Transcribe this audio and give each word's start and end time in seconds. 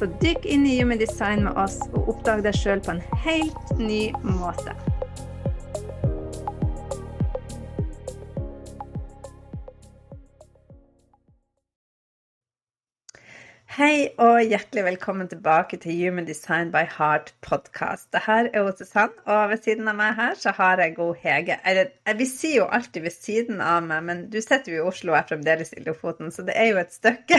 Så 0.00 0.06
dykk 0.22 0.46
inn 0.48 0.62
i 0.64 0.78
Human 0.78 0.96
Design 0.96 1.42
med 1.44 1.58
oss 1.60 1.74
og 1.92 2.06
oppdag 2.08 2.40
deg 2.46 2.56
sjøl 2.56 2.80
på 2.80 2.94
en 2.94 3.02
helt 3.20 3.74
ny 3.76 4.06
måte. 4.24 4.72
Hei 13.70 14.08
og 14.18 14.40
hjertelig 14.50 14.82
velkommen 14.82 15.28
tilbake 15.30 15.78
til 15.78 15.94
Human 16.00 16.26
Design 16.26 16.72
by 16.74 16.82
Heart 16.90 17.28
podcast. 17.46 18.08
Det 18.10 18.22
her 18.24 18.48
er 18.50 18.64
hos 18.66 18.80
Susann, 18.82 19.12
og 19.30 19.52
ved 19.52 19.62
siden 19.62 19.86
av 19.90 19.94
meg 20.00 20.16
her 20.18 20.34
så 20.40 20.50
har 20.56 20.82
jeg 20.82 20.96
god 20.96 21.20
Hege. 21.22 21.56
Eller, 21.70 21.92
vi 22.18 22.26
sier 22.26 22.64
jo 22.64 22.66
alltid 22.66 23.06
ved 23.06 23.14
siden 23.14 23.62
av 23.62 23.86
meg, 23.86 24.02
men 24.08 24.24
du 24.32 24.40
sitter 24.42 24.74
jo 24.74 24.80
i 24.80 24.88
Oslo 24.90 25.14
og 25.14 25.20
er 25.20 25.28
fremdeles 25.30 25.70
i 25.78 25.84
Lofoten, 25.86 26.32
så 26.34 26.42
det 26.48 26.56
er 26.58 26.72
jo 26.72 26.80
et 26.82 26.96
stykke, 26.96 27.38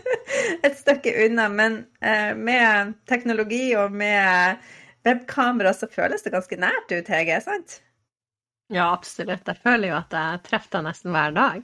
et 0.66 0.80
stykke 0.80 1.14
unna. 1.28 1.46
Men 1.54 1.78
eh, 2.02 2.34
med 2.34 2.96
teknologi 3.10 3.68
og 3.78 3.94
med 3.94 4.58
webkamera 5.06 5.70
så 5.76 5.86
føles 5.94 6.26
det 6.26 6.34
ganske 6.34 6.58
nært 6.66 6.90
ut, 6.98 7.14
Hege, 7.14 7.38
sant? 7.46 7.78
Ja, 8.74 8.90
absolutt. 8.90 9.46
Jeg 9.46 9.62
føler 9.62 9.92
jo 9.94 9.98
at 10.02 10.18
jeg 10.18 10.44
treffer 10.50 10.80
deg 10.80 10.90
nesten 10.90 11.14
hver 11.14 11.38
dag. 11.38 11.62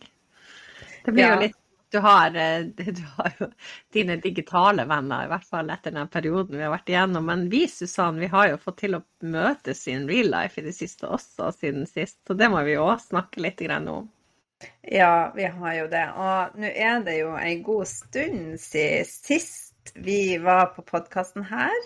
Det 1.03 1.13
blir 1.15 1.27
Ja. 1.27 1.35
jo 1.35 1.43
litt 1.49 1.59
du 1.93 1.99
har, 1.99 2.37
eh, 2.37 2.61
du 2.99 3.03
har 3.17 3.33
jo 3.39 3.49
dine 3.93 4.17
digitale 4.23 4.85
venner, 4.89 5.25
i 5.25 5.31
hvert 5.31 5.47
fall 5.49 5.71
etter 5.71 5.95
den 5.95 6.11
perioden 6.13 6.59
vi 6.59 6.65
har 6.65 6.75
vært 6.75 6.91
igjennom. 6.93 7.27
Men 7.31 7.47
vi, 7.53 7.67
Susann, 7.71 8.21
vi 8.23 8.31
har 8.33 8.51
jo 8.51 8.61
fått 8.63 8.83
til 8.85 8.99
å 8.99 9.05
møtes 9.23 9.87
i 9.89 9.97
en 9.97 10.09
real 10.11 10.31
life 10.35 10.61
i 10.61 10.67
det 10.67 10.75
siste 10.77 11.09
også, 11.09 11.53
siden 11.57 11.87
sist. 11.91 12.21
Så 12.27 12.37
det 12.39 12.51
må 12.53 12.63
vi 12.67 12.79
òg 12.81 12.99
snakke 13.05 13.45
litt 13.45 13.63
om. 13.77 14.11
Ja, 14.83 15.33
vi 15.37 15.45
har 15.45 15.75
jo 15.75 15.87
det. 15.93 16.07
Og 16.17 16.59
nå 16.61 16.73
er 16.73 17.01
det 17.05 17.19
jo 17.21 17.35
en 17.37 17.63
god 17.67 17.89
stund 17.91 18.61
siden 18.61 19.09
sist 19.11 19.93
vi 19.95 20.39
var 20.43 20.73
på 20.75 20.83
podkasten 20.83 21.45
her. 21.47 21.77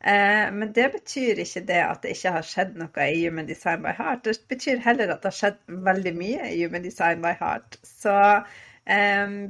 Eh, 0.00 0.46
men 0.52 0.72
det 0.72 0.86
betyr 0.94 1.42
ikke 1.42 1.60
det 1.68 1.80
at 1.84 2.02
det 2.02 2.14
ikke 2.14 2.32
har 2.38 2.46
skjedd 2.46 2.76
noe 2.80 3.06
i 3.12 3.20
Human 3.26 3.48
Design 3.48 3.82
by 3.84 3.92
Heart. 3.98 4.24
Det 4.24 4.36
betyr 4.48 4.80
heller 4.84 5.12
at 5.12 5.20
det 5.20 5.32
har 5.32 5.38
skjedd 5.40 5.58
veldig 5.88 6.14
mye 6.16 6.50
i 6.54 6.62
Human 6.62 6.86
Design 6.86 7.24
by 7.24 7.34
Heart. 7.40 7.80
Så 7.84 8.14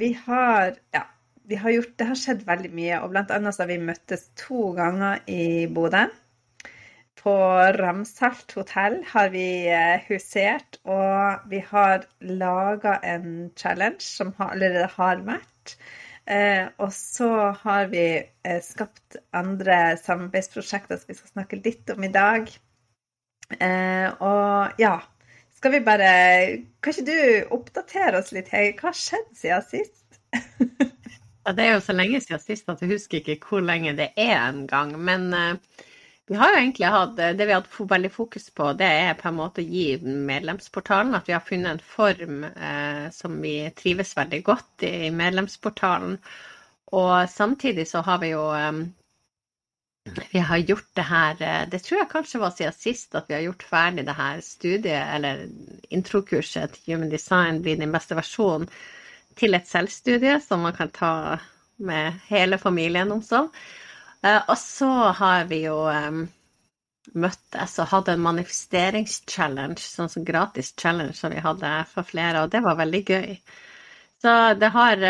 vi 0.00 0.12
har 0.26 0.74
ja, 0.92 1.04
vi 1.50 1.56
har 1.56 1.70
gjort, 1.74 1.94
det 1.98 2.06
har 2.06 2.18
skjedd 2.18 2.42
veldig 2.46 2.70
mye. 2.78 2.98
Og 3.02 3.10
blant 3.10 3.30
annet 3.34 3.56
så 3.56 3.64
har 3.64 3.72
vi 3.72 3.82
møttes 3.82 4.28
to 4.38 4.70
ganger 4.76 5.24
i 5.30 5.66
Bodø. 5.74 6.04
På 7.20 7.34
Ramsalt 7.76 8.54
hotell 8.56 9.00
har 9.10 9.32
vi 9.34 9.66
eh, 9.68 10.06
husert, 10.06 10.78
og 10.88 11.42
vi 11.50 11.58
har 11.72 12.06
laga 12.22 12.94
en 13.04 13.50
challenge 13.58 14.06
som 14.06 14.30
allerede 14.38 14.86
har 14.94 15.20
vært. 15.26 15.74
Eh, 16.30 16.70
og 16.78 16.94
så 16.94 17.50
har 17.64 17.90
vi 17.90 18.06
eh, 18.22 18.62
skapt 18.64 19.18
andre 19.36 19.98
samarbeidsprosjekter 20.00 21.02
som 21.02 21.10
vi 21.10 21.18
skal 21.18 21.34
snakke 21.34 21.60
litt 21.64 21.92
om 21.92 22.06
i 22.06 22.14
dag. 22.14 22.48
Og 23.50 24.78
ja, 24.78 24.92
skal 25.60 25.74
vi 25.76 25.82
bare 25.84 26.10
Kan 26.80 26.94
ikke 26.94 27.04
du 27.04 27.54
oppdatere 27.56 28.22
oss 28.22 28.32
litt, 28.32 28.48
Hege? 28.48 28.78
Hva 28.78 28.90
har 28.90 28.96
skjedd 28.96 29.30
siden 29.36 29.66
sist? 29.68 30.20
Ja, 31.40 31.54
det 31.56 31.64
er 31.64 31.70
jo 31.72 31.80
så 31.80 31.94
lenge 31.96 32.18
siden 32.20 32.42
sist 32.42 32.66
at 32.68 32.82
jeg 32.84 32.90
husker 32.90 33.16
ikke 33.32 33.48
hvor 33.48 33.62
lenge 33.64 33.94
det 33.96 34.10
er 34.20 34.36
engang. 34.44 34.90
Men 35.00 35.22
uh, 35.32 35.86
vi 36.28 36.36
har 36.36 36.52
jo 36.52 36.58
egentlig 36.58 36.90
hatt 36.92 37.14
Det 37.16 37.46
vi 37.48 37.54
har 37.54 37.62
hatt 37.62 37.78
veldig 37.90 38.10
fokus 38.12 38.50
på, 38.52 38.66
det 38.76 38.90
er 39.06 39.16
på 39.16 39.30
en 39.30 39.38
måte 39.38 39.64
å 39.64 39.64
gi 39.64 39.96
medlemsportalen. 40.04 41.16
At 41.16 41.30
vi 41.30 41.34
har 41.34 41.42
funnet 41.46 41.72
en 41.72 41.80
form 41.80 42.44
uh, 42.44 43.08
som 43.16 43.40
vi 43.40 43.54
trives 43.72 44.12
veldig 44.20 44.42
godt 44.46 44.84
i, 44.84 44.92
i 45.08 45.10
medlemsportalen. 45.16 46.18
Og 46.92 47.14
samtidig 47.32 47.88
så 47.88 48.04
har 48.04 48.20
vi 48.20 48.34
jo 48.34 48.44
eh, 48.50 48.72
vi 50.32 50.38
har 50.38 50.56
gjort 50.58 50.88
det 50.94 51.02
her 51.02 51.42
eh, 51.42 51.68
Det 51.68 51.78
tror 51.84 51.98
jeg 52.00 52.10
kanskje 52.10 52.40
var 52.40 52.54
siden 52.56 52.72
sist 52.76 53.14
at 53.18 53.28
vi 53.28 53.34
har 53.36 53.42
gjort 53.44 53.66
ferdig 53.68 54.06
det 54.06 54.16
her 54.16 54.40
studiet, 54.44 55.04
eller 55.16 55.42
introkurset 55.92 56.72
til 56.74 56.94
Human 56.94 57.12
Design, 57.12 57.60
blir 57.62 57.76
din 57.76 57.92
beste 57.92 58.16
versjon, 58.16 58.64
til 59.36 59.54
et 59.54 59.68
selvstudie 59.68 60.38
som 60.44 60.64
man 60.64 60.76
kan 60.76 60.90
ta 60.94 61.12
med 61.76 62.18
hele 62.28 62.58
familien 62.58 63.12
om 63.12 63.22
så. 63.22 63.44
Eh, 64.24 64.40
Og 64.48 64.56
så 64.58 64.90
har 65.20 65.44
vi 65.52 65.64
jo 65.66 65.76
eh, 65.92 66.24
møttes 67.14 67.78
og 67.82 67.92
hadde 67.92 68.16
en 68.16 68.24
manifesteringschallenge, 68.24 69.84
sånn 69.84 70.12
som 70.12 70.24
gratis 70.24 70.72
challenge 70.80 71.16
som 71.20 71.32
vi 71.34 71.44
hadde 71.44 71.74
for 71.92 72.08
flere, 72.08 72.44
og 72.46 72.52
det 72.56 72.64
var 72.64 72.80
veldig 72.80 73.04
gøy. 73.04 73.38
Så 74.20 74.32
det 74.60 74.68
har, 74.74 75.00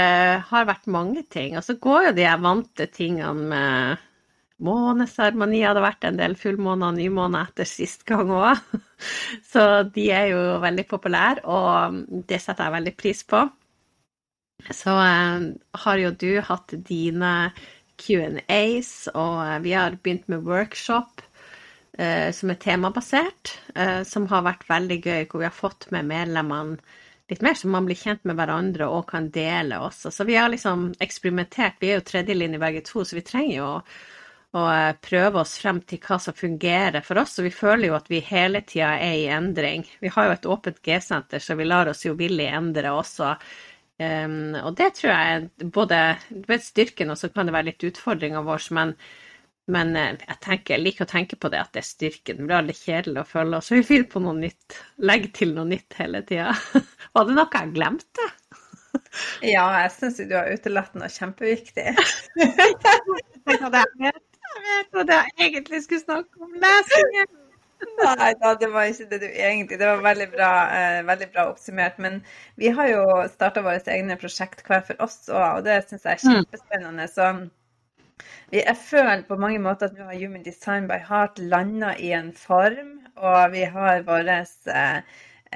har 0.50 0.66
vært 0.68 0.86
mange 0.86 1.24
ting. 1.26 1.56
Og 1.58 1.64
så 1.66 1.74
går 1.82 2.04
jo 2.04 2.12
de 2.14 2.28
vante 2.44 2.86
tingene 2.94 3.48
med 3.50 4.09
måneseremoni 4.64 5.62
hadde 5.64 5.82
vært 5.84 6.06
en 6.08 6.18
del 6.20 6.36
fullmåner 6.38 6.92
og 6.92 6.98
nymåner 6.98 7.48
etter 7.48 7.68
sist 7.68 8.04
gang 8.08 8.30
òg. 8.34 8.60
Så 9.52 9.64
de 9.94 10.10
er 10.14 10.30
jo 10.34 10.42
veldig 10.62 10.86
populære, 10.90 11.44
og 11.48 12.24
det 12.28 12.40
setter 12.42 12.68
jeg 12.68 12.76
veldig 12.78 12.94
pris 13.00 13.24
på. 13.28 13.44
Så 14.68 14.92
eh, 14.92 15.48
har 15.84 16.00
jo 16.02 16.12
du 16.20 16.30
hatt 16.44 16.74
dine 16.86 17.34
Q&As, 18.00 19.08
og 19.14 19.40
eh, 19.46 19.58
vi 19.64 19.74
har 19.76 19.96
begynt 19.96 20.28
med 20.28 20.44
workshop 20.44 21.24
eh, 21.96 22.28
som 22.36 22.52
er 22.52 22.60
temabasert, 22.60 23.54
som 24.06 24.26
har 24.28 24.44
vært 24.44 24.68
veldig 24.68 24.98
gøy, 25.00 25.22
hvor 25.30 25.40
vi 25.40 25.48
har 25.48 25.56
fått 25.56 25.88
med 25.94 26.08
medlemmene 26.10 26.78
litt 27.30 27.42
mer, 27.46 27.54
så 27.54 27.68
man 27.70 27.86
blir 27.86 27.98
kjent 27.98 28.24
med 28.26 28.36
hverandre 28.38 28.88
og 28.90 29.06
kan 29.12 29.28
dele 29.30 29.78
også. 29.78 30.10
Så 30.10 30.26
vi 30.26 30.34
har 30.34 30.50
liksom 30.50 30.90
eksperimentert. 31.02 31.78
Vi 31.78 31.92
er 31.92 32.00
jo 32.00 32.06
tredjelinje 32.08 32.58
begge 32.58 32.82
to, 32.86 33.04
så 33.06 33.16
vi 33.16 33.22
trenger 33.26 33.54
jo 33.54 33.68
å 34.56 34.64
eh, 34.72 34.92
prøve 35.02 35.44
oss 35.44 35.56
frem 35.62 35.80
til 35.86 36.00
hva 36.02 36.18
som 36.22 36.36
fungerer 36.36 37.04
for 37.06 37.20
oss. 37.22 37.38
Og 37.38 37.46
vi 37.46 37.54
føler 37.54 37.90
jo 37.90 37.98
at 37.98 38.10
vi 38.10 38.22
hele 38.26 38.64
tida 38.66 38.96
er 38.98 39.18
i 39.20 39.28
endring. 39.30 39.86
Vi 40.02 40.10
har 40.14 40.28
jo 40.28 40.36
et 40.36 40.50
åpent 40.56 40.80
G-senter, 40.86 41.42
så 41.42 41.56
vi 41.58 41.68
lar 41.68 41.90
oss 41.90 42.04
jo 42.06 42.16
villig 42.18 42.48
endre 42.50 42.94
også. 42.96 43.34
Um, 44.00 44.54
og 44.64 44.78
det 44.78 44.94
tror 44.96 45.10
jeg 45.12 45.72
både 45.76 45.96
du 46.32 46.54
styrken, 46.64 47.12
og 47.12 47.18
så 47.20 47.28
kan 47.28 47.46
det 47.46 47.52
være 47.52 47.68
litt 47.68 47.84
utfordringa 47.84 48.40
vår, 48.46 48.64
men, 48.72 48.94
men 49.68 49.90
eh, 49.92 50.14
jeg, 50.24 50.38
tenker, 50.40 50.74
jeg 50.74 50.84
liker 50.86 51.04
å 51.04 51.10
tenke 51.10 51.36
på 51.36 51.50
det 51.52 51.60
at 51.60 51.74
det 51.76 51.84
er 51.84 51.90
styrken. 51.90 52.40
Det 52.40 52.48
blir 52.48 52.58
aldri 52.62 52.78
kjedelig 52.78 53.22
å 53.22 53.28
følge 53.28 53.60
oss. 53.60 53.70
Vi 53.76 53.84
finner 53.86 54.08
på 54.10 54.24
noe 54.24 54.38
nytt. 54.40 54.80
Legg 55.04 55.28
til 55.36 55.52
noe 55.54 55.68
nytt 55.68 56.00
hele 56.00 56.24
tida. 56.26 56.56
Var 57.14 57.28
det 57.28 57.36
noe 57.36 57.60
jeg 57.60 57.76
glemte? 57.76 58.30
Ja, 59.46 59.68
jeg 59.84 59.92
syns 59.94 60.16
du 60.26 60.32
har 60.34 60.48
utelatt 60.50 60.96
noe 60.98 61.06
kjempeviktig. 61.12 61.92
Vet, 64.60 64.88
hva 64.94 65.04
jeg 65.08 65.36
egentlig 65.48 65.84
skulle 65.84 66.04
snakke 66.04 66.42
om. 66.42 66.56
Lesingen! 66.62 67.36
Nei 68.00 68.32
da, 68.40 68.50
det 68.60 68.68
var 68.72 68.90
ikke 68.90 69.06
det 69.08 69.18
du 69.22 69.28
egentlig 69.28 69.78
Det 69.80 69.86
var 69.88 70.02
veldig 70.04 70.26
bra, 70.34 70.50
eh, 70.76 70.98
veldig 71.08 71.28
bra 71.32 71.46
oppsummert. 71.52 71.96
Men 71.98 72.20
vi 72.60 72.68
har 72.76 72.90
jo 72.90 73.04
starta 73.32 73.62
våre 73.64 73.80
egne 73.94 74.18
prosjekt 74.20 74.60
hver 74.66 74.84
for 74.86 75.00
oss 75.06 75.22
òg, 75.30 75.60
og 75.60 75.64
det 75.68 75.80
syns 75.88 76.04
jeg 76.04 76.18
er 76.18 76.24
kjempespennende. 76.24 77.08
Så 77.08 77.30
vi, 78.50 78.60
jeg 78.60 78.76
føler 78.82 79.24
på 79.28 79.38
mange 79.40 79.62
måter 79.62 79.88
at 79.88 79.96
nå 79.96 80.10
har 80.10 80.18
Human 80.20 80.44
Design 80.44 80.90
by 80.90 81.00
Heart 81.06 81.40
landa 81.40 81.94
i 81.96 82.12
en 82.16 82.34
form, 82.36 82.98
og 83.16 83.54
vi 83.54 83.64
har 83.64 84.04
våre 84.08 84.42
eh, 84.44 85.00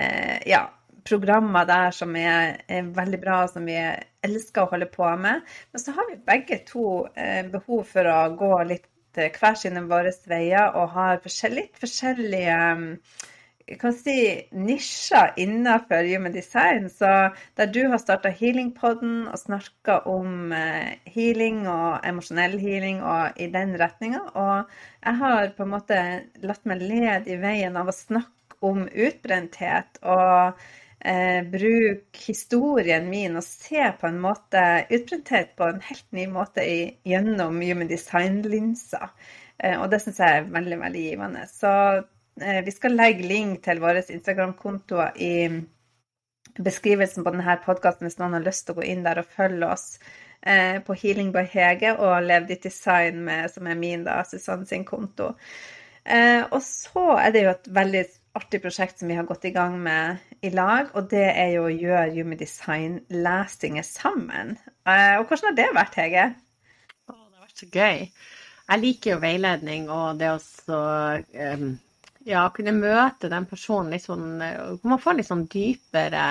eh, 0.00 0.38
ja, 0.48 0.64
programmer 1.04 1.68
der 1.68 1.92
som 1.92 2.16
er, 2.16 2.60
er 2.68 2.90
veldig 2.96 3.20
bra, 3.20 3.42
og 3.44 3.52
som 3.52 3.68
vi 3.68 3.76
elsker 4.24 4.64
å 4.64 4.72
holde 4.72 4.88
på 4.92 5.08
med. 5.20 5.44
Men 5.72 5.82
så 5.82 5.94
har 5.96 6.08
vi 6.10 6.20
begge 6.24 6.62
to 6.68 7.04
eh, 7.20 7.44
behov 7.52 7.84
for 7.92 8.08
å 8.08 8.18
gå 8.38 8.52
litt 8.70 8.88
hver 9.14 9.56
sine 9.58 9.84
våre 9.90 10.12
veier 10.30 10.74
og 10.74 10.90
har 10.96 11.22
litt 11.54 11.78
forskjellige 11.80 12.58
jeg 13.64 13.78
kan 13.80 13.94
si 13.96 14.14
nisjer 14.52 15.32
innenfor 15.40 16.04
human 16.04 16.34
design. 16.34 16.90
Så 16.92 17.08
der 17.56 17.70
du 17.72 17.80
har 17.88 18.00
starta 18.02 18.28
Healingpodden 18.28 19.24
og 19.30 19.40
snakka 19.40 20.02
om 20.10 20.52
eh, 20.52 21.00
healing 21.08 21.62
og 21.70 22.04
emosjonell 22.04 22.58
healing 22.60 23.00
og 23.00 23.40
i 23.40 23.48
den 23.54 23.72
retninga. 23.80 24.20
Og 24.34 24.74
jeg 25.00 25.20
har 25.22 25.54
på 25.56 25.64
en 25.64 25.72
måte 25.72 26.00
latt 26.44 26.68
meg 26.68 26.84
lede 26.84 27.32
i 27.32 27.40
veien 27.40 27.80
av 27.80 27.88
å 27.88 27.96
snakke 27.96 28.60
om 28.64 28.84
utbrenthet 28.88 30.00
og 30.02 30.60
eh, 31.04 31.40
bruke 31.46 32.24
historien 32.26 33.06
min 33.10 33.36
og 33.38 33.44
se 33.46 33.84
på 34.00 34.08
en 34.08 34.20
måte 34.22 34.62
utprintert 34.88 35.54
på 35.58 35.68
en 35.68 35.82
helt 35.84 36.06
ny 36.16 36.26
måte 36.32 36.64
i, 36.64 36.78
gjennom 37.06 37.60
human 37.62 37.90
design-linser. 37.90 39.12
Og 39.78 39.84
det 39.86 40.00
syns 40.02 40.16
jeg 40.18 40.36
er 40.40 40.48
veldig, 40.50 40.76
veldig 40.80 41.02
givende. 41.04 41.44
Så 41.46 41.70
vi 42.66 42.72
skal 42.74 42.96
legge 42.98 43.28
link 43.30 43.60
til 43.62 43.78
våre 43.80 44.00
Instagram-kontoer 44.02 45.20
i 45.22 45.34
beskrivelsen 46.58 47.22
på 47.22 47.30
denne 47.30 47.54
podkasten 47.62 48.08
hvis 48.08 48.18
noen 48.18 48.34
har 48.34 48.42
lyst 48.42 48.66
til 48.66 48.74
å 48.74 48.80
gå 48.80 48.88
inn 48.90 49.06
der 49.06 49.22
og 49.22 49.30
følge 49.30 49.68
oss 49.70 49.86
på 50.42 50.96
Healing 50.98 51.30
by 51.32 51.46
Hege 51.54 51.94
og 51.94 52.26
Lev 52.26 52.50
ditt 52.50 52.66
design, 52.66 53.22
med, 53.30 53.46
som 53.54 53.70
er 53.70 53.78
min, 53.78 54.02
da, 54.04 54.18
Susanne 54.26 54.66
sin 54.66 54.82
konto. 54.84 55.30
Og 56.50 56.60
så 56.66 57.06
er 57.14 57.32
det 57.32 57.46
jo 57.46 57.54
et 57.54 57.72
veldig 57.78 58.04
artig 58.34 58.60
prosjekt 58.64 58.98
som 58.98 59.10
vi 59.10 59.16
har 59.18 59.26
gått 59.28 59.44
i 59.46 59.52
gang 59.54 59.76
med 59.82 60.22
i 60.42 60.50
lag, 60.50 60.90
og 60.94 61.10
det 61.12 61.26
er 61.30 61.52
jo 61.54 61.66
å 61.68 61.74
gjøre 61.74 62.14
Human 62.16 62.40
Design-lesinger 62.40 63.86
sammen. 63.86 64.56
Uh, 64.86 65.20
og 65.20 65.28
hvordan 65.28 65.50
har 65.50 65.58
det 65.60 65.68
vært, 65.76 66.00
Hege? 66.00 66.24
Oh, 67.10 67.20
det 67.20 67.38
har 67.38 67.46
vært 67.46 67.62
så 67.62 67.70
gøy. 67.70 68.08
Jeg 68.64 68.80
liker 68.80 69.14
jo 69.14 69.22
veiledning 69.22 69.88
og 69.92 70.20
det 70.20 70.30
å 70.32 70.38
ja, 72.24 72.44
kunne 72.56 72.72
møte 72.72 73.28
den 73.28 73.44
personen 73.44 73.92
litt 73.92 74.06
sånn 74.06 74.38
Man 74.40 75.00
får 75.02 75.18
litt 75.18 75.28
sånn 75.28 75.44
dypere 75.52 76.22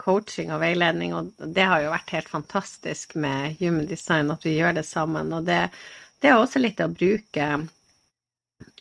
coaching 0.00 0.50
og 0.54 0.62
veiledning, 0.62 1.12
og 1.14 1.52
det 1.54 1.66
har 1.68 1.84
jo 1.84 1.92
vært 1.92 2.14
helt 2.16 2.30
fantastisk 2.32 3.14
med 3.20 3.60
Human 3.60 3.86
Design 3.86 4.32
at 4.34 4.44
vi 4.46 4.56
gjør 4.56 4.80
det 4.80 4.86
sammen. 4.88 5.30
Og 5.36 5.46
det, 5.46 5.60
det 6.22 6.32
er 6.32 6.40
også 6.40 6.62
litt 6.62 6.80
å 6.82 6.90
bruke 6.90 7.52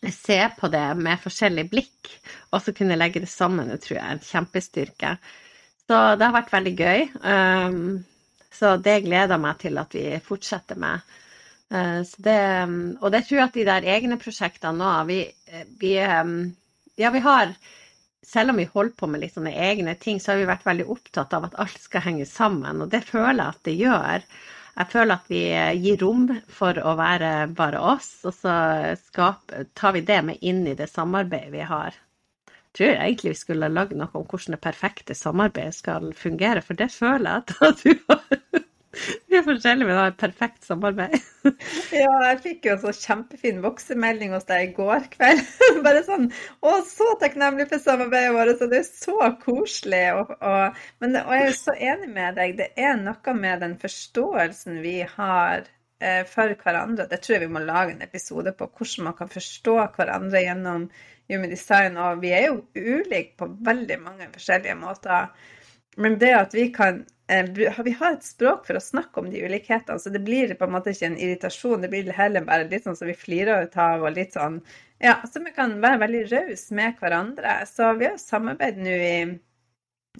se 0.09 0.39
på 0.57 0.67
det 0.73 0.85
med 0.97 1.21
forskjellig 1.21 1.67
blikk, 1.69 2.11
og 2.49 2.63
så 2.63 2.73
kunne 2.73 2.97
legge 2.97 3.21
det 3.21 3.29
sammen, 3.29 3.69
det 3.69 3.83
tror 3.83 3.99
jeg 3.99 4.05
er 4.05 4.15
en 4.15 4.23
kjempestyrke. 4.25 5.15
Så 5.85 5.99
det 6.17 6.25
har 6.25 6.33
vært 6.33 6.53
veldig 6.53 6.73
gøy. 6.79 7.03
Um, 7.21 7.99
så 8.51 8.75
det 8.81 9.03
gleder 9.05 9.35
jeg 9.35 9.43
meg 9.43 9.59
til 9.61 9.81
at 9.81 9.93
vi 9.95 10.05
fortsetter 10.25 10.79
med. 10.81 11.05
Uh, 11.71 12.01
det, 12.17 12.39
og 12.99 13.11
det 13.13 13.25
tror 13.27 13.37
jeg 13.37 13.49
at 13.49 13.59
de 13.59 13.67
der 13.67 13.91
egne 13.97 14.17
prosjektene 14.21 14.73
nå, 14.79 14.95
vi, 15.11 15.21
vi 15.81 15.93
um, 16.01 16.39
Ja, 16.99 17.09
vi 17.13 17.21
har 17.23 17.53
selv 18.25 18.53
om 18.53 18.59
vi 18.61 18.67
holder 18.69 18.93
på 18.97 19.07
med 19.09 19.23
litt 19.23 19.35
sånne 19.35 19.53
egne 19.57 19.95
ting, 19.99 20.19
så 20.21 20.33
har 20.33 20.41
vi 20.41 20.49
vært 20.49 20.65
veldig 20.67 20.85
opptatt 20.93 21.33
av 21.33 21.47
at 21.47 21.55
alt 21.61 21.79
skal 21.81 22.03
henge 22.05 22.27
sammen, 22.29 22.83
og 22.83 22.91
det 22.93 23.01
føler 23.07 23.39
jeg 23.41 23.55
at 23.55 23.63
det 23.65 23.73
gjør 23.79 24.25
jeg 24.81 24.89
føler 24.89 25.19
at 25.19 25.27
vi 25.29 25.41
gir 25.83 25.99
rom 26.01 26.25
for 26.49 26.77
å 26.81 26.95
være 26.97 27.31
bare 27.57 27.81
oss, 27.93 28.09
og 28.25 28.33
så 28.33 28.53
skaper, 28.97 29.67
tar 29.77 29.93
vi 29.97 30.01
det 30.07 30.21
med 30.25 30.41
inn 30.41 30.63
i 30.65 30.77
det 30.77 30.89
samarbeidet 30.89 31.53
vi 31.53 31.67
har. 31.69 31.97
Jeg 32.71 32.77
tror 32.79 32.93
egentlig 32.95 33.33
vi 33.33 33.39
skulle 33.41 33.69
lagd 33.69 33.93
noe 33.99 34.09
om 34.15 34.25
hvordan 34.25 34.55
det 34.55 34.63
perfekte 34.63 35.17
samarbeidet 35.17 35.75
skal 35.75 36.13
fungere, 36.17 36.63
for 36.65 36.79
det 36.79 36.89
føler 36.93 37.29
jeg 37.29 37.69
at 37.69 37.83
du 37.83 37.91
har. 38.09 38.67
Vi 38.91 39.37
er 39.39 39.43
forskjellige, 39.45 39.87
men 39.87 39.95
har 39.95 40.09
et 40.11 40.19
perfekt 40.19 40.65
samarbeid. 40.67 41.13
ja, 42.01 42.11
jeg 42.27 42.39
fikk 42.43 42.67
jo 42.67 42.73
en 42.73 42.81
så 42.81 42.91
kjempefin 42.95 43.61
voksemelding 43.63 44.33
hos 44.35 44.47
deg 44.49 44.65
i 44.65 44.73
går 44.75 45.05
kveld. 45.13 45.43
Bare 45.85 46.01
sånn 46.07 46.27
Å, 46.59 46.73
så 46.87 47.07
takknemlig 47.21 47.69
for 47.71 47.83
samarbeidet 47.83 48.33
vårt, 48.35 48.57
så 48.59 48.67
det 48.71 48.81
er 48.81 48.89
så 48.89 49.29
koselig. 49.43 50.03
Og, 50.19 50.33
og, 50.37 50.81
men, 51.03 51.15
og 51.23 51.35
jeg 51.37 51.47
er 51.47 51.55
så 51.59 51.77
enig 51.91 52.09
med 52.11 52.39
deg. 52.41 52.57
Det 52.59 52.71
er 52.75 52.99
noe 52.99 53.37
med 53.37 53.63
den 53.63 53.77
forståelsen 53.81 54.81
vi 54.83 54.97
har 55.13 55.63
eh, 55.63 56.25
for 56.27 56.51
hverandre. 56.59 57.07
Det 57.07 57.21
tror 57.23 57.37
jeg 57.37 57.45
vi 57.45 57.55
må 57.55 57.63
lage 57.63 57.95
en 57.95 58.03
episode 58.05 58.53
på, 58.57 58.67
hvordan 58.75 59.07
man 59.07 59.17
kan 59.21 59.31
forstå 59.31 59.77
hverandre 59.95 60.43
gjennom 60.43 60.89
human 61.31 61.55
design. 61.55 61.95
Og 61.95 62.19
vi 62.25 62.35
er 62.35 62.49
jo 62.49 62.59
ulike 62.75 63.39
på 63.39 63.49
veldig 63.71 64.01
mange 64.03 64.27
forskjellige 64.35 64.77
måter. 64.83 65.31
Men 65.97 66.19
det 66.21 66.31
at 66.37 66.53
vi 66.55 66.69
kan 66.73 67.01
Eh, 67.31 67.45
vi 67.83 67.91
har 67.91 68.13
et 68.13 68.25
språk 68.27 68.65
for 68.67 68.75
å 68.75 68.83
snakke 68.83 69.21
om 69.21 69.29
de 69.31 69.39
ulikhetene, 69.45 69.99
så 70.03 70.11
det 70.11 70.19
blir 70.25 70.51
på 70.59 70.67
en 70.67 70.73
måte 70.73 70.91
ikke 70.91 71.07
en 71.07 71.19
irritasjon. 71.19 71.79
Det 71.83 71.91
blir 71.93 72.09
heller 72.17 72.43
bare 72.43 72.67
litt 72.67 72.83
sånn 72.83 72.97
som 72.99 73.07
vi 73.07 73.15
flirer 73.15 73.69
ut 73.69 73.77
av, 73.79 74.03
og 74.03 74.17
litt 74.17 74.35
sånn 74.35 74.59
Ja, 75.01 75.15
så 75.25 75.39
vi 75.41 75.53
kan 75.55 75.77
være 75.81 76.01
veldig 76.03 76.25
rause 76.29 76.75
med 76.77 76.99
hverandre. 76.99 77.55
Så 77.69 77.93
vi 77.97 78.09
har 78.09 78.19
samarbeidet 78.21 78.83
nå 78.83 78.97
i 78.97 79.13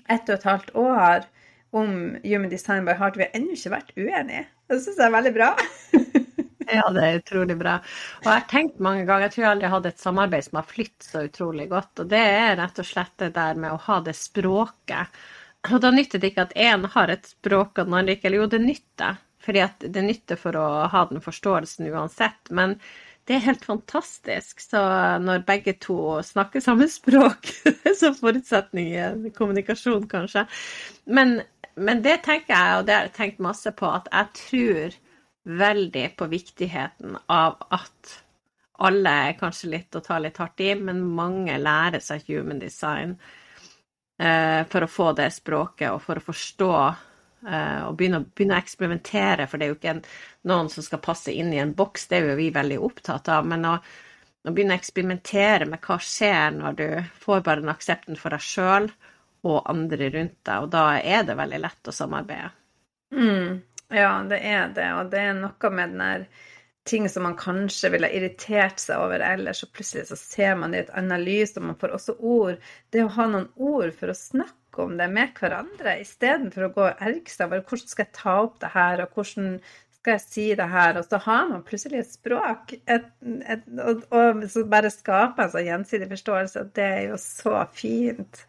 ett 0.08 0.30
og 0.30 0.38
et 0.38 0.48
halvt 0.48 0.72
år 0.80 1.28
om 1.76 1.92
Human 2.24 2.50
Design 2.50 2.88
by 2.88 2.96
Heart. 2.98 3.20
Vi 3.20 3.28
har 3.28 3.36
ennå 3.38 3.60
ikke 3.60 3.76
vært 3.76 3.92
uenige. 3.98 4.48
Det 4.72 4.80
syns 4.80 5.04
jeg 5.04 5.10
er 5.10 5.14
veldig 5.18 5.36
bra. 5.36 5.52
ja, 6.80 6.88
det 6.96 7.04
er 7.04 7.20
utrolig 7.20 7.60
bra. 7.60 7.76
Og 8.22 8.32
jeg 8.32 8.38
har 8.38 8.48
tenkt 8.50 8.80
mange 8.80 9.04
ganger, 9.04 9.28
jeg 9.28 9.36
tror 9.36 9.46
jeg 9.46 9.52
aldri 9.52 9.68
har 9.68 9.76
hatt 9.76 9.92
et 9.92 10.02
samarbeid 10.08 10.48
som 10.48 10.62
har 10.62 10.72
flytt 10.72 11.12
så 11.12 11.28
utrolig 11.28 11.68
godt. 11.76 11.92
Og 12.02 12.10
det 12.16 12.24
er 12.24 12.58
rett 12.64 12.82
og 12.82 12.88
slett 12.88 13.14
det 13.22 13.34
der 13.36 13.60
med 13.60 13.76
å 13.76 13.84
ha 13.90 14.00
det 14.06 14.16
språket 14.18 15.22
og 15.70 15.78
da 15.84 15.92
nytter 15.94 16.22
det 16.22 16.32
ikke 16.32 16.48
at 16.48 16.58
én 16.58 16.88
har 16.96 17.12
et 17.14 17.28
språk 17.30 17.78
og 17.78 17.86
den 17.86 18.00
andre 18.00 18.16
ikke. 18.18 18.30
Eller 18.30 18.42
jo, 18.42 18.50
det 18.50 18.62
nytter, 18.64 19.20
fordi 19.46 19.68
det 19.94 20.04
nytter 20.08 20.40
for 20.42 20.58
å 20.58 20.68
ha 20.90 21.06
den 21.12 21.22
forståelsen 21.22 21.90
uansett. 21.92 22.50
Men 22.50 22.80
det 23.30 23.38
er 23.38 23.46
helt 23.46 23.66
fantastisk. 23.66 24.64
Så 24.64 24.82
når 25.22 25.46
begge 25.48 25.76
to 25.84 26.18
snakker 26.26 26.64
samme 26.64 26.90
språk, 26.90 27.52
så 28.00 28.14
forutsetning 28.18 28.96
i 28.98 29.34
kommunikasjon, 29.38 30.10
kanskje. 30.10 30.48
Men, 31.06 31.38
men, 31.78 32.02
det 32.06 32.24
tenker 32.26 32.56
jeg, 32.56 32.80
og 32.80 32.90
det 32.90 32.98
har 32.98 33.08
jeg 33.08 33.16
tenkt 33.20 33.46
masse 33.46 33.74
på, 33.78 33.92
at 33.92 34.10
jeg 34.12 34.34
tror 34.42 35.00
veldig 35.62 36.08
på 36.18 36.28
viktigheten 36.30 37.16
av 37.34 37.62
at 37.74 38.18
alle 38.82 39.14
er 39.30 39.38
kanskje 39.38 39.70
litt 39.76 39.96
å 39.98 40.02
ta 40.02 40.18
litt 40.22 40.40
hardt 40.42 40.62
i, 40.66 40.74
men 40.78 41.04
mange 41.06 41.54
lærer 41.62 42.02
seg 42.02 42.26
human 42.30 42.62
design. 42.62 43.16
Eh, 44.22 44.66
for 44.70 44.84
å 44.86 44.92
få 44.92 45.12
det 45.18 45.32
språket 45.34 45.90
og 45.90 46.02
for 46.04 46.20
å 46.20 46.22
forstå 46.22 46.74
eh, 47.50 47.80
og 47.88 47.96
begynne, 47.98 48.20
begynne, 48.36 48.60
å 48.60 48.62
eksperimentere, 48.62 49.48
for 49.50 49.58
det 49.58 49.66
er 49.66 49.72
jo 49.72 49.78
ikke 49.80 49.94
en, 49.96 50.02
noen 50.52 50.70
som 50.70 50.86
skal 50.86 51.02
passe 51.02 51.34
inn 51.34 51.50
i 51.56 51.62
en 51.62 51.72
boks, 51.74 52.06
det 52.12 52.20
er 52.20 52.30
jo 52.30 52.36
vi 52.38 52.52
veldig 52.54 52.78
opptatt 52.86 53.32
av. 53.34 53.48
Men 53.50 53.66
å, 53.66 53.72
å 53.82 54.54
begynne 54.54 54.78
å 54.78 54.82
eksperimentere 54.82 55.66
med 55.72 55.82
hva 55.88 55.98
skjer 56.06 56.54
når 56.60 56.78
du 56.78 56.86
får 57.24 57.42
bare 57.48 57.64
den 57.64 57.74
aksepten 57.74 58.20
for 58.20 58.36
deg 58.36 58.46
sjøl 58.46 58.92
og 59.42 59.72
andre 59.74 60.12
rundt 60.14 60.38
deg, 60.46 60.68
og 60.68 60.70
da 60.76 60.86
er 61.00 61.26
det 61.26 61.40
veldig 61.40 61.64
lett 61.64 61.90
å 61.90 61.96
samarbeide. 61.96 62.54
Mm, 63.18 63.58
ja, 63.90 64.12
det 64.30 64.44
er 64.46 64.70
det, 64.76 64.90
og 65.00 65.10
det 65.10 65.24
er 65.32 65.40
noe 65.40 65.74
med 65.74 65.96
den 65.96 66.06
der 66.06 66.28
ting 66.84 67.10
som 67.10 67.24
man 67.24 67.38
kanskje 67.38 67.92
ville 67.94 68.10
irritert 68.10 68.82
seg 68.82 69.02
over 69.04 69.22
ellers, 69.26 69.62
og 69.64 69.74
plutselig 69.76 70.08
så 70.10 70.18
ser 70.18 70.58
man 70.58 70.74
det 70.74 70.82
i 70.82 70.86
et 70.88 70.96
annet 70.98 71.22
lys, 71.26 71.54
og 71.58 71.68
man 71.70 71.78
får 71.82 71.94
også 71.98 72.18
ord. 72.18 72.58
Det 72.94 73.06
å 73.06 73.14
ha 73.18 73.28
noen 73.30 73.48
ord 73.56 73.94
for 73.98 74.12
å 74.12 74.18
snakke 74.18 74.86
om 74.86 74.98
det 74.98 75.08
med 75.12 75.36
hverandre, 75.38 76.00
istedenfor 76.02 76.68
å 76.68 76.74
gå 76.76 76.84
og 76.88 77.06
erge 77.06 77.34
seg 77.34 77.50
over 77.50 77.64
hvordan 77.68 77.94
skal 77.94 78.06
jeg 78.08 78.18
ta 78.18 78.36
opp 78.48 78.60
det 78.64 78.74
her, 78.74 79.04
og 79.04 79.18
hvordan 79.18 79.58
skal 80.02 80.18
jeg 80.18 80.26
si 80.26 80.46
det 80.58 80.66
her, 80.72 80.98
og 80.98 81.06
så 81.06 81.20
har 81.22 81.50
man 81.52 81.66
plutselig 81.66 82.00
et 82.02 82.14
språk, 82.16 82.72
et, 82.90 83.10
et, 83.46 83.68
og, 83.78 84.08
og, 84.10 84.46
så 84.50 84.64
bare 84.70 84.90
skaper 84.90 85.46
en 85.46 85.52
sånn 85.54 85.68
gjensidig 85.68 86.08
forståelse, 86.10 86.64
og 86.64 86.72
det 86.80 86.88
er 86.88 87.04
jo 87.12 87.20
så 87.22 87.60
fint. 87.78 88.42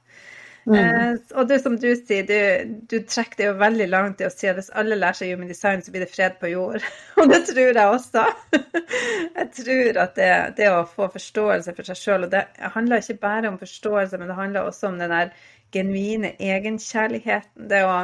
Mm. 0.64 0.74
Eh, 0.78 1.14
og 1.34 1.48
det 1.50 1.58
som 1.62 1.74
du 1.80 1.88
sier, 1.98 2.26
du, 2.28 2.74
du 2.90 2.98
trekker 3.08 3.40
det 3.40 3.46
jo 3.48 3.54
veldig 3.58 3.88
langt 3.90 4.22
i 4.22 4.28
å 4.28 4.32
si 4.32 4.46
at 4.50 4.58
hvis 4.60 4.70
alle 4.78 4.98
lærer 4.98 5.18
seg 5.18 5.32
human 5.34 5.50
design, 5.50 5.82
så 5.82 5.94
blir 5.94 6.04
det 6.04 6.12
fred 6.12 6.38
på 6.40 6.52
jord. 6.52 6.84
og 7.18 7.32
det 7.32 7.42
tror 7.48 7.70
jeg 7.72 7.96
også. 7.96 8.26
jeg 9.38 9.48
tror 9.58 10.02
at 10.04 10.18
det, 10.18 10.32
det, 10.60 10.68
å 10.70 10.84
få 10.88 11.10
forståelse 11.14 11.74
for 11.78 11.90
seg 11.90 12.02
sjøl, 12.02 12.26
og 12.28 12.34
det 12.34 12.44
handler 12.76 13.02
ikke 13.02 13.22
bare 13.24 13.50
om 13.50 13.58
forståelse, 13.62 14.20
men 14.20 14.30
det 14.30 14.38
handler 14.38 14.68
også 14.68 14.92
om 14.92 15.00
den 15.02 15.16
der 15.16 15.32
genuine 15.72 16.36
egenkjærligheten. 16.38 17.66
Det 17.70 17.82
å 17.88 17.96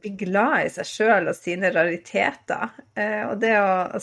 bli 0.00 0.12
glad 0.20 0.66
i 0.66 0.72
seg 0.74 0.88
sjøl 0.88 1.30
og 1.30 1.38
sine 1.38 1.70
rariteter. 1.72 2.74
Eh, 2.98 3.22
og 3.30 3.38
det 3.40 3.54
å, 3.56 4.00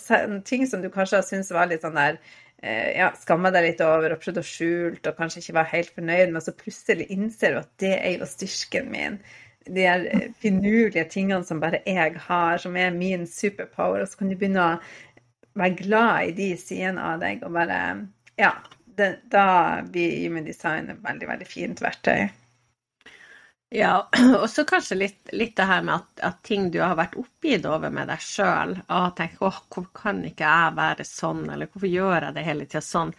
ting 0.48 0.66
som 0.70 0.82
du 0.82 0.90
kanskje 0.94 1.20
har 1.20 1.28
syntes 1.28 1.54
var 1.54 1.70
litt 1.70 1.86
sånn 1.86 2.00
der 2.00 2.18
ja, 2.64 3.10
skamma 3.20 3.52
deg 3.52 3.66
litt 3.68 3.82
over 3.84 4.16
og 4.16 4.22
prøvde 4.24 4.44
å 4.44 4.48
skjule 4.48 5.00
og 5.00 5.18
kanskje 5.18 5.42
ikke 5.42 5.56
var 5.58 5.72
helt 5.72 5.96
fornøyd, 5.96 6.30
men 6.32 6.44
så 6.44 6.54
plutselig 6.56 7.10
innser 7.12 7.56
du 7.56 7.62
at 7.64 7.72
det 7.84 7.96
er 7.98 8.14
jo 8.18 8.30
styrken 8.30 8.92
min. 8.94 9.18
De 9.68 9.88
her 9.88 10.06
eh, 10.12 10.30
finurlige 10.44 11.06
tingene 11.12 11.44
som 11.48 11.62
bare 11.64 11.82
jeg 11.88 12.16
har, 12.26 12.60
som 12.60 12.78
er 12.80 12.96
min 12.96 13.28
superpower. 13.28 14.04
Og 14.04 14.12
så 14.12 14.20
kan 14.20 14.32
du 14.32 14.38
begynne 14.38 14.64
å 14.64 14.80
være 15.60 15.78
glad 15.84 16.30
i 16.32 16.38
de 16.40 16.50
sidene 16.60 17.04
av 17.14 17.24
deg 17.24 17.44
og 17.46 17.56
bare 17.56 17.82
Ja, 18.40 18.56
det, 18.98 19.10
da 19.34 19.82
blir 19.86 20.16
Human 20.24 20.48
Design 20.48 20.90
et 20.90 21.04
veldig, 21.04 21.30
veldig 21.30 21.50
fint 21.50 21.84
verktøy. 21.84 22.30
Ja, 23.74 24.10
og 24.42 24.50
så 24.54 24.64
kanskje 24.70 24.96
litt, 25.00 25.32
litt, 25.34 25.56
det 25.58 25.66
her 25.66 25.82
med 25.82 25.96
at, 25.96 26.20
at, 26.28 26.42
ting 26.46 26.68
du 26.70 26.78
har 26.84 26.94
vært 27.00 27.16
oppgitt 27.18 27.64
over 27.66 27.90
med 27.94 28.06
deg 28.12 28.22
sjøl, 28.22 28.76
og 28.86 29.16
tenker 29.18 29.48
åh, 29.48 29.58
hvorfor 29.66 29.88
kan 29.98 30.20
ikke 30.28 30.46
jeg 30.46 30.76
være 30.78 31.06
sånn, 31.10 31.48
eller 31.50 31.72
hvorfor 31.72 31.90
gjør 31.90 32.28
jeg 32.28 32.36
det 32.36 32.44
hele 32.46 32.68
tida 32.70 32.84
sånn? 32.86 33.16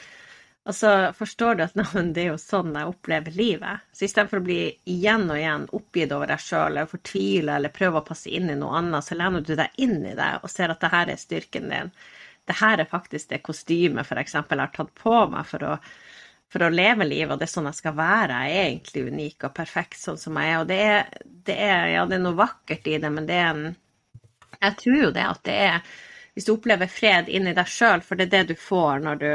Og 0.65 0.77
så 0.79 0.93
forstår 1.19 1.59
du 1.59 1.65
at 1.67 1.75
navn, 1.81 2.13
det 2.15 2.23
er 2.23 2.31
jo 2.31 2.39
sånn 2.39 2.71
jeg 2.71 2.93
opplever 2.93 3.35
livet. 3.35 3.83
Så 3.91 4.07
istedenfor 4.07 4.45
å 4.45 4.47
bli 4.47 4.61
igjen 4.95 5.27
og 5.27 5.41
igjen 5.41 5.67
oppgitt 5.75 6.15
over 6.15 6.31
deg 6.31 6.47
sjøl, 6.47 6.69
eller 6.71 6.93
fortvile, 6.93 7.59
eller 7.59 7.75
prøve 7.75 7.99
å 7.99 8.07
passe 8.13 8.31
inn 8.31 8.55
i 8.55 8.59
noe 8.61 8.79
annet, 8.79 9.09
så 9.09 9.19
lener 9.19 9.43
du 9.43 9.57
deg 9.59 9.83
inn 9.83 9.99
i 10.07 10.15
det 10.15 10.31
og 10.39 10.55
ser 10.55 10.71
at 10.71 10.87
det 10.87 10.95
her 10.95 11.11
er 11.11 11.25
styrken 11.25 11.67
din. 11.75 11.95
Det 12.47 12.61
her 12.61 12.79
er 12.79 12.87
faktisk 12.95 13.35
det 13.35 13.43
kostymet 13.43 14.07
f.eks. 14.07 14.39
jeg 14.39 14.61
har 14.63 14.75
tatt 14.79 14.95
på 15.03 15.19
meg 15.35 15.51
for 15.51 15.67
å 15.67 15.77
for 16.53 16.63
å 16.65 16.73
leve 16.73 17.07
livet, 17.09 17.33
og 17.35 17.41
det 17.41 17.49
er 17.49 17.55
sånn 17.55 17.69
jeg 17.71 17.81
skal 17.81 17.97
være. 17.99 18.41
Jeg 18.47 18.57
er 18.57 18.67
egentlig 18.69 19.05
unik 19.11 19.47
og 19.49 19.55
perfekt 19.57 19.99
sånn 20.01 20.21
som 20.21 20.37
jeg 20.39 20.53
er. 20.53 20.59
Og 20.63 20.69
det 20.71 20.81
er, 20.87 21.23
det 21.49 21.57
er, 21.59 21.87
ja, 21.97 22.05
det 22.09 22.19
er 22.19 22.25
noe 22.25 22.39
vakkert 22.39 22.91
i 22.91 22.99
det, 23.03 23.11
men 23.13 23.31
det 23.31 23.41
er 23.43 23.63
Jeg 24.65 24.77
tror 24.81 24.97
jo 24.97 25.11
det 25.13 25.25
at 25.29 25.41
det 25.45 25.57
er 25.67 25.95
hvis 26.35 26.49
du 26.49 26.55
opplever 26.57 26.91
fred 26.91 27.29
inni 27.31 27.53
deg 27.55 27.69
sjøl, 27.71 28.03
for 28.03 28.19
det 28.19 28.27
er 28.27 28.33
det 28.33 28.55
du 28.55 28.57
får 28.59 29.05
når 29.05 29.21
du 29.21 29.29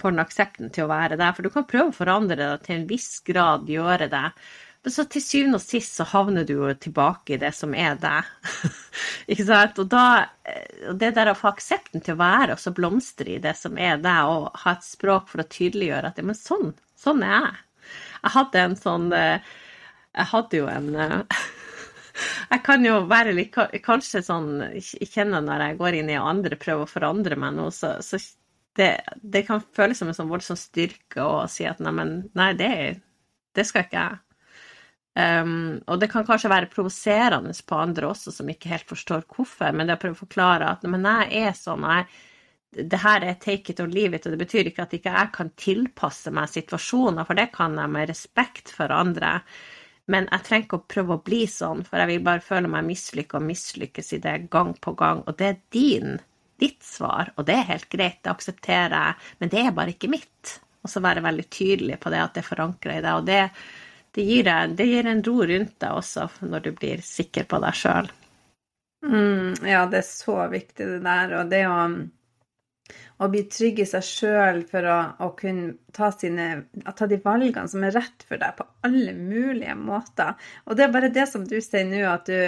får 0.00 0.12
den 0.12 0.22
aksepten 0.24 0.72
til 0.74 0.84
å 0.84 0.90
være 0.90 1.16
der. 1.16 1.32
For 1.32 1.46
du 1.46 1.50
kan 1.54 1.66
prøve 1.68 1.88
å 1.88 1.96
forandre 1.96 2.36
deg 2.40 2.66
til 2.66 2.76
en 2.76 2.88
viss 2.90 3.10
grad, 3.24 3.70
gjøre 3.70 4.10
det. 4.12 4.26
Men 4.84 4.92
så 4.92 5.06
til 5.08 5.22
syvende 5.24 5.58
og 5.58 5.64
sist 5.64 5.96
så 5.96 6.04
havner 6.10 6.44
du 6.44 6.58
jo 6.58 6.70
tilbake 6.76 7.36
i 7.36 7.40
det 7.40 7.54
som 7.56 7.72
er 7.72 7.96
deg. 8.00 8.28
ikke 9.32 9.46
sant? 9.48 9.80
Og 9.80 9.88
da 9.88 10.04
det 11.00 11.14
der 11.16 11.30
å 11.32 11.36
få 11.38 11.50
aksepten 11.54 12.04
til 12.04 12.16
å 12.16 12.20
være 12.20 12.56
og 12.56 12.60
så 12.60 12.72
blomstre 12.76 13.36
i 13.36 13.40
det 13.42 13.54
som 13.56 13.78
er 13.80 13.96
deg, 14.02 14.28
og 14.28 14.50
ha 14.64 14.74
et 14.76 14.84
språk 14.84 15.30
for 15.32 15.40
å 15.40 15.48
tydeliggjøre 15.48 16.10
at 16.10 16.20
ja, 16.20 16.26
men 16.28 16.38
sånn, 16.38 16.74
sånn 17.00 17.24
er 17.24 17.36
jeg. 17.38 17.60
Jeg 18.24 18.32
hadde 18.32 18.62
en 18.64 18.78
sånn 18.80 19.10
eh, 19.12 19.50
Jeg 20.14 20.28
hadde 20.30 20.56
jo 20.56 20.68
en 20.72 20.86
eh, 20.96 21.42
jeg 22.52 22.62
kan 22.64 22.86
jo 22.86 23.02
være 23.10 23.34
litt 23.36 23.56
Kanskje 23.84 24.22
sånn 24.24 24.62
Jeg 24.70 25.10
kjenner 25.12 25.44
når 25.44 25.66
jeg 25.66 25.78
går 25.82 25.98
inn 25.98 26.12
i 26.14 26.16
andre 26.16 26.56
prøver 26.60 26.86
å 26.86 26.90
forandre 26.90 27.36
meg 27.40 27.58
nå, 27.58 27.68
så, 27.74 27.98
så 28.00 28.20
det, 28.78 28.90
det, 29.22 29.44
kan 29.46 29.62
føles 29.76 30.00
som 30.00 30.08
en 30.10 30.16
sånn 30.16 30.30
voldsom 30.30 30.58
styrke 30.58 31.22
å 31.22 31.44
si 31.50 31.66
at 31.68 31.82
nei, 31.84 31.92
nei 32.34 32.48
det, 32.58 32.70
det, 33.54 33.66
skal 33.68 33.84
ikke 33.86 34.00
jeg. 34.00 34.23
Um, 35.14 35.78
og 35.86 36.00
det 36.02 36.08
kan 36.10 36.26
kanskje 36.26 36.50
være 36.50 36.70
provoserende 36.72 37.54
på 37.66 37.76
andre 37.78 38.08
også, 38.10 38.32
som 38.34 38.48
ikke 38.50 38.72
helt 38.72 38.88
forstår 38.90 39.22
hvorfor, 39.30 39.70
men 39.70 39.86
det 39.86 39.94
å 39.94 40.02
prøve 40.02 40.18
å 40.18 40.24
forklare 40.24 40.72
at 40.72 40.82
men 40.90 41.06
jeg 41.06 41.44
er 41.44 41.54
sånn, 41.54 41.86
jeg, 41.86 42.08
det 42.90 42.98
her 42.98 43.22
er 43.22 43.38
take 43.38 43.70
it 43.70 43.82
or 43.84 43.86
leave 43.90 44.18
it, 44.18 44.26
og 44.26 44.34
det 44.34 44.40
betyr 44.42 44.72
ikke 44.72 44.88
at 44.88 44.96
ikke 44.98 45.14
jeg 45.14 45.32
kan 45.36 45.52
tilpasse 45.60 46.34
meg 46.34 46.50
situasjoner, 46.50 47.28
for 47.28 47.38
det 47.38 47.52
kan 47.54 47.78
jeg 47.78 47.94
med 47.94 48.10
respekt 48.10 48.74
for 48.74 48.90
andre. 48.90 49.36
Men 50.10 50.26
jeg 50.32 50.44
trenger 50.48 50.66
ikke 50.66 50.80
å 50.82 50.88
prøve 50.96 51.14
å 51.16 51.22
bli 51.30 51.44
sånn, 51.48 51.86
for 51.86 52.02
jeg 52.02 52.10
vil 52.10 52.26
bare 52.26 52.44
føle 52.44 52.74
meg 52.74 52.84
mislykka 52.90 53.38
og 53.38 53.46
mislykkes 53.46 54.12
i 54.16 54.20
det 54.26 54.34
gang 54.52 54.74
på 54.74 54.92
gang. 54.98 55.22
Og 55.30 55.38
det 55.38 55.46
er 55.46 55.62
din, 55.72 56.18
ditt 56.60 56.82
svar, 56.84 57.30
og 57.38 57.46
det 57.48 57.60
er 57.60 57.70
helt 57.70 57.88
greit, 57.92 58.18
det 58.26 58.34
aksepterer 58.34 58.98
jeg, 58.98 59.32
men 59.38 59.54
det 59.54 59.62
er 59.62 59.78
bare 59.78 59.94
ikke 59.94 60.10
mitt. 60.12 60.58
Og 60.84 60.90
så 60.92 61.00
være 61.00 61.24
veldig 61.24 61.46
tydelig 61.48 62.02
på 62.02 62.12
det, 62.12 62.20
at 62.20 62.34
det 62.34 62.42
er 62.42 62.50
forankra 62.50 62.98
i 62.98 63.04
deg. 63.04 63.22
Og 63.22 63.30
det, 63.30 63.40
det, 64.14 64.26
gir 64.26 64.44
deg, 64.46 64.76
det 64.78 64.88
gir 64.90 65.08
en 65.10 65.22
ro 65.26 65.38
rundt 65.50 65.78
deg 65.82 66.00
også, 66.00 66.28
når 66.46 66.66
du 66.66 66.74
blir 66.78 67.02
sikker 67.04 67.48
på 67.50 67.60
deg 67.64 67.78
sjøl. 67.78 68.10
Mm, 69.04 69.66
ja, 69.68 69.84
det 69.90 70.00
er 70.00 70.06
så 70.08 70.36
viktig, 70.48 70.86
det 70.86 71.00
der. 71.04 71.34
Og 71.40 71.50
det 71.50 71.64
å 71.68 71.78
å 73.22 73.28
bli 73.30 73.44
trygg 73.50 73.80
i 73.80 73.86
seg 73.88 74.04
sjøl 74.04 74.60
for 74.68 74.86
å, 74.90 74.98
å 75.24 75.30
kunne 75.38 75.92
ta, 75.94 76.10
sine, 76.12 76.48
ta, 76.84 77.06
de 77.10 77.20
valgene 77.22 77.70
som 77.70 77.84
er 77.86 77.94
rett 77.96 78.26
for 78.26 78.40
deg, 78.40 78.56
på 78.58 78.66
alle 78.86 79.14
mulige 79.16 79.76
måter. 79.78 80.34
Og 80.66 80.76
det 80.76 80.86
er 80.86 80.94
bare 80.94 81.12
det 81.14 81.26
som 81.30 81.46
du 81.46 81.56
sier 81.62 81.86
nå, 81.88 82.02
at 82.10 82.28
du, 82.28 82.38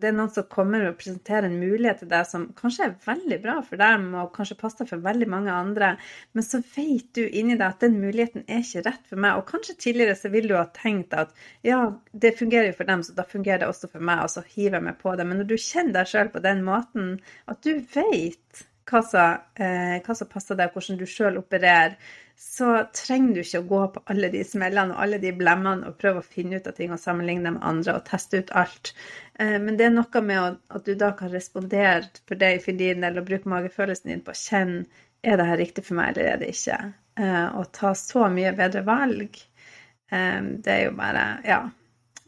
det 0.00 0.08
er 0.08 0.14
noen 0.16 0.30
som 0.32 0.46
kommer 0.50 0.86
og 0.88 0.96
presenterer 1.00 1.48
en 1.48 1.58
mulighet 1.60 2.02
til 2.02 2.10
deg 2.10 2.26
som 2.28 2.46
kanskje 2.58 2.86
er 2.86 2.94
veldig 3.04 3.38
bra 3.42 3.56
for 3.66 3.80
dem, 3.80 4.08
og 4.18 4.32
kanskje 4.36 4.58
passer 4.60 4.88
for 4.88 5.04
veldig 5.04 5.28
mange 5.30 5.52
andre, 5.52 5.92
men 6.32 6.46
så 6.46 6.62
vet 6.74 7.10
du 7.18 7.22
inni 7.26 7.58
deg 7.58 7.66
at 7.68 7.84
den 7.84 7.98
muligheten 8.00 8.46
er 8.46 8.64
ikke 8.64 8.84
rett 8.88 9.06
for 9.10 9.22
meg. 9.24 9.38
Og 9.38 9.46
kanskje 9.50 9.78
tidligere 9.86 10.16
så 10.18 10.32
vil 10.32 10.48
du 10.50 10.56
ha 10.58 10.64
tenkt 10.76 11.16
at 11.18 11.36
ja, 11.66 11.84
det 12.12 12.36
fungerer 12.40 12.70
jo 12.70 12.78
for 12.80 12.88
dem, 12.88 13.04
så 13.06 13.16
da 13.18 13.28
fungerer 13.28 13.64
det 13.64 13.70
også 13.70 13.92
for 13.92 14.10
meg, 14.10 14.24
og 14.24 14.32
så 14.32 14.44
hiver 14.54 14.80
jeg 14.80 14.88
meg 14.88 15.00
på 15.02 15.16
det. 15.18 15.28
Men 15.28 15.42
når 15.42 15.52
du 15.52 15.56
kjenner 15.60 15.98
deg 16.00 16.12
sjøl 16.12 16.32
på 16.32 16.44
den 16.44 16.64
måten, 16.66 17.16
at 17.50 17.62
du 17.66 17.74
vet 17.94 18.66
eh, 18.90 20.02
hva 20.02 20.14
som 20.16 20.30
passer 20.30 20.58
deg, 20.58 20.72
hvordan 20.74 20.98
du 21.00 21.06
sjøl 21.06 21.38
opererer, 21.40 21.96
så 22.42 22.88
trenger 22.96 23.36
du 23.36 23.40
ikke 23.42 23.60
å 23.60 23.68
gå 23.68 23.80
på 23.94 24.02
alle 24.10 24.28
de 24.32 24.40
smellene 24.46 24.96
og 24.96 25.02
alle 25.04 25.20
de 25.22 25.30
blemmene 25.36 25.86
og 25.86 25.98
prøve 26.00 26.22
å 26.22 26.26
finne 26.26 26.58
ut 26.58 26.66
av 26.66 26.74
ting 26.74 26.90
og 26.90 27.00
sammenligne 27.00 27.52
med 27.54 27.62
andre 27.62 27.94
og 27.98 28.06
teste 28.08 28.40
ut 28.42 28.50
alt. 28.58 28.94
Eh, 29.38 29.58
men 29.62 29.78
det 29.78 29.86
er 29.86 29.94
noe 29.94 30.24
med 30.26 30.58
at 30.74 30.88
du 30.88 30.96
da 30.98 31.12
kan 31.18 31.30
respondere 31.32 32.10
for 32.26 32.40
deg 32.40 32.62
for 32.64 32.78
din 32.78 33.04
del 33.04 33.20
og 33.20 33.28
bruke 33.28 33.52
magefølelsen 33.52 34.10
din 34.10 34.24
på 34.26 34.34
å 34.34 34.42
kjenne 34.42 34.84
er 35.22 35.38
det 35.38 35.46
her 35.46 35.60
riktig 35.60 35.84
for 35.86 35.94
meg, 35.94 36.16
eller 36.16 36.32
er 36.32 36.40
det 36.40 36.50
ikke? 36.50 36.78
Eh, 37.22 37.48
og 37.54 37.70
ta 37.76 37.92
så 37.94 38.26
mye 38.32 38.50
bedre 38.58 38.82
valg. 38.86 39.38
Eh, 40.10 40.40
det 40.64 40.74
er 40.74 40.84
jo 40.88 40.96
bare 40.98 41.26
Ja. 41.46 41.62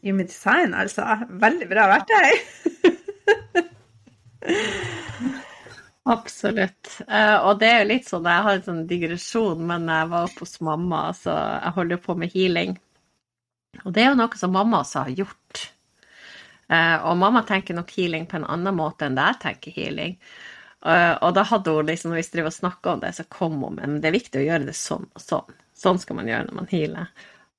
Human 0.05 0.27
design, 0.29 0.73
altså. 0.77 1.01
Veldig 1.29 1.67
bra 1.69 1.87
verktøy. 1.89 2.29
Absolutt. 6.05 6.99
Uh, 7.09 7.37
og 7.47 7.59
det 7.59 7.69
er 7.69 7.79
jo 7.81 7.89
litt 7.89 8.09
sånn, 8.09 8.27
jeg 8.29 8.45
har 8.45 8.57
en 8.59 8.65
sånn 8.67 8.81
digresjon, 8.89 9.61
men 9.65 9.87
jeg 9.89 10.09
var 10.11 10.27
oppe 10.27 10.45
hos 10.45 10.59
mamma, 10.65 11.07
så 11.17 11.33
jeg 11.33 11.73
holder 11.79 12.01
på 12.03 12.15
med 12.21 12.33
healing. 12.35 12.75
Og 13.83 13.89
det 13.95 14.03
er 14.03 14.11
jo 14.11 14.19
noe 14.19 14.37
som 14.37 14.53
mamma 14.53 14.83
også 14.83 15.07
har 15.07 15.15
gjort. 15.23 15.63
Uh, 16.69 16.97
og 17.09 17.17
mamma 17.21 17.41
tenker 17.45 17.77
nok 17.77 17.89
healing 17.97 18.29
på 18.29 18.37
en 18.37 18.45
annen 18.49 18.77
måte 18.77 19.05
enn 19.05 19.17
det 19.17 19.25
jeg 19.31 19.41
tenker 19.47 19.79
healing. 19.79 20.15
Uh, 20.85 21.17
og 21.25 21.33
da 21.37 21.45
hadde 21.49 21.73
hun 21.73 21.89
liksom, 21.89 22.13
når 22.13 22.21
vi 22.21 22.27
driver 22.35 22.53
og 22.69 22.91
om 22.93 23.01
det, 23.01 23.13
så 23.17 23.25
kom 23.25 23.57
hun 23.65 23.79
med 23.79 23.97
det 24.01 24.11
er 24.11 24.19
viktig 24.19 24.41
å 24.41 24.45
gjøre 24.45 24.69
det 24.69 24.77
sånn 24.77 25.09
og 25.09 25.25
sånn. 25.25 25.57
Sånn 25.75 26.01
skal 26.01 26.19
man 26.21 26.29
gjøre 26.29 26.45
når 26.51 26.59
man 26.61 26.69
healer. 26.69 27.09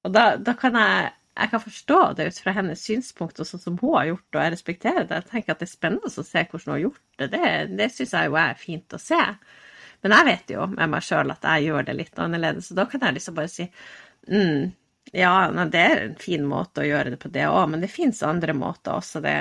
Og 0.07 0.15
da, 0.15 0.29
da 0.39 0.55
kan 0.59 0.79
jeg 0.79 1.11
jeg 1.37 1.53
kan 1.53 1.61
forstå 1.61 2.01
det 2.17 2.27
ut 2.31 2.39
fra 2.41 2.55
hennes 2.57 2.83
synspunkt 2.89 3.41
og 3.43 3.49
sånn 3.49 3.61
som 3.61 3.77
hun 3.83 3.95
har 3.99 4.09
gjort, 4.11 4.29
og 4.33 4.41
jeg 4.41 4.53
respekterer 4.55 5.05
det. 5.05 5.21
Jeg 5.21 5.31
tenker 5.33 5.53
at 5.53 5.61
det 5.61 5.69
er 5.69 5.73
spennende 5.75 6.09
å 6.09 6.25
se 6.25 6.45
hvordan 6.49 6.65
hun 6.65 6.75
har 6.75 6.83
gjort 6.87 7.03
det. 7.21 7.29
Det, 7.35 7.51
det 7.77 7.89
syns 7.93 8.15
jeg 8.17 8.31
jo 8.31 8.39
er 8.41 8.59
fint 8.61 8.97
å 8.97 9.01
se. 9.03 9.21
Men 10.05 10.15
jeg 10.17 10.29
vet 10.31 10.55
jo 10.57 10.67
med 10.73 10.93
meg 10.95 11.05
sjøl 11.05 11.35
at 11.35 11.45
jeg 11.51 11.69
gjør 11.69 11.87
det 11.89 11.97
litt 11.99 12.25
annerledes, 12.25 12.71
så 12.71 12.79
da 12.79 12.87
kan 12.89 13.05
jeg 13.05 13.19
liksom 13.19 13.37
bare 13.37 13.53
si 13.53 13.67
mm, 14.31 14.65
ja, 15.17 15.35
det 15.73 15.83
er 15.83 16.03
en 16.07 16.17
fin 16.21 16.45
måte 16.49 16.83
å 16.83 16.89
gjøre 16.89 17.15
det 17.15 17.21
på, 17.23 17.31
det 17.33 17.47
òg, 17.49 17.65
men 17.73 17.85
det 17.85 17.93
fins 17.93 18.23
andre 18.27 18.57
måter 18.57 18.97
også. 18.97 19.23
Det, 19.25 19.37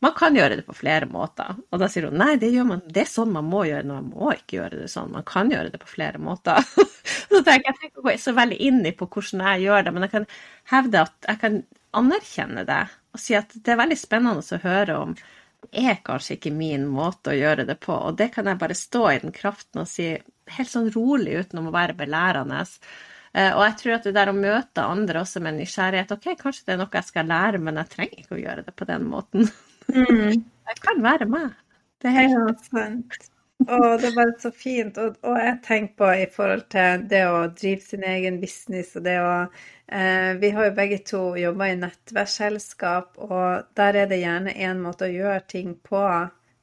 man 0.00 0.14
kan 0.16 0.36
gjøre 0.36 0.56
det 0.56 0.64
på 0.64 0.76
flere 0.76 1.06
måter. 1.10 1.58
Og 1.70 1.80
da 1.82 1.88
sier 1.92 2.06
hun 2.08 2.16
nei, 2.20 2.34
det, 2.40 2.52
man, 2.64 2.80
det 2.88 3.02
er 3.04 3.10
sånn 3.10 3.34
man 3.34 3.48
må 3.48 3.66
gjøre 3.68 3.84
det, 3.84 3.90
man 3.92 4.12
må 4.14 4.30
ikke 4.32 4.56
gjøre 4.56 4.78
det 4.82 4.88
sånn. 4.92 5.12
Man 5.12 5.26
kan 5.28 5.52
gjøre 5.52 5.72
det 5.74 5.80
på 5.82 5.90
flere 5.90 6.20
måter. 6.22 6.64
så 7.32 7.42
tenker 7.44 7.68
jeg, 7.68 7.76
jeg 7.82 7.92
ikke 7.92 8.16
så 8.22 8.34
veldig 8.38 8.60
inn 8.70 8.80
i 8.88 8.94
på 8.96 9.10
hvordan 9.10 9.44
jeg 9.44 9.66
gjør 9.66 9.84
det, 9.84 9.92
men 9.96 10.06
jeg 10.06 10.14
kan 10.14 10.26
hevde 10.72 11.04
at 11.04 11.28
jeg 11.28 11.42
kan 11.44 11.60
anerkjenne 12.00 12.64
det 12.68 12.80
og 13.10 13.20
si 13.20 13.34
at 13.34 13.52
det 13.54 13.72
er 13.72 13.80
veldig 13.80 13.98
spennende 13.98 14.42
å 14.44 14.62
høre 14.62 14.96
om. 15.02 15.14
Det 15.60 15.84
er 15.92 16.02
kanskje 16.06 16.36
ikke 16.38 16.52
min 16.54 16.86
måte 16.88 17.32
å 17.32 17.36
gjøre 17.36 17.66
det 17.68 17.76
på, 17.82 17.92
og 17.92 18.16
det 18.16 18.30
kan 18.34 18.48
jeg 18.48 18.60
bare 18.60 18.76
stå 18.78 19.02
i 19.10 19.20
den 19.22 19.34
kraften 19.34 19.82
og 19.82 19.90
si 19.90 20.12
helt 20.56 20.70
sånn 20.70 20.90
rolig 20.94 21.42
uten 21.42 21.60
å 21.60 21.72
være 21.74 21.98
belærende. 21.98 22.62
Eh, 23.34 23.50
og 23.52 23.64
jeg 23.66 23.76
tror 23.82 23.96
at 23.98 24.06
det 24.08 24.14
der 24.16 24.30
å 24.32 24.36
møte 24.36 24.86
andre 24.86 25.20
også 25.22 25.42
med 25.44 25.58
nysgjerrighet 25.60 26.16
Ok, 26.16 26.32
kanskje 26.40 26.66
det 26.66 26.74
er 26.74 26.80
noe 26.80 26.96
jeg 26.96 27.10
skal 27.10 27.28
lære, 27.30 27.60
men 27.62 27.78
jeg 27.82 27.92
trenger 27.92 28.22
ikke 28.24 28.38
å 28.38 28.40
gjøre 28.40 28.64
det 28.66 28.74
på 28.78 28.88
den 28.88 29.10
måten. 29.10 29.50
Mm. 29.94 30.44
Jeg 30.70 30.80
kan 30.84 31.02
være 31.02 31.26
meg. 31.30 31.50
Det 32.00 32.10
er 32.10 32.30
helt 32.30 32.64
sant. 32.68 33.20
Og 33.66 34.00
det 34.00 34.08
er 34.08 34.16
bare 34.16 34.34
så 34.40 34.50
fint. 34.56 34.98
Og, 34.98 35.16
og, 35.22 35.36
jeg 35.38 35.58
tenker 35.66 35.96
på 36.00 36.10
i 36.22 36.26
forhold 36.32 36.64
til 36.72 37.04
det 37.10 37.24
å 37.28 37.42
drive 37.52 37.84
sin 37.84 38.06
egen 38.08 38.40
business 38.40 38.94
og 38.96 39.04
det 39.04 39.18
å 39.20 39.34
eh, 39.44 40.32
Vi 40.40 40.52
har 40.56 40.70
jo 40.70 40.76
begge 40.78 41.00
to 41.10 41.22
jobba 41.36 41.68
i 41.68 41.78
nettverksselskap, 41.82 43.18
og 43.20 43.68
der 43.76 44.02
er 44.04 44.10
det 44.10 44.22
gjerne 44.22 44.56
én 44.56 44.80
måte 44.80 45.08
å 45.08 45.12
gjøre 45.12 45.44
ting 45.52 45.74
på 45.84 46.04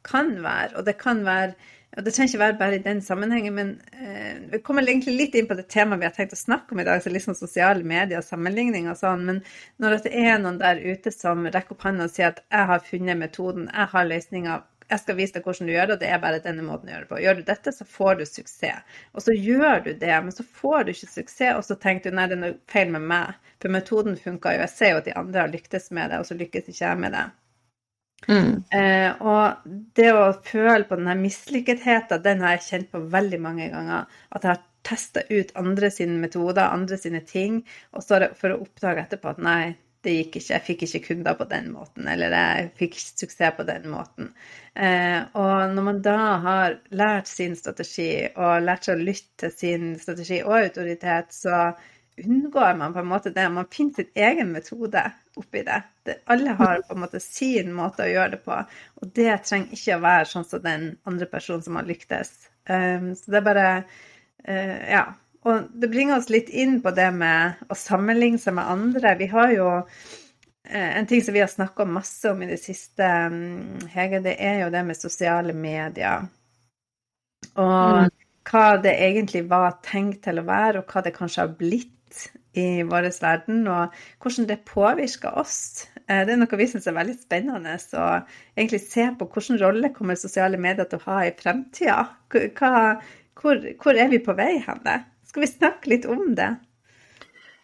kan 0.08 0.38
være. 0.44 0.78
Og 0.80 0.88
det 0.88 0.98
kan 1.02 1.24
være 1.28 1.54
og 1.98 2.04
Det 2.06 2.12
trenger 2.14 2.30
ikke 2.30 2.40
være 2.44 2.58
bare 2.60 2.78
i 2.78 2.84
den 2.86 3.00
sammenhengen, 3.02 3.56
men 3.58 3.70
eh, 3.98 4.38
vi 4.52 4.60
kommer 4.62 4.86
egentlig 4.86 5.16
litt 5.18 5.36
inn 5.36 5.48
på 5.50 5.56
det 5.58 5.66
temaet 5.74 6.04
vi 6.04 6.06
har 6.06 6.14
tenkt 6.14 6.36
å 6.36 6.38
snakke 6.38 6.76
om 6.76 6.82
i 6.84 6.86
dag, 6.86 7.02
så 7.02 7.10
litt 7.10 7.26
sånn 7.26 7.38
sosiale 7.40 7.82
medier 7.82 8.22
og 8.22 8.28
sammenligning 8.28 8.86
og 8.92 9.00
sånn. 9.00 9.24
Men 9.26 9.40
når 9.82 10.04
det 10.06 10.12
er 10.14 10.38
noen 10.44 10.60
der 10.62 10.78
ute 10.84 11.10
som 11.16 11.48
rekker 11.50 11.74
opp 11.74 11.88
hånda 11.88 12.06
og 12.06 12.14
sier 12.14 12.30
at 12.30 12.44
'jeg 12.46 12.70
har 12.72 12.86
funnet 12.86 13.18
metoden, 13.18 13.66
jeg 13.74 13.90
har 13.96 14.06
løsninga', 14.12 14.62
jeg 14.90 15.00
skal 15.00 15.18
vise 15.18 15.34
deg 15.34 15.44
hvordan 15.44 15.68
du 15.68 15.74
gjør 15.74 15.88
det, 15.88 15.96
og 15.96 16.04
det 16.04 16.12
er 16.12 16.22
bare 16.24 16.44
denne 16.44 16.68
måten 16.68 16.88
å 16.88 16.94
gjøre 16.94 17.06
det 17.08 17.10
på. 17.10 17.22
Gjør 17.24 17.36
du 17.36 17.42
dette, 17.50 17.74
så 17.76 17.86
får 17.98 18.14
du 18.16 18.26
suksess. 18.26 19.02
Og 19.14 19.26
så 19.26 19.34
gjør 19.34 19.84
du 19.84 19.92
det, 19.94 20.14
men 20.24 20.32
så 20.32 20.44
får 20.44 20.84
du 20.84 20.94
ikke 20.94 21.12
suksess, 21.12 21.58
og 21.58 21.66
så 21.66 21.76
tenker 21.76 22.12
du 22.12 22.16
nei, 22.16 22.28
det 22.28 22.38
er 22.38 22.44
noe 22.46 22.60
feil 22.72 22.94
med 22.94 23.02
meg. 23.10 23.50
For 23.60 23.74
metoden 23.74 24.16
funka 24.22 24.54
jo. 24.54 24.64
Jeg 24.64 24.70
ser 24.70 24.94
jo 24.94 25.02
at 25.02 25.10
de 25.10 25.18
andre 25.18 25.44
har 25.44 25.52
lyktes 25.52 25.92
med 25.92 26.14
det, 26.14 26.22
og 26.22 26.30
så 26.30 26.38
lykkes 26.38 26.70
ikke 26.70 26.86
jeg 26.86 27.04
med 27.04 27.18
det. 27.18 27.26
Mm. 28.26 28.64
Eh, 28.74 29.12
og 29.22 29.68
det 29.96 30.10
å 30.12 30.32
føle 30.44 30.88
på 30.88 30.98
denne 30.98 31.16
mislykketheten, 31.20 32.24
den 32.24 32.42
har 32.44 32.58
jeg 32.58 32.66
kjent 32.68 32.92
på 32.94 33.04
veldig 33.14 33.40
mange 33.44 33.70
ganger. 33.74 34.08
At 34.34 34.44
jeg 34.48 34.56
har 34.56 34.64
testa 34.88 35.24
ut 35.30 35.52
andre 35.60 35.92
sine 35.92 36.18
metoder, 36.22 36.70
andre 36.72 36.98
sine 37.00 37.22
ting, 37.28 37.62
og 37.94 38.06
så 38.06 38.22
for 38.40 38.54
å 38.54 38.62
oppdage 38.64 39.04
etterpå 39.04 39.34
at 39.34 39.44
nei, 39.44 39.76
det 40.06 40.14
gikk 40.14 40.38
ikke, 40.38 40.54
jeg 40.54 40.64
fikk 40.64 40.84
ikke 40.86 41.02
kunder 41.08 41.36
på 41.36 41.48
den 41.50 41.72
måten, 41.74 42.08
eller 42.08 42.32
jeg 42.32 42.70
fikk 42.80 42.96
ikke 42.96 43.24
suksess 43.26 43.56
på 43.58 43.66
den 43.68 43.88
måten. 43.92 44.30
Eh, 44.78 45.20
og 45.36 45.74
når 45.74 45.88
man 45.90 46.02
da 46.06 46.18
har 46.46 46.78
lært 46.96 47.28
sin 47.28 47.58
strategi, 47.60 48.12
og 48.38 48.64
lært 48.64 48.88
seg 48.88 48.96
å 48.96 49.08
lytte 49.10 49.50
til 49.50 49.56
sin 49.58 49.94
strategi 50.00 50.40
og 50.46 50.56
autoritet, 50.62 51.34
så 51.36 51.74
unngår 52.26 52.74
man 52.74 52.94
på 52.94 53.00
en 53.00 53.08
måte 53.08 53.30
det. 53.30 53.50
Man 53.50 53.68
finner 53.72 53.94
sin 53.94 54.10
egen 54.16 54.52
metode 54.52 55.12
oppi 55.36 55.64
det. 55.64 55.84
det. 56.04 56.18
Alle 56.26 56.50
har 56.50 56.82
på 56.82 56.94
en 56.94 57.00
måte 57.00 57.20
sin 57.20 57.74
måte 57.74 58.06
å 58.06 58.10
gjøre 58.10 58.36
det 58.36 58.42
på, 58.46 58.58
og 59.02 59.14
det 59.16 59.38
trenger 59.46 59.78
ikke 59.78 59.98
å 59.98 60.04
være 60.06 60.30
sånn 60.32 60.48
som 60.50 60.64
den 60.64 60.88
andre 61.10 61.30
personen 61.30 61.66
som 61.66 61.78
har 61.78 61.88
lyktes. 61.88 62.34
Um, 62.70 63.14
så 63.16 63.32
det 63.32 63.42
er 63.42 63.48
bare 63.52 63.70
uh, 63.78 64.78
Ja. 64.90 65.08
Og 65.48 65.68
det 65.80 65.88
bringer 65.88 66.18
oss 66.18 66.26
litt 66.34 66.50
inn 66.50 66.82
på 66.84 66.92
det 66.92 67.08
med 67.16 67.60
å 67.72 67.76
sammenligne 67.78 68.42
seg 68.42 68.58
med 68.58 68.68
andre. 68.68 69.14
Vi 69.16 69.30
har 69.32 69.54
jo 69.54 69.68
uh, 69.80 70.90
en 70.90 71.08
ting 71.08 71.22
som 71.24 71.38
vi 71.38 71.40
har 71.40 71.52
snakka 71.52 71.86
masse 71.88 72.34
om 72.34 72.42
i 72.44 72.50
det 72.50 72.58
siste, 72.60 73.08
um, 73.32 73.78
Hege, 73.94 74.20
det 74.26 74.36
er 74.44 74.64
jo 74.66 74.72
det 74.74 74.82
med 74.90 75.00
sosiale 75.00 75.56
medier. 75.56 76.26
Og 77.56 78.02
mm. 78.02 78.12
hva 78.50 78.66
det 78.84 78.98
egentlig 79.06 79.46
var 79.48 79.78
tenkt 79.86 80.26
til 80.26 80.42
å 80.42 80.48
være, 80.50 80.82
og 80.82 80.92
hva 80.92 81.06
det 81.06 81.16
kanskje 81.16 81.46
har 81.46 81.56
blitt 81.62 81.94
i 82.58 82.84
vår 82.88 83.10
verden, 83.22 83.68
og 83.70 83.94
hvordan 84.22 84.48
det 84.50 84.64
påvirker 84.66 85.38
oss. 85.38 85.88
Eh, 86.08 86.24
det 86.26 86.34
er 86.34 86.40
noe 86.42 86.60
vi 86.60 86.70
syns 86.70 86.88
er 86.90 86.98
veldig 86.98 87.18
spennende. 87.20 87.78
å 87.94 88.08
egentlig 88.56 88.82
se 88.86 89.10
på 89.18 89.30
hvilken 89.34 89.62
rolle 89.62 89.94
kommer 89.94 90.16
sosiale 90.16 90.58
medier 90.58 90.90
til 90.90 91.02
å 91.02 91.12
ha 91.12 91.26
i 91.26 91.36
fremtida. 91.38 92.00
Hvor, 93.38 93.62
hvor, 93.84 93.94
er 93.94 94.10
vi 94.10 94.24
på 94.24 94.34
vei 94.34 94.58
hen? 94.66 94.84
Skal 95.28 95.46
vi 95.46 95.52
snakke 95.52 95.90
litt 95.94 96.06
om 96.10 96.34
det? 96.36 96.56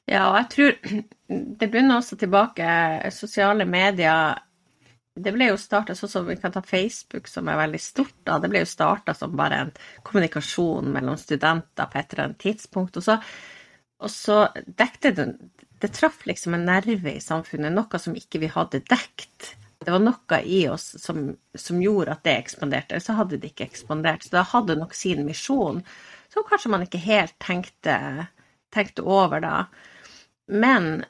Ja, 0.05 0.29
og 0.29 0.37
jeg 0.41 0.49
tror 0.53 1.03
det 1.59 1.69
begynner 1.69 2.01
også 2.01 2.19
tilbake. 2.19 2.65
Sosiale 3.15 3.65
medier 3.65 4.41
det 5.13 5.29
ble 5.29 5.51
jo 5.51 5.57
starta 5.61 5.93
sånn 5.93 6.09
som 6.09 6.23
vi 6.25 6.35
kan 6.41 6.53
ta 6.53 6.63
Facebook, 6.65 7.27
som 7.29 7.49
er 7.49 7.59
veldig 7.59 7.81
stort. 7.81 8.15
da, 8.25 8.39
Det 8.41 8.49
ble 8.49 8.63
jo 8.63 8.69
starta 8.69 9.13
som 9.13 9.35
bare 9.37 9.59
en 9.61 9.73
kommunikasjon 10.01 10.89
mellom 10.89 11.19
studenter 11.21 11.85
på 11.85 11.99
et 11.99 12.13
eller 12.13 12.23
annet 12.23 12.39
tidspunkt. 12.41 12.97
Og 12.97 13.05
så 13.05 13.19
og 14.03 14.11
så 14.11 14.45
dekte 14.65 15.13
det 15.15 15.27
Det 15.83 15.89
traff 15.91 16.21
liksom 16.25 16.53
en 16.55 16.63
nerve 16.63 17.11
i 17.11 17.19
samfunnet, 17.19 17.73
noe 17.75 17.99
som 17.99 18.15
ikke 18.15 18.39
vi 18.39 18.47
hadde 18.47 18.79
dekt. 18.87 19.49
Det 19.83 19.91
var 19.91 19.99
noe 19.99 20.37
i 20.47 20.61
oss 20.71 20.93
som, 21.01 21.25
som 21.59 21.81
gjorde 21.83 22.13
at 22.13 22.23
det 22.23 22.37
ekspanderte, 22.39 22.95
eller 22.95 23.03
så 23.03 23.17
hadde 23.17 23.39
det 23.41 23.49
ikke 23.51 23.67
ekspandert. 23.67 24.23
Så 24.23 24.31
det 24.31 24.45
hadde 24.53 24.77
nok 24.79 24.95
sin 24.95 25.25
misjon, 25.27 25.81
som 26.31 26.47
kanskje 26.47 26.71
man 26.71 26.85
ikke 26.85 27.01
helt 27.03 27.35
tenkte, 27.43 27.97
tenkte 28.71 29.03
over 29.03 29.43
da. 29.43 29.57
Men 30.47 31.03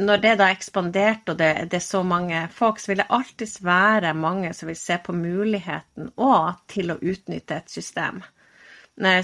når 0.00 0.22
det 0.22 0.34
da 0.40 0.48
ekspanderte, 0.50 1.34
og 1.34 1.38
det, 1.38 1.50
det, 1.70 1.78
er 1.78 1.86
så 1.86 2.02
mange 2.02 2.46
folk, 2.52 2.80
så 2.80 2.90
vil 2.90 3.02
det 3.02 3.10
alltids 3.14 3.60
være 3.64 4.14
mange 4.18 4.50
som 4.56 4.70
vil 4.70 4.78
se 4.78 4.98
på 5.04 5.14
muligheten 5.14 6.10
òg 6.16 6.64
til 6.72 6.94
å 6.94 6.98
utnytte 6.98 7.60
et 7.60 7.70
system. 7.70 8.24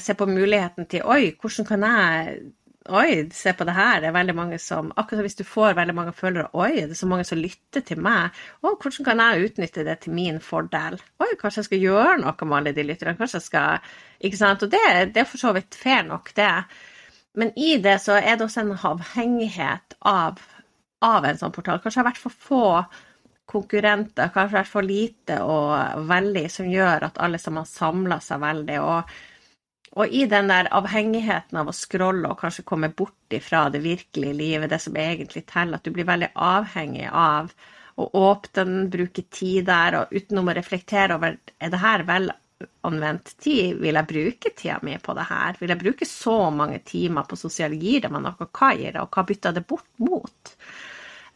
Se 0.03 0.15
på 0.19 0.27
muligheten 0.27 0.87
til 0.91 1.07
Oi, 1.07 1.33
hvordan 1.39 1.67
kan 1.67 1.87
jeg 1.87 2.39
Oi, 2.89 3.29
se 3.37 3.53
på 3.53 3.65
det 3.69 3.75
her. 3.77 3.99
Det 4.01 4.09
er 4.09 4.15
veldig 4.15 4.35
mange 4.35 4.59
som 4.59 4.89
Akkurat 4.97 5.27
hvis 5.27 5.37
du 5.37 5.43
får 5.45 5.75
veldig 5.77 5.95
mange 5.95 6.15
følgere 6.17 6.49
Oi, 6.57 6.79
det 6.79 6.95
er 6.95 7.01
så 7.01 7.09
mange 7.11 7.27
som 7.29 7.37
lytter 7.39 7.85
til 7.85 8.01
meg. 8.01 8.33
Å, 8.65 8.73
hvordan 8.73 9.05
kan 9.05 9.21
jeg 9.21 9.51
utnytte 9.51 9.85
det 9.85 9.99
til 10.01 10.15
min 10.17 10.39
fordel? 10.41 10.97
Oi, 11.21 11.29
kanskje 11.41 11.61
jeg 11.61 11.69
skal 11.69 11.85
gjøre 11.85 12.17
noe 12.23 12.49
med 12.49 12.57
alle 12.57 12.73
de 12.77 12.87
lytterne? 12.89 13.19
Kanskje 13.19 13.43
jeg 13.43 13.49
skal 13.51 13.93
Ikke 14.25 14.41
sant? 14.41 14.65
Og 14.65 14.73
det, 14.73 14.87
det 15.13 15.25
er 15.25 15.29
for 15.29 15.43
så 15.43 15.53
vidt 15.57 15.77
fair 15.77 16.09
nok, 16.09 16.33
det. 16.39 16.49
Men 17.37 17.53
i 17.61 17.77
det 17.85 17.99
så 18.01 18.17
er 18.17 18.41
det 18.41 18.49
også 18.49 18.65
en 18.65 18.73
avhengighet 18.73 19.99
av, 20.09 20.41
av 21.05 21.29
en 21.29 21.39
sånn 21.39 21.53
portal. 21.53 21.83
Kanskje 21.85 22.01
det 22.01 22.07
har 22.07 22.11
vært 22.15 22.25
for 22.25 22.45
få 22.49 22.65
konkurrenter, 23.51 24.33
kanskje 24.33 24.55
det 24.55 24.57
har 24.57 24.63
vært 24.63 24.73
for 24.73 24.87
lite 24.87 25.37
og 25.45 26.07
veldig 26.09 26.47
som 26.49 26.71
gjør 26.71 27.11
at 27.11 27.21
alle 27.21 27.39
sammen 27.43 27.69
samler 27.69 28.25
seg 28.25 28.41
veldig. 28.41 28.81
og 28.81 29.21
og 29.99 30.13
i 30.15 30.25
den 30.31 30.51
der 30.51 30.69
avhengigheten 30.77 31.59
av 31.59 31.71
å 31.71 31.75
scrolle 31.75 32.31
og 32.31 32.39
kanskje 32.39 32.67
komme 32.67 32.93
bort 32.95 33.35
ifra 33.35 33.65
det 33.75 33.83
virkelige 33.83 34.37
livet, 34.39 34.71
det 34.71 34.79
som 34.83 34.97
egentlig 34.97 35.43
teller, 35.51 35.81
at 35.81 35.87
du 35.87 35.91
blir 35.95 36.07
veldig 36.07 36.31
avhengig 36.35 37.09
av 37.11 37.51
å 38.01 38.07
åpne 38.21 38.65
den, 38.65 38.85
bruke 38.93 39.25
tid 39.35 39.67
der, 39.67 39.99
og 39.99 40.15
utenom 40.15 40.49
å 40.49 40.55
reflektere 40.57 41.19
over 41.19 41.37
er 41.59 41.73
det 41.73 41.83
her 41.83 42.07
vel 42.09 42.31
anvendt 42.87 43.35
tid, 43.41 43.81
vil 43.81 43.99
jeg 43.99 44.09
bruke 44.09 44.53
tida 44.57 44.79
mi 44.87 44.95
på 45.03 45.15
det 45.17 45.27
her? 45.31 45.59
Vil 45.61 45.73
jeg 45.73 45.83
bruke 45.83 46.09
så 46.09 46.37
mange 46.55 46.81
timer 46.87 47.27
på 47.29 47.39
sosiale 47.41 47.79
Gir 47.81 48.05
det 48.05 48.13
meg 48.13 48.25
noe? 48.25 48.49
Hva 48.49 48.73
gir 48.77 48.95
det, 48.95 49.03
og 49.03 49.11
hva 49.17 49.27
bytter 49.27 49.57
det 49.57 49.67
bort 49.69 49.91
mot? 50.01 50.55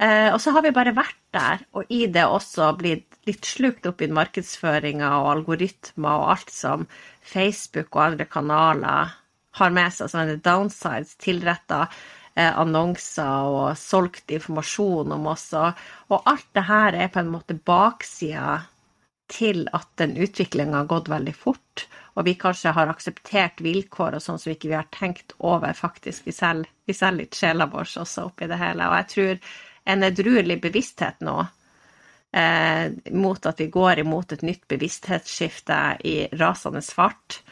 Eh, 0.03 0.31
og 0.33 0.41
så 0.43 0.55
har 0.55 0.65
vi 0.65 0.75
bare 0.75 0.95
vært 0.97 1.21
der, 1.35 1.63
og 1.75 1.91
i 1.93 2.05
det 2.11 2.25
også 2.27 2.73
blitt 2.79 3.15
litt 3.29 3.47
slukt 3.49 3.87
opp 3.89 4.03
i 4.05 4.11
markedsføringa 4.13 5.11
og 5.21 5.31
algoritmer 5.39 6.19
og 6.21 6.33
alt 6.35 6.51
som 6.53 6.89
Facebook 7.25 7.95
og 7.95 8.03
andre 8.11 8.27
kanaler 8.29 9.15
har 9.59 9.73
med 9.75 9.95
seg, 9.95 10.11
sånne 10.11 10.37
downsides, 10.45 11.15
tilretta 11.23 11.85
eh, 11.87 12.51
annonser 12.51 13.49
og 13.55 13.79
solgt 13.79 14.35
informasjon 14.35 15.15
om 15.15 15.29
oss. 15.31 15.51
Og 15.55 16.31
alt 16.31 16.49
det 16.59 16.67
her 16.69 16.99
er 16.99 17.13
på 17.15 17.23
en 17.23 17.33
måte 17.33 17.57
baksida 17.57 18.63
til 19.31 19.65
at 19.73 19.89
den 20.01 20.19
utviklinga 20.21 20.83
har 20.83 20.91
gått 20.91 21.09
veldig 21.09 21.33
fort, 21.39 21.87
og 22.15 22.27
vi 22.29 22.35
kanskje 22.39 22.75
har 22.77 22.91
akseptert 22.93 23.63
vilkår 23.65 24.19
og 24.19 24.23
sånn 24.23 24.39
som 24.39 24.51
vi 24.51 24.59
ikke 24.59 24.75
har 24.77 24.91
tenkt 24.95 25.33
over, 25.39 25.73
faktisk. 25.75 26.27
Vi 26.29 26.35
selger, 26.35 26.69
vi 26.87 26.95
selger 26.95 27.25
litt 27.25 27.39
sjela 27.39 27.67
vår 27.73 27.89
også 28.05 28.29
oppi 28.29 28.51
det 28.51 28.61
hele. 28.61 28.87
Og 28.91 29.01
jeg 29.01 29.09
tror 29.15 29.55
en 29.85 30.03
edruelig 30.03 30.61
bevissthet 30.63 31.21
nå 31.25 31.39
eh, 32.35 32.93
mot 33.11 33.47
at 33.47 33.61
vi 33.61 33.67
går 33.67 33.99
imot 33.99 34.33
et 34.33 34.43
nytt 34.43 34.69
bevissthetsskifte 34.69 35.81
i 36.05 36.17
rasende 36.33 36.83
fart. 36.83 37.43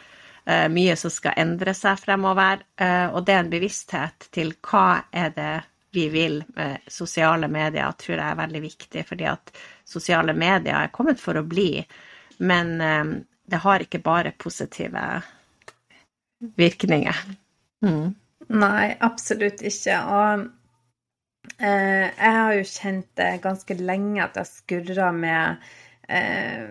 Eh, 0.45 0.69
mye 0.69 0.97
som 0.97 1.11
skal 1.11 1.39
endre 1.39 1.75
seg 1.75 2.01
fremover. 2.03 2.65
Eh, 2.77 3.07
og 3.13 3.25
det 3.27 3.37
er 3.37 3.45
en 3.45 3.53
bevissthet 3.53 4.29
til 4.35 4.55
hva 4.61 5.05
er 5.11 5.35
det 5.37 5.53
vi 5.93 6.09
vil 6.09 6.41
med 6.57 6.89
sosiale 6.89 7.51
medier, 7.53 7.93
tror 8.01 8.17
jeg 8.17 8.27
er 8.31 8.41
veldig 8.41 8.63
viktig. 8.65 9.05
Fordi 9.09 9.29
at 9.31 9.53
sosiale 9.85 10.35
medier 10.35 10.81
er 10.81 10.95
kommet 10.95 11.21
for 11.21 11.39
å 11.39 11.47
bli. 11.47 11.85
Men 12.43 12.75
eh, 12.81 13.05
det 13.47 13.63
har 13.63 13.85
ikke 13.85 14.03
bare 14.03 14.35
positive 14.39 15.07
virkninger. 16.59 17.23
Mm. 17.87 18.15
Nei, 18.53 18.97
absolutt 19.01 19.63
ikke. 19.63 20.01
Og 20.03 20.49
jeg 21.59 22.33
har 22.39 22.53
jo 22.55 22.67
kjent 22.67 23.09
det 23.19 23.31
ganske 23.43 23.75
lenge 23.79 24.23
at 24.25 24.37
jeg 24.39 24.51
skurra 24.51 25.09
med 25.15 25.65
eh, 26.09 26.69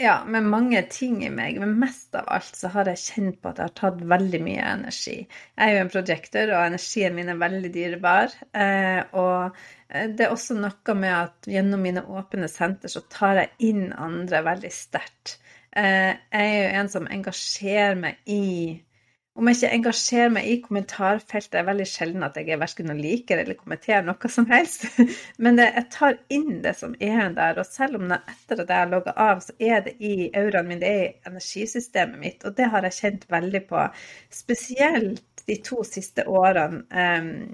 ja, 0.00 0.14
med 0.24 0.46
mange 0.48 0.80
ting 0.88 1.18
i 1.24 1.30
meg, 1.32 1.58
men 1.60 1.74
mest 1.80 2.14
av 2.16 2.28
alt 2.32 2.56
så 2.56 2.70
har 2.72 2.88
jeg 2.88 3.02
kjent 3.02 3.40
på 3.42 3.50
at 3.50 3.60
jeg 3.60 3.68
har 3.68 3.76
tatt 3.76 4.00
veldig 4.08 4.40
mye 4.44 4.62
energi. 4.64 5.16
Jeg 5.26 5.66
er 5.66 5.74
jo 5.74 5.82
en 5.84 5.92
projector, 5.92 6.52
og 6.54 6.70
energien 6.70 7.16
min 7.18 7.32
er 7.32 7.42
veldig 7.42 7.72
dyrebar. 7.74 8.32
Eh, 8.56 9.02
og 9.20 9.60
det 9.90 10.24
er 10.24 10.32
også 10.32 10.56
noe 10.56 10.96
med 10.96 11.12
at 11.12 11.50
gjennom 11.52 11.84
mine 11.84 12.04
åpne 12.08 12.48
senter 12.48 12.92
så 12.92 13.04
tar 13.12 13.42
jeg 13.42 13.72
inn 13.72 13.90
andre 13.92 14.40
veldig 14.46 14.72
sterkt. 14.72 15.36
Jeg 15.70 16.16
er 16.34 16.48
jo 16.48 16.70
en 16.80 16.88
som 16.90 17.10
engasjerer 17.10 17.98
meg 17.98 18.24
i 18.26 18.80
om 19.40 19.48
jeg 19.48 19.56
ikke 19.56 19.76
engasjerer 19.78 20.32
meg 20.34 20.48
i 20.50 20.56
kommentarfeltet, 20.60 21.54
er 21.56 21.64
veldig 21.64 21.86
sjelden 21.88 22.24
at 22.26 22.34
jeg 22.36 22.52
er 22.52 22.60
verken 22.60 22.90
liker 23.00 23.40
eller 23.40 23.56
kommenterer 23.56 24.04
noe 24.04 24.30
som 24.32 24.44
helst. 24.50 24.84
Men 25.42 25.56
det, 25.56 25.70
jeg 25.78 25.86
tar 25.94 26.18
inn 26.36 26.60
det 26.64 26.74
som 26.76 26.92
er 27.00 27.32
der. 27.36 27.56
Og 27.62 27.64
selv 27.64 27.96
om 27.96 28.04
det, 28.12 28.20
etter 28.28 28.60
at 28.60 28.72
jeg 28.74 28.82
har 28.82 28.92
logga 28.92 29.14
av, 29.16 29.40
så 29.44 29.56
er 29.56 29.86
det 29.86 29.96
i 30.04 30.28
auraen 30.36 30.68
min, 30.68 30.82
det 30.82 30.90
er 30.92 31.04
i 31.06 31.30
energisystemet 31.30 32.20
mitt. 32.20 32.44
Og 32.44 32.56
det 32.58 32.68
har 32.74 32.84
jeg 32.84 32.98
kjent 32.98 33.24
veldig 33.32 33.62
på. 33.70 33.86
Spesielt 34.42 35.24
de 35.48 35.56
to 35.64 35.80
siste 35.88 36.26
årene, 36.28 36.84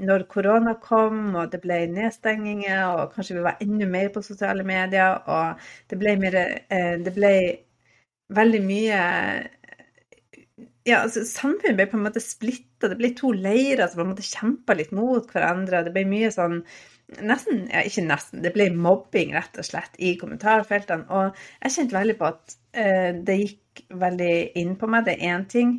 når 0.03 0.27
korona 0.33 0.75
kom 0.83 1.37
og 1.39 1.53
det 1.53 1.63
ble 1.63 1.85
nedstenginger, 1.95 2.83
og 2.99 3.15
kanskje 3.15 3.39
vi 3.39 3.45
var 3.47 3.63
enda 3.63 3.87
mer 3.89 4.11
på 4.13 4.25
sosiale 4.27 4.67
medier, 4.67 5.23
og 5.31 5.63
det 5.91 6.01
ble, 6.01 6.17
mer, 6.21 6.41
uh, 6.67 6.97
det 7.07 7.15
ble 7.15 7.37
veldig 8.37 8.63
mye 8.67 9.03
ja, 10.87 11.01
altså, 11.03 11.25
samfunnet 11.27 11.77
ble 11.79 11.89
på 11.91 11.99
en 11.99 12.05
måte 12.07 12.23
splitta. 12.23 12.91
Det 12.91 12.99
ble 12.99 13.11
to 13.19 13.33
leirer 13.35 13.89
som 13.89 14.01
på 14.01 14.05
en 14.05 14.13
måte 14.13 14.27
kjempa 14.27 14.77
litt 14.79 14.93
mot 14.95 15.27
hverandre. 15.33 15.83
Det 15.87 15.95
ble 15.95 16.07
mye 16.09 16.31
sånn 16.35 16.61
Nesten, 17.07 17.69
ja 17.71 17.85
ikke 17.87 18.03
nesten, 18.03 18.41
det 18.43 18.51
ble 18.51 18.65
mobbing 18.75 19.31
rett 19.37 19.55
og 19.61 19.67
slett 19.69 19.93
i 20.03 20.17
kommentarfeltene. 20.19 21.05
Og 21.15 21.37
jeg 21.63 21.75
kjente 21.77 21.95
veldig 21.95 22.17
på 22.19 22.27
at 22.27 22.57
eh, 22.75 23.13
det 23.29 23.37
gikk 23.39 23.83
veldig 23.95 24.33
inn 24.59 24.73
på 24.81 24.89
meg, 24.91 25.05
det 25.07 25.15
er 25.15 25.37
én 25.37 25.45
ting. 25.47 25.77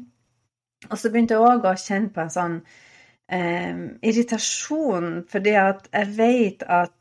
Og 0.87 0.95
så 0.95 1.11
begynte 1.11 1.35
jeg 1.35 1.43
òg 1.43 1.67
å 1.67 1.73
kjenne 1.81 2.13
på 2.15 2.23
en 2.23 2.31
sånn 2.31 2.55
eh, 3.27 3.81
irritasjon, 4.07 5.09
fordi 5.27 5.57
at 5.59 5.91
jeg 5.91 6.13
vet 6.15 6.63
at 6.63 6.96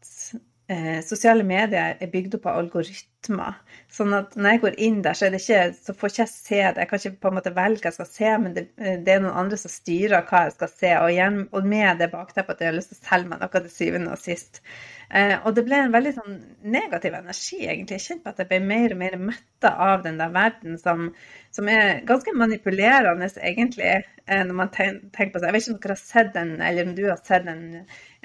eh, 0.72 0.98
sosiale 1.04 1.44
medier 1.46 1.96
er 2.00 2.10
bygd 2.12 2.38
opp 2.38 2.48
av 2.50 2.60
algoritmer. 2.62 3.58
Sånn 3.92 4.14
at 4.16 4.34
når 4.38 4.54
jeg 4.56 4.62
går 4.64 4.78
inn 4.88 4.98
der, 5.04 5.18
så, 5.18 5.30
ikke, 5.30 5.62
så 5.86 5.94
får 5.96 6.12
ikke 6.12 6.22
jeg 6.22 6.32
se 6.32 6.60
det. 6.62 6.82
Jeg 6.82 6.90
kan 6.90 7.02
ikke 7.02 7.22
på 7.22 7.32
en 7.32 7.38
måte 7.38 7.54
velge 7.56 7.82
hva 7.82 7.92
jeg 7.92 7.98
skal 7.98 8.10
se, 8.10 8.34
men 8.42 8.56
det, 8.56 8.66
eh, 8.80 8.98
det, 8.98 9.14
er 9.14 9.24
noen 9.24 9.40
andre 9.44 9.60
som 9.60 9.72
styrer 9.72 10.26
hva 10.26 10.46
jeg 10.46 10.56
skal 10.56 10.72
se. 10.72 10.92
Og, 10.98 11.08
igjen, 11.14 11.40
og 11.52 11.70
med 11.74 12.02
det 12.02 12.12
bakteppet 12.14 12.56
at 12.56 12.64
jeg 12.64 12.72
har 12.72 12.78
lyst 12.78 12.94
til 12.94 13.00
å 13.00 13.08
selge 13.10 13.32
meg 13.32 13.42
noe 13.42 13.62
til 13.62 13.72
syvende 13.78 14.14
og 14.16 14.22
sist. 14.22 14.62
Eh, 15.10 15.36
og 15.44 15.54
det 15.54 15.62
ble 15.66 15.78
en 15.84 15.94
veldig 15.94 16.12
sånn 16.16 16.36
negativ 16.72 17.14
energi, 17.14 17.60
egentlig. 17.62 18.00
Jeg 18.00 18.06
kjente 18.06 18.24
på 18.24 18.32
at 18.34 18.42
jeg 18.42 18.50
ble 18.50 18.60
mer 18.66 18.94
og 18.94 19.00
mer 19.04 19.16
metta 19.28 19.72
av 19.86 20.02
den 20.06 20.18
der 20.18 20.32
verden 20.34 20.80
som, 20.82 21.08
som 21.54 21.70
er 21.70 22.02
ganske 22.08 22.34
manipulerende, 22.34 23.30
egentlig, 23.38 23.92
eh, 24.26 24.42
når 24.42 24.60
man 24.64 24.74
tenker 24.74 25.30
på 25.34 25.38
seg. 25.38 25.48
Jeg 25.48 25.56
vet 25.56 25.66
ikke 25.66 25.76
om 25.76 25.80
dere 25.86 25.98
har 25.98 26.02
sett 26.02 26.34
den, 26.34 26.52
eller 26.60 26.90
om 26.90 26.98
du 26.98 27.04
har 27.06 27.22
sett 27.22 27.46
den 27.46 27.64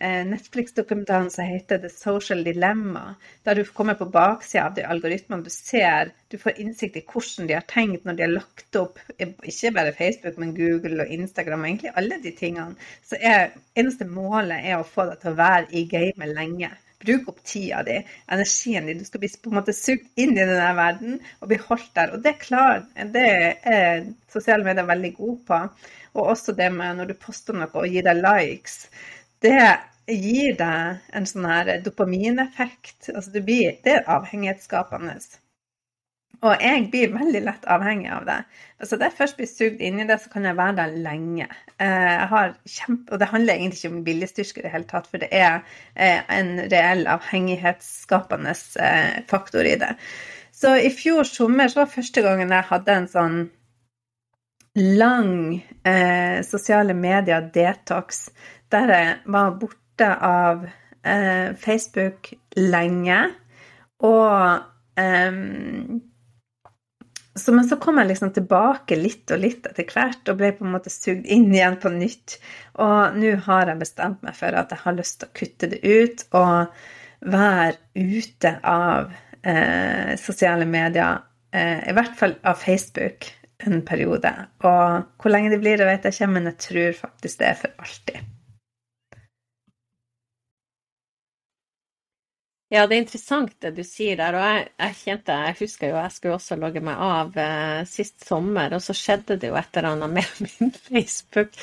Eh, 0.02 0.26
Netflix-dokumentaren 0.26 1.30
som 1.30 1.46
heter 1.46 1.78
The 1.78 1.90
Social 1.90 2.44
Dilemma, 2.44 3.16
der 3.44 3.56
du 3.56 3.64
kommer 3.64 3.94
på 3.94 4.06
baksida 4.06 4.64
av 4.66 4.74
de 4.74 4.82
algoritmene. 4.82 5.44
Du 5.44 5.50
ser, 5.54 6.10
du 6.32 6.38
får 6.42 6.60
innsikt 6.64 7.00
i 7.00 7.04
hvordan 7.08 7.50
de 7.50 7.58
har 7.58 7.66
tenkt 7.70 8.06
når 8.08 8.18
de 8.18 8.26
har 8.26 8.34
lagt 8.34 8.78
opp 8.80 9.00
ikke 9.20 9.74
bare 9.76 9.96
Facebook, 9.98 10.38
men 10.42 10.54
Google 10.56 11.04
og 11.04 11.12
Instagram 11.18 11.66
og 11.66 11.72
egentlig 11.72 11.92
alle 12.00 12.22
de 12.24 12.32
tingene. 12.38 12.78
Så 13.08 13.20
er, 13.20 13.52
eneste 13.76 14.08
målet 14.08 14.64
er 14.72 14.80
å 14.80 14.88
få 14.88 15.10
deg 15.10 15.22
til 15.22 15.34
å 15.34 15.40
være 15.42 15.68
i 15.76 15.84
gamet 15.92 16.34
lenge. 16.38 16.72
Bruk 17.02 17.32
opp 17.32 17.40
tida 17.48 17.82
di, 17.86 17.96
energien 18.32 18.86
din. 18.86 19.00
Du 19.02 19.08
skal 19.08 19.24
bli 19.24 19.32
på 19.42 19.50
en 19.50 19.58
måte 19.58 19.74
sugd 19.74 20.06
inn 20.22 20.36
i 20.36 20.44
denne 20.44 20.74
verden 20.78 21.18
og 21.40 21.50
bli 21.50 21.58
holdt 21.64 21.90
der. 21.98 22.14
Og 22.14 22.22
det, 22.22 22.36
er 22.36 22.44
klart, 22.44 22.92
det 23.16 23.30
er 23.74 24.04
sosiale 24.32 24.68
medier 24.68 24.86
veldig 24.90 25.14
gode 25.18 25.40
på. 25.50 25.62
Og 26.14 26.34
også 26.36 26.54
det 26.58 26.70
med 26.76 27.00
når 27.00 27.12
du 27.12 27.18
poster 27.18 27.58
noe 27.58 27.72
og 27.74 27.90
gir 27.90 28.06
deg 28.06 28.22
likes. 28.22 28.84
Det 29.42 29.58
gir 30.12 30.58
deg 30.60 31.16
en 31.18 31.28
sånn 31.30 31.48
her 31.50 31.72
dopamineffekt. 31.86 33.10
Altså 33.16 33.42
blir, 33.42 33.80
det 33.86 33.98
er 33.98 34.12
avhengighetsskapende. 34.20 35.18
Og 36.42 36.64
jeg 36.64 36.88
blir 36.90 37.12
veldig 37.14 37.42
lett 37.46 37.66
avhengig 37.70 38.10
av 38.10 38.24
det. 38.26 38.40
Altså 38.82 38.98
jeg 38.98 39.14
først 39.18 39.38
blir 39.38 39.50
sugd 39.50 39.82
inn 39.86 40.00
i 40.02 40.08
det, 40.10 40.18
så 40.24 40.32
kan 40.34 40.48
jeg 40.48 40.58
være 40.58 40.78
der 40.80 40.96
lenge. 41.04 41.46
Eh, 41.78 42.08
jeg 42.08 42.28
har 42.32 42.56
kjempe, 42.66 43.14
og 43.14 43.22
det 43.22 43.30
handler 43.30 43.54
egentlig 43.60 43.78
ikke 43.78 43.92
om 43.94 44.04
viljestyrke 44.08 44.62
i 44.62 44.66
det 44.66 44.74
hele 44.74 44.90
tatt, 44.90 45.10
for 45.12 45.22
det 45.22 45.30
er 45.30 45.60
eh, 45.94 46.24
en 46.34 46.52
reell 46.72 47.06
avhengighetsskapende 47.14 48.56
eh, 48.82 49.22
faktor 49.30 49.70
i 49.70 49.78
det. 49.84 49.94
Så 50.62 50.74
i 50.82 50.90
fjor 50.94 51.30
sommer 51.30 51.70
så 51.70 51.84
var 51.84 51.94
første 51.94 52.26
gangen 52.26 52.54
jeg 52.54 52.70
hadde 52.74 52.98
en 52.98 53.10
sånn 53.12 53.40
lang 54.82 55.34
eh, 55.86 56.42
sosiale 56.48 56.98
medier-detox, 56.98 58.30
der 58.72 58.94
jeg 58.96 59.16
var 59.30 59.58
borte 59.62 60.10
av 60.26 60.66
eh, 61.06 61.54
Facebook 61.54 62.34
lenge. 62.58 63.24
Og 64.02 64.62
um, 64.98 66.02
så, 67.36 67.54
men 67.56 67.66
så 67.68 67.78
kom 67.80 68.00
jeg 68.02 68.10
liksom 68.10 68.34
tilbake 68.36 68.98
litt 69.00 69.32
og 69.32 69.40
litt 69.40 69.68
etter 69.70 69.88
hvert 69.88 70.32
og 70.32 70.40
ble 70.42 70.52
på 70.58 70.66
en 70.66 70.74
måte 70.74 70.92
sugd 70.92 71.28
inn 71.32 71.48
igjen 71.54 71.78
på 71.80 71.92
nytt. 71.94 72.36
Og 72.84 73.16
nå 73.16 73.36
har 73.46 73.72
jeg 73.72 73.80
bestemt 73.80 74.26
meg 74.26 74.36
for 74.36 74.58
at 74.60 74.74
jeg 74.74 74.84
har 74.84 74.98
lyst 74.98 75.22
til 75.22 75.30
å 75.30 75.38
kutte 75.40 75.70
det 75.72 75.80
ut 75.86 76.26
og 76.36 76.82
være 77.32 77.78
ute 77.96 78.56
av 78.68 79.14
eh, 79.48 80.18
sosiale 80.20 80.68
medier, 80.68 81.22
eh, 81.56 81.88
i 81.88 81.96
hvert 81.96 82.18
fall 82.20 82.36
av 82.44 82.60
Facebook, 82.60 83.30
en 83.64 83.84
periode. 83.86 84.34
Og 84.66 85.22
hvor 85.22 85.32
lenge 85.32 85.54
det 85.54 85.62
blir, 85.62 85.80
det 85.80 85.88
vet 85.88 86.08
jeg 86.10 86.18
ikke, 86.18 86.32
men 86.36 86.52
jeg 86.52 86.62
tror 86.68 87.02
faktisk 87.06 87.40
det 87.40 87.52
er 87.52 87.60
for 87.64 87.86
alltid. 87.86 88.32
Ja, 92.72 92.86
det 92.88 92.96
er 92.96 93.02
interessant 93.02 93.56
det 93.60 93.74
du 93.76 93.82
sier 93.84 94.16
der. 94.16 94.36
Og 94.38 94.44
jeg, 94.48 94.68
jeg 94.80 94.98
kjente, 95.02 95.40
jeg 95.48 95.58
husker 95.60 95.92
jo 95.92 95.98
jeg 96.00 96.16
skulle 96.16 96.38
også 96.38 96.56
logge 96.60 96.84
meg 96.88 97.02
av 97.04 97.36
eh, 97.44 97.82
sist 97.90 98.24
sommer, 98.24 98.72
og 98.78 98.84
så 98.86 98.96
skjedde 98.96 99.36
det 99.42 99.50
jo 99.52 99.58
et 99.60 99.80
eller 99.82 99.90
annet 99.98 100.14
med 100.16 100.38
min 100.46 100.72
Facebook. 100.78 101.60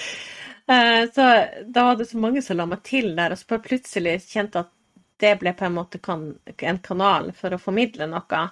Eh, 0.69 1.05
så 1.15 1.29
da 1.65 1.87
var 1.87 1.97
det 1.97 2.11
så 2.11 2.21
mange 2.21 2.43
som 2.45 2.61
la 2.61 2.69
meg 2.69 2.85
til 2.85 3.15
der, 3.17 3.33
og 3.33 3.41
så 3.41 3.61
plutselig 3.65 4.19
kjente 4.27 4.67
at 4.67 4.75
det 5.19 5.33
ble 5.41 5.55
på 5.57 5.65
en 5.67 5.79
måte 5.79 5.99
kan, 6.05 6.29
en 6.45 6.83
kanal 6.85 7.33
for 7.41 7.57
å 7.57 7.63
formidle 7.63 8.11
noe. 8.13 8.45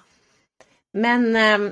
Men 0.97 1.29
eh, 1.37 1.69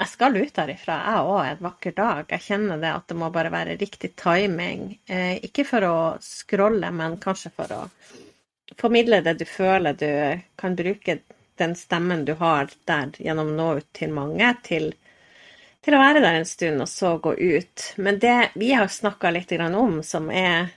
jeg 0.00 0.10
skal 0.16 0.34
ut 0.34 0.54
derifra, 0.58 0.98
jeg 1.12 1.30
òg, 1.30 1.40
en 1.52 1.64
vakker 1.70 1.94
dag. 2.02 2.26
Jeg 2.34 2.46
kjenner 2.48 2.82
det 2.82 2.90
at 2.90 3.06
det 3.06 3.22
må 3.22 3.30
bare 3.30 3.54
være 3.54 3.78
riktig 3.78 4.16
timing. 4.18 4.96
Eh, 5.06 5.38
ikke 5.46 5.62
for 5.70 5.86
å 5.86 5.96
scrolle, 6.26 6.90
men 6.90 7.20
kanskje 7.22 7.54
for 7.54 7.78
å 7.78 7.84
formidle 8.78 9.20
det 9.20 9.38
du 9.40 9.44
føler. 9.44 9.92
Du 9.92 10.40
kan 10.56 10.76
bruke 10.76 11.18
den 11.56 11.74
stemmen 11.76 12.24
du 12.24 12.34
har 12.34 12.70
der, 12.84 13.12
gjennom 13.18 13.52
å 13.52 13.56
nå 13.58 13.68
ut 13.80 13.90
til 13.94 14.14
mange, 14.14 14.50
til, 14.66 14.90
til, 15.84 15.94
å 15.94 16.02
være 16.02 16.22
der 16.24 16.40
en 16.40 16.48
stund 16.48 16.82
og 16.82 16.90
så 16.90 17.16
gå 17.22 17.34
ut. 17.38 17.90
Men 17.96 18.18
det 18.22 18.38
vi 18.58 18.72
har 18.74 18.90
snakka 18.90 19.30
litt 19.34 19.52
om, 19.52 20.00
som 20.02 20.30
er 20.30 20.72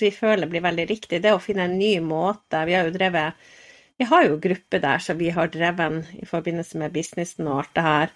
vi 0.00 0.10
føler 0.12 0.48
blir 0.48 0.60
veldig 0.60 0.84
riktig, 0.88 1.22
det 1.22 1.30
er 1.30 1.38
å 1.38 1.40
finne 1.40 1.64
en 1.70 1.78
ny 1.78 1.94
måte. 2.04 2.64
Vi 2.68 2.74
har 2.76 2.84
jo 2.84 2.92
drevet 2.92 3.46
Vi 3.96 4.04
har 4.04 4.26
jo 4.26 4.36
gruppe 4.36 4.78
der 4.78 4.98
som 5.00 5.16
vi 5.16 5.30
har 5.32 5.48
drevet 5.48 6.10
i 6.20 6.26
forbindelse 6.28 6.76
med 6.76 6.92
businessen 6.92 7.46
og 7.48 7.62
alt 7.62 7.70
det 7.78 7.84
her. 7.86 8.10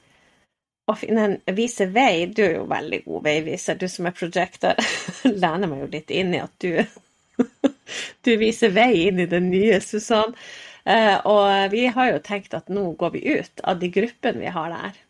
Å 0.85 0.96
finne 1.01 1.23
en 1.25 1.57
vise 1.57 1.87
vei. 1.88 2.27
Du 2.27 2.42
er 2.44 2.59
jo 2.59 2.66
veldig 2.68 2.99
god 3.07 3.25
veiviser, 3.25 3.79
du 3.81 3.88
som 3.88 4.11
er 4.11 4.12
projector. 4.12 4.77
Lener 5.25 5.70
meg 5.70 5.81
jo 5.81 5.88
litt 5.94 6.12
inn 6.12 6.35
i 6.37 6.42
at 6.42 6.53
du 6.61 6.85
du 8.26 8.35
viser 8.40 8.74
vei 8.74 9.06
inn 9.09 9.20
i 9.22 9.28
den 9.30 9.50
nye, 9.52 9.80
Susann. 9.85 10.35
Eh, 10.85 11.16
og 11.28 11.72
vi 11.72 11.87
har 11.92 12.12
jo 12.12 12.20
tenkt 12.24 12.54
at 12.56 12.70
nå 12.72 12.92
går 12.98 13.14
vi 13.16 13.24
ut 13.38 13.62
av 13.68 13.80
de 13.80 13.90
gruppene 13.92 14.40
vi 14.40 14.52
har 14.54 14.72
der. 14.74 15.00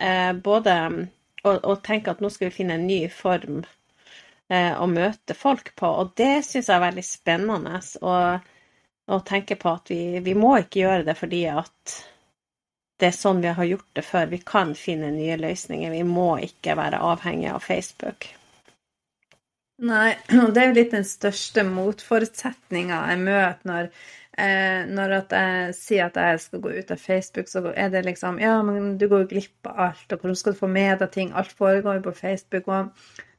Eh, 0.00 0.32
både 0.32 0.76
og, 1.46 1.56
og 1.62 1.82
tenke 1.86 2.12
at 2.12 2.22
nå 2.22 2.30
skal 2.32 2.50
vi 2.50 2.58
finne 2.58 2.76
en 2.78 2.86
ny 2.88 3.06
form 3.12 3.62
eh, 4.50 4.72
å 4.74 4.86
møte 4.90 5.36
folk 5.38 5.72
på. 5.78 5.88
Og 6.02 6.12
det 6.18 6.44
syns 6.46 6.70
jeg 6.70 6.76
er 6.76 6.86
veldig 6.88 7.06
spennende. 7.06 7.80
å 9.06 9.20
tenke 9.22 9.56
på 9.56 9.70
at 9.70 9.90
vi, 9.90 10.18
vi 10.20 10.34
må 10.34 10.56
ikke 10.58 10.82
gjøre 10.82 11.06
det 11.06 11.14
fordi 11.18 11.44
at 11.52 11.98
det 12.98 13.10
er 13.10 13.14
sånn 13.14 13.42
vi 13.44 13.52
har 13.52 13.68
gjort 13.68 13.90
det 13.98 14.02
før. 14.06 14.26
Vi 14.32 14.40
kan 14.40 14.74
finne 14.74 15.12
nye 15.12 15.36
løsninger. 15.36 15.92
Vi 15.92 16.02
må 16.08 16.38
ikke 16.42 16.76
være 16.78 17.02
avhengig 17.12 17.50
av 17.52 17.60
Facebook. 17.62 18.30
Nei, 19.84 20.14
og 20.40 20.52
det 20.56 20.62
er 20.62 20.70
jo 20.70 20.76
litt 20.78 20.94
den 20.94 21.04
største 21.04 21.64
motforutsetninga 21.68 23.00
jeg 23.10 23.20
møter 23.26 23.68
når, 23.68 23.90
eh, 24.40 24.86
når 24.88 25.14
jeg 25.18 25.74
sier 25.76 26.06
at 26.06 26.16
jeg 26.16 26.42
skal 26.46 26.62
gå 26.64 26.72
ut 26.78 26.92
av 26.94 27.02
Facebook, 27.02 27.50
så 27.52 27.60
er 27.74 27.92
det 27.92 28.06
liksom 28.06 28.40
Ja, 28.40 28.56
men 28.64 28.96
du 28.96 29.04
går 29.10 29.26
jo 29.26 29.30
glipp 29.34 29.68
av 29.68 29.82
alt, 29.90 30.06
og 30.08 30.22
hvordan 30.22 30.40
skal 30.40 30.56
du 30.56 30.60
få 30.62 30.70
med 30.72 31.02
deg 31.04 31.12
ting? 31.12 31.32
Alt 31.36 31.52
foregår 31.52 32.00
jo 32.00 32.06
på 32.08 32.16
Facebook. 32.22 32.68
og 32.68 32.92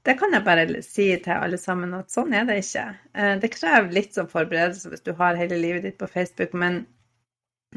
det 0.07 0.15
kan 0.19 0.31
jeg 0.31 0.45
bare 0.45 0.81
si 0.85 1.07
til 1.19 1.33
alle 1.35 1.57
sammen 1.59 1.95
at 1.97 2.13
sånn 2.13 2.31
er 2.37 2.45
det 2.47 2.61
ikke. 2.61 2.85
Eh, 3.17 3.33
det 3.41 3.51
krever 3.51 3.95
litt 3.95 4.13
sånn 4.15 4.29
forberedelse 4.31 4.93
hvis 4.93 5.03
du 5.03 5.11
har 5.17 5.35
hele 5.35 5.57
livet 5.59 5.83
ditt 5.83 5.97
på 5.99 6.07
Facebook, 6.07 6.53
men 6.53 6.85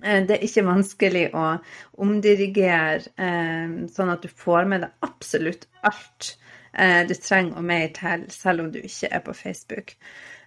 eh, 0.05 0.20
det 0.29 0.37
er 0.37 0.44
ikke 0.46 0.68
vanskelig 0.68 1.25
å 1.35 1.46
omdirigere 2.05 3.09
eh, 3.16 3.73
sånn 3.90 4.14
at 4.14 4.23
du 4.23 4.31
får 4.44 4.68
med 4.70 4.85
deg 4.85 5.09
absolutt 5.09 5.66
alt 5.83 6.37
du 6.70 7.14
trenger 7.18 7.59
og 7.59 7.64
mer 7.66 7.88
til, 7.96 8.26
selv 8.30 8.62
om 8.62 8.68
du 8.70 8.78
ikke 8.78 9.09
er 9.11 9.22
på 9.24 9.33
Facebook. 9.35 9.96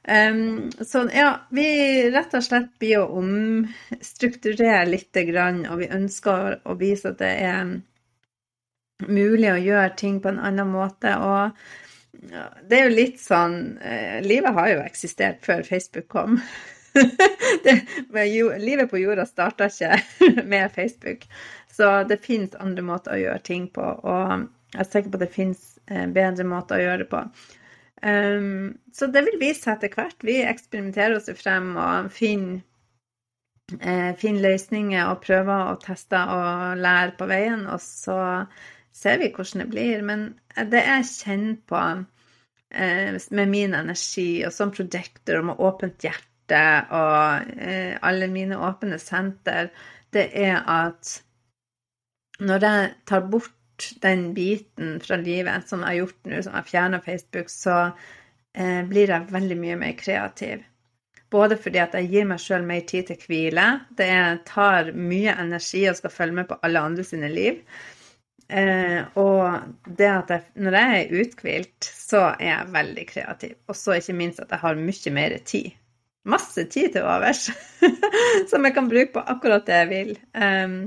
Um, 0.08 0.72
så 0.82 1.10
ja, 1.14 1.48
vi 1.50 1.66
rett 2.12 2.34
og 2.36 2.44
slett 2.44 2.74
blir 2.80 3.00
å 3.00 3.22
omstrukturere 3.22 4.84
litt, 4.90 5.16
og 5.16 5.80
vi 5.80 5.88
ønsker 5.88 6.60
å 6.68 6.76
vise 6.76 7.14
at 7.14 7.22
det 7.22 7.32
er 7.46 7.72
mulig 9.08 9.52
å 9.52 9.62
gjøre 9.64 9.96
ting 10.00 10.20
på 10.24 10.34
en 10.34 10.42
annen 10.44 10.74
måte. 10.74 11.16
Og 11.16 11.56
det 12.68 12.80
er 12.80 12.90
jo 12.90 12.98
litt 12.98 13.20
sånn 13.20 13.78
eh, 13.84 14.20
Livet 14.24 14.56
har 14.56 14.70
jo 14.74 14.84
eksistert 14.84 15.44
før 15.44 15.64
Facebook 15.68 16.10
kom. 16.12 16.38
det, 17.64 17.80
livet 18.60 18.92
på 18.92 19.02
jorda 19.02 19.26
starta 19.26 19.72
ikke 19.72 20.44
med 20.52 20.72
Facebook. 20.76 21.24
Så 21.72 22.04
det 22.08 22.22
finnes 22.28 22.60
andre 22.60 22.84
måter 22.86 23.16
å 23.16 23.22
gjøre 23.24 23.48
ting 23.48 23.70
på. 23.72 23.88
Og 24.04 24.50
jeg 24.76 24.84
er 24.84 24.92
sikker 24.92 25.16
på 25.16 25.22
at 25.22 25.26
det 25.26 25.36
finnes 25.36 25.73
Eh, 25.73 25.73
bedre 25.88 26.46
måter 26.48 26.80
å 26.80 26.84
gjøre 26.84 27.04
det 27.04 27.10
på. 27.12 27.22
Um, 28.04 28.78
så 28.92 29.08
det 29.08 29.24
vil 29.24 29.40
vise 29.40 29.64
seg 29.64 29.78
etter 29.78 29.96
hvert. 29.96 30.26
Vi 30.28 30.42
eksperimenterer 30.44 31.16
oss 31.16 31.30
frem 31.40 31.72
og 31.80 32.10
finner, 32.12 32.60
eh, 33.80 34.12
finner 34.20 34.50
løsninger 34.50 35.08
og 35.08 35.22
prøver 35.24 35.70
og 35.72 35.80
tester 35.86 36.34
og 36.34 36.82
lærer 36.84 37.16
på 37.20 37.30
veien. 37.32 37.64
Og 37.72 37.80
så 37.84 38.18
ser 38.94 39.22
vi 39.22 39.32
hvordan 39.32 39.64
det 39.64 39.70
blir. 39.72 40.04
Men 40.04 40.28
det 40.58 40.84
jeg 40.84 41.10
kjenner 41.14 41.58
på 41.72 41.82
eh, 42.76 43.16
med 43.32 43.56
min 43.56 43.80
energi 43.80 44.44
og 44.44 44.54
som 44.54 44.76
projektor 44.76 45.40
og 45.40 45.50
med 45.52 45.64
åpent 45.72 46.04
hjerte 46.04 46.64
og 46.92 47.56
eh, 47.56 47.96
alle 48.04 48.28
mine 48.28 48.60
åpne 48.60 49.00
senter, 49.00 49.72
det 50.14 50.28
er 50.38 50.60
at 50.60 51.22
når 52.44 52.66
jeg 52.68 52.96
tar 53.08 53.30
bort 53.32 53.56
den 54.04 54.34
biten 54.34 55.00
fra 55.04 55.18
livet 55.22 55.70
som 55.70 55.82
jeg 55.84 55.90
har 55.90 56.00
gjort 56.02 56.30
nå, 56.30 56.44
som 56.46 56.60
jeg 56.60 56.70
fjerna 56.70 57.00
Facebook, 57.06 57.50
så 57.52 57.80
eh, 57.88 58.84
blir 58.90 59.14
jeg 59.14 59.32
veldig 59.34 59.58
mye 59.60 59.80
mer 59.82 59.98
kreativ. 60.00 60.64
Både 61.34 61.58
fordi 61.58 61.82
at 61.82 61.96
jeg 61.98 62.12
gir 62.12 62.28
meg 62.30 62.42
sjøl 62.42 62.66
mer 62.68 62.84
tid 62.90 63.10
til 63.10 63.26
hvile. 63.26 63.66
Det 63.98 64.14
tar 64.46 64.92
mye 64.94 65.34
energi 65.42 65.88
og 65.90 65.98
skal 65.98 66.14
følge 66.14 66.38
med 66.42 66.50
på 66.52 66.60
alle 66.62 66.84
andre 66.92 67.06
sine 67.08 67.32
liv. 67.34 67.62
Eh, 68.54 69.00
og 69.18 69.88
det 69.88 70.10
at 70.12 70.34
jeg, 70.36 70.44
når 70.62 70.78
jeg 70.78 71.00
er 71.00 71.16
uthvilt, 71.24 71.88
så 71.88 72.28
er 72.36 72.50
jeg 72.52 72.74
veldig 72.76 73.06
kreativ. 73.10 73.56
Og 73.68 73.80
så 73.80 73.98
ikke 73.98 74.18
minst 74.20 74.44
at 74.44 74.54
jeg 74.54 74.62
har 74.62 74.78
mye 74.78 75.16
mer 75.16 75.38
tid. 75.46 75.72
Masse 76.30 76.68
tid 76.72 76.94
til 76.94 77.04
overs 77.04 77.50
som 78.52 78.64
jeg 78.64 78.76
kan 78.76 78.86
bruke 78.88 79.12
på 79.16 79.26
akkurat 79.34 79.66
det 79.68 79.80
jeg 79.82 79.90
vil. 79.90 80.14
Um, 80.38 80.78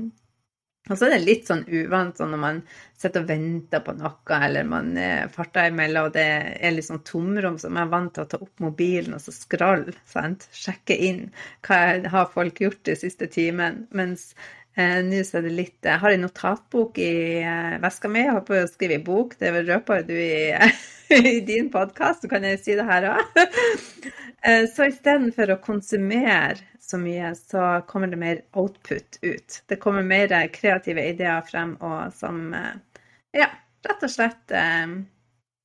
og 0.87 0.95
så 0.95 1.07
er 1.07 1.15
det 1.15 1.23
litt 1.25 1.49
sånn 1.49 1.65
uvant 1.67 2.19
sånn 2.19 2.31
når 2.33 2.41
man 2.41 2.59
sitter 2.97 3.23
og 3.23 3.29
venter 3.29 3.83
på 3.85 3.95
noe, 3.99 4.37
eller 4.39 4.67
man 4.67 4.93
eh, 4.97 5.27
farter 5.33 5.71
imellom, 5.71 6.09
og 6.09 6.15
det 6.15 6.27
er 6.57 6.73
litt 6.73 6.87
sånn 6.87 7.03
tomrom, 7.07 7.59
så 7.61 7.71
man 7.71 7.85
er 7.85 7.93
vant 7.93 8.13
til 8.15 8.25
å 8.25 8.29
ta 8.31 8.39
opp 8.41 8.63
mobilen 8.63 9.17
og 9.17 9.23
så 9.23 9.35
skralle, 9.35 9.95
sant? 10.09 10.47
Sjekke 10.55 10.97
inn 11.09 11.25
hva 11.67 11.81
har 12.13 12.31
folk 12.33 12.61
gjort 12.63 12.83
de 12.87 12.97
siste 12.97 13.29
timen. 13.31 13.85
Mens 13.97 14.31
Nå 14.77 15.23
så 15.25 15.39
er 15.39 15.47
det 15.47 15.55
litt 15.57 15.87
Jeg 15.87 15.97
har 16.03 16.13
en 16.13 16.21
notatbok 16.21 16.99
i 17.01 17.41
eh, 17.41 17.77
veska 17.81 18.09
mi. 18.13 18.21
Jeg 18.27 18.35
håper 18.35 18.61
å 18.61 18.69
skrive 18.69 18.99
bok. 19.01 19.33
Det 19.39 19.49
røper 19.55 20.03
du 20.05 20.13
i, 20.13 20.53
i 21.33 21.39
din 21.45 21.71
podkast, 21.73 22.21
så 22.21 22.29
kan 22.29 22.45
jeg 22.45 22.61
si 22.61 22.75
det 22.77 22.85
her 22.85 23.07
òg. 23.15 23.39
eh, 24.45 24.67
så 24.69 24.89
istedenfor 24.91 25.55
å 25.55 25.61
konsumere 25.63 26.61
så 26.87 26.99
mye, 27.01 27.33
så 27.35 27.63
kommer 27.89 28.07
det 28.07 28.19
mer 28.21 28.43
output 28.53 29.17
ut. 29.21 29.63
Det 29.65 29.79
kommer 29.81 30.05
mer 30.05 30.31
kreative 30.53 31.03
ideer 31.09 31.41
frem, 31.49 31.73
og 31.81 32.13
som 32.15 32.53
eh, 32.53 33.01
Ja, 33.35 33.49
rett 33.87 34.05
og 34.05 34.13
slett 34.13 34.53
eh, 34.55 34.93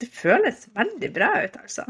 Det 0.01 0.09
føles 0.09 0.67
veldig 0.75 1.13
bra 1.15 1.35
ut, 1.45 1.61
altså. 1.61 1.85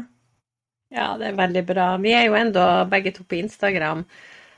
Ja, 0.93 1.15
det 1.17 1.31
er 1.31 1.39
veldig 1.39 1.63
bra. 1.65 1.87
Vi 2.03 2.11
er 2.13 2.27
jo 2.27 2.35
enda 2.37 2.83
begge 2.85 3.15
to 3.15 3.23
på 3.25 3.39
Instagram. 3.39 4.03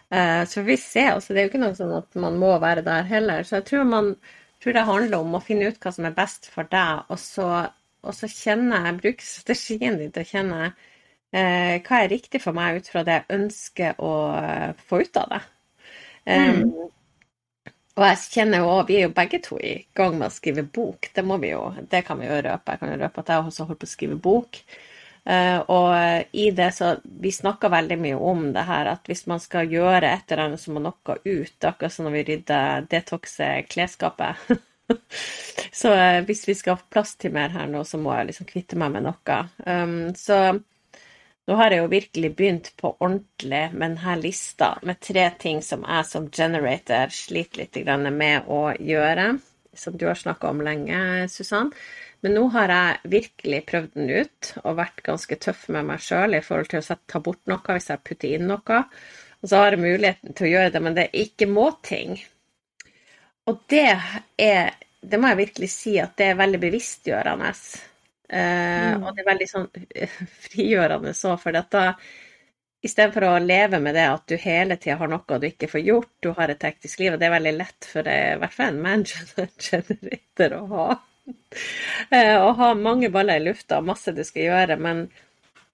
Eh, 0.09 0.45
så 0.47 0.61
vi 0.61 0.77
ser 0.77 1.15
altså 1.15 1.33
det 1.33 1.41
er 1.41 1.47
jo 1.47 1.53
ikke 1.53 1.63
noe 1.63 1.77
sånn 1.77 1.93
at 1.97 2.17
man 2.21 2.37
må 2.41 2.51
være 2.61 2.85
der 2.85 3.07
heller. 3.09 3.45
Så 3.45 3.59
jeg 3.59 3.67
tror, 3.71 3.85
man, 3.89 4.11
tror 4.63 4.77
det 4.77 4.85
handler 4.89 5.17
om 5.21 5.37
å 5.37 5.43
finne 5.43 5.71
ut 5.71 5.79
hva 5.81 5.93
som 5.95 6.07
er 6.07 6.17
best 6.17 6.49
for 6.53 6.69
deg, 6.71 7.05
og 7.09 7.21
så, 7.21 7.49
og 8.05 8.17
så 8.17 8.29
kjenne, 8.31 8.83
bruke 9.01 9.25
strategien 9.25 9.99
din 10.01 10.13
til 10.13 10.25
å 10.25 10.29
kjenne 10.29 10.61
eh, 10.69 11.81
hva 11.85 12.01
er 12.01 12.11
riktig 12.13 12.41
for 12.43 12.57
meg 12.57 12.81
ut 12.81 12.91
fra 12.91 13.05
det 13.07 13.19
jeg 13.19 13.39
ønsker 13.39 14.01
å 14.03 14.13
eh, 14.41 14.85
få 14.89 15.01
ut 15.05 15.21
av 15.23 15.33
det. 15.35 15.41
Mm. 16.25 16.61
Um, 16.65 16.91
og 17.95 18.03
jeg 18.09 18.17
kjenner 18.33 18.63
jo 18.63 18.69
Vi 18.87 18.95
er 18.97 19.03
jo 19.05 19.11
begge 19.13 19.37
to 19.45 19.59
i 19.61 19.75
gang 19.95 20.17
med 20.17 20.27
å 20.27 20.33
skrive 20.33 20.63
bok. 20.65 21.11
Det 21.15 21.23
må 21.23 21.37
vi 21.43 21.51
jo, 21.53 21.67
det 21.91 22.01
kan 22.07 22.19
vi 22.19 22.27
jo 22.27 22.39
røpe. 22.41 22.73
Jeg 22.73 22.81
kan 22.81 22.91
jo 22.91 22.97
røpe 22.99 23.21
at 23.21 23.31
jeg 23.31 23.45
også 23.45 23.67
holder 23.67 23.81
på 23.81 23.87
å 23.87 23.91
skrive 23.93 24.17
bok. 24.19 24.59
Uh, 25.25 25.57
og 25.73 26.35
i 26.37 26.51
det 26.53 26.67
så 26.75 26.91
Vi 27.01 27.31
snakker 27.33 27.71
veldig 27.73 27.95
mye 27.97 28.17
om 28.21 28.43
det 28.53 28.61
her 28.67 28.91
at 28.91 29.07
hvis 29.09 29.23
man 29.25 29.39
skal 29.41 29.71
gjøre 29.71 30.11
et 30.11 30.29
eller 30.29 30.43
annet, 30.43 30.61
så 30.61 30.75
må 30.75 30.83
noe 30.83 31.17
ut. 31.25 31.57
Akkurat 31.65 31.93
som 31.93 32.05
når 32.05 32.17
vi 32.19 32.23
rydder 32.29 32.85
detoxer 32.91 33.65
klesskapet. 33.69 34.45
så 35.81 35.95
uh, 35.97 36.21
hvis 36.27 36.45
vi 36.47 36.57
skal 36.57 36.77
ha 36.77 36.87
plass 36.93 37.15
til 37.17 37.33
mer 37.33 37.55
her 37.55 37.67
nå, 37.71 37.81
så 37.87 37.97
må 38.01 38.13
jeg 38.19 38.31
liksom 38.31 38.49
kvitte 38.53 38.77
meg 38.79 38.93
med 38.93 39.07
noe. 39.09 39.41
Um, 39.65 40.13
så 40.19 40.39
nå 41.45 41.57
har 41.59 41.73
jeg 41.73 41.83
jo 41.83 41.89
virkelig 41.91 42.31
begynt 42.37 42.71
på 42.77 42.89
ordentlig 42.95 43.67
med 43.73 43.95
denne 43.99 44.15
lista 44.17 44.71
med 44.81 44.97
tre 44.97 45.27
ting 45.41 45.59
som 45.61 45.83
jeg 45.85 46.07
som 46.09 46.29
generator 46.33 47.13
sliter 47.13 47.61
litt 47.61 47.77
med 48.13 48.49
å 48.49 48.71
gjøre. 48.73 49.35
Som 49.75 49.97
du 49.99 50.07
har 50.07 50.17
snakka 50.17 50.49
om 50.49 50.63
lenge, 50.65 51.27
Susann. 51.29 51.69
Men 52.25 52.33
nå 52.33 52.47
har 52.55 52.71
jeg 52.73 53.09
virkelig 53.13 53.57
prøvd 53.69 53.91
den 53.93 54.07
ut 54.09 54.47
og 54.63 54.79
vært 54.79 55.03
ganske 55.05 55.35
tøff 55.37 55.67
med 55.75 55.85
meg 55.85 56.01
sjøl 56.01 56.33
i 56.33 56.41
forhold 56.41 56.71
til 56.71 56.81
å 56.81 56.97
ta 57.05 57.19
bort 57.21 57.43
noe 57.51 57.75
hvis 57.75 57.91
jeg 57.91 58.01
putter 58.01 58.33
inn 58.33 58.47
noe. 58.49 58.79
Og 59.43 59.51
så 59.51 59.59
har 59.61 59.75
jeg 59.75 59.83
muligheten 59.83 60.33
til 60.33 60.47
å 60.47 60.49
gjøre 60.55 60.71
det, 60.73 60.81
men 60.81 60.97
det 60.97 61.03
er 61.05 61.19
ikke 61.21 61.47
må-ting. 61.51 62.17
Og 63.45 63.61
det 63.69 63.91
er 64.41 64.73
Det 65.05 65.19
må 65.21 65.29
jeg 65.29 65.37
virkelig 65.37 65.67
si 65.69 65.99
at 66.01 66.15
det 66.17 66.31
er 66.31 66.37
veldig 66.39 66.59
bevisstgjørende. 66.63 67.49
Eh, 68.25 68.95
mm. 68.97 69.03
Og 69.05 69.11
det 69.13 69.21
er 69.21 69.27
veldig 69.27 69.47
sånn 69.51 69.67
frigjørende 70.47 71.13
så, 71.13 71.35
for 71.37 71.53
dette 71.53 71.83
Istedenfor 72.85 73.27
å 73.27 73.35
leve 73.41 73.77
med 73.81 73.93
det 73.97 74.07
at 74.09 74.25
du 74.29 74.33
hele 74.41 74.79
tida 74.81 74.97
har 74.97 75.09
noe 75.09 75.37
du 75.41 75.45
ikke 75.45 75.69
får 75.69 75.85
gjort, 75.85 76.11
du 76.25 76.31
har 76.37 76.49
et 76.49 76.65
hektisk 76.65 77.01
liv, 77.01 77.13
og 77.13 77.21
det 77.21 77.29
er 77.29 77.37
veldig 77.37 77.53
lett 77.59 77.87
for 77.89 78.05
det, 78.05 78.17
i 78.33 78.41
hvert 78.41 78.57
fall 78.57 78.73
en 78.73 78.81
manager 78.81 79.53
generator 79.69 80.57
å 80.57 80.63
ha. 80.73 80.87
Eh, 82.11 82.35
å 82.37 82.51
ha 82.59 82.73
mange 82.77 83.09
baller 83.09 83.39
i 83.39 83.45
lufta, 83.45 83.81
masse 83.81 84.11
du 84.13 84.23
skal 84.27 84.43
gjøre, 84.43 84.75
men 84.77 84.99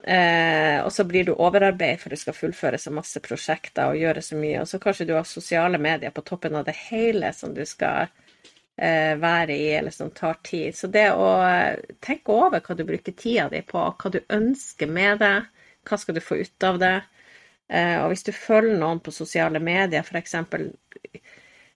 eh, 0.04 0.78
Og 0.84 0.92
så 0.92 1.04
blir 1.04 1.26
du 1.28 1.32
overarbeidet 1.34 2.00
for 2.00 2.10
du 2.14 2.16
skal 2.20 2.36
fullføre 2.36 2.78
så 2.80 2.92
masse 2.94 3.20
prosjekter 3.24 3.92
og 3.92 4.00
gjøre 4.00 4.22
så 4.24 4.38
mye. 4.38 4.62
Og 4.62 4.68
så 4.70 4.80
kanskje 4.82 5.08
du 5.10 5.14
har 5.16 5.28
sosiale 5.28 5.78
medier 5.82 6.14
på 6.14 6.24
toppen 6.26 6.56
av 6.56 6.66
det 6.68 6.76
hele 6.88 7.32
som 7.36 7.54
du 7.54 7.64
skal 7.68 8.08
eh, 8.76 9.14
være 9.20 9.56
i, 9.56 9.68
eller 9.78 9.94
som 9.94 10.10
tar 10.10 10.40
tid. 10.42 10.76
Så 10.76 10.90
det 10.92 11.08
å 11.12 11.30
tenke 12.00 12.32
over 12.34 12.62
hva 12.64 12.78
du 12.78 12.84
bruker 12.88 13.16
tida 13.16 13.48
di 13.52 13.62
på, 13.66 13.82
hva 14.02 14.12
du 14.14 14.20
ønsker 14.28 14.90
med 14.90 15.20
det, 15.22 15.34
hva 15.88 15.98
skal 15.98 16.16
du 16.16 16.22
få 16.24 16.40
ut 16.42 16.68
av 16.68 16.80
det. 16.82 16.96
Eh, 17.72 17.98
og 18.02 18.12
hvis 18.12 18.26
du 18.28 18.32
følger 18.36 18.78
noen 18.80 19.00
på 19.04 19.14
sosiale 19.14 19.60
medier, 19.62 20.04
f.eks. 20.04 20.36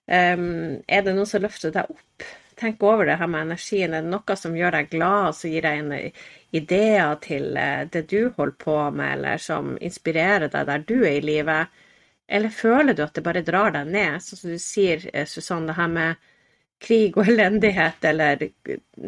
Um, 0.07 0.77
er 0.87 1.01
det 1.03 1.13
noen 1.17 1.27
som 1.27 1.41
løfter 1.43 1.73
deg 1.75 1.89
opp? 1.91 2.27
Tenk 2.59 2.83
over 2.83 3.05
det 3.05 3.17
her 3.19 3.27
med 3.27 3.47
energien. 3.47 3.93
Er 3.93 4.05
det 4.05 4.11
noe 4.11 4.37
som 4.39 4.55
gjør 4.57 4.77
deg 4.77 4.89
glad, 4.91 5.29
og 5.29 5.35
som 5.37 5.51
gir 5.51 5.65
deg 5.65 5.81
en 5.81 5.91
ideer 6.57 7.19
til 7.23 7.57
eh, 7.57 7.83
det 7.93 8.05
du 8.11 8.31
holder 8.37 8.57
på 8.63 8.77
med, 8.91 9.17
eller 9.17 9.43
som 9.43 9.75
inspirerer 9.81 10.49
deg 10.53 10.69
der 10.69 10.87
du 10.87 10.95
er 11.01 11.19
i 11.19 11.25
livet? 11.25 11.83
Eller 12.27 12.51
føler 12.51 12.93
du 12.93 13.03
at 13.05 13.15
det 13.15 13.23
bare 13.23 13.45
drar 13.45 13.71
deg 13.75 13.91
ned, 13.93 14.23
sånn 14.23 14.41
som 14.41 14.55
du 14.55 14.59
sier, 14.59 14.99
Susann, 14.99 15.29
Susanne, 15.31 15.67
det 15.69 15.77
her 15.77 15.93
med 15.93 16.25
krig 16.83 17.17
og 17.17 17.29
elendighet 17.31 18.05
eller 18.05 18.49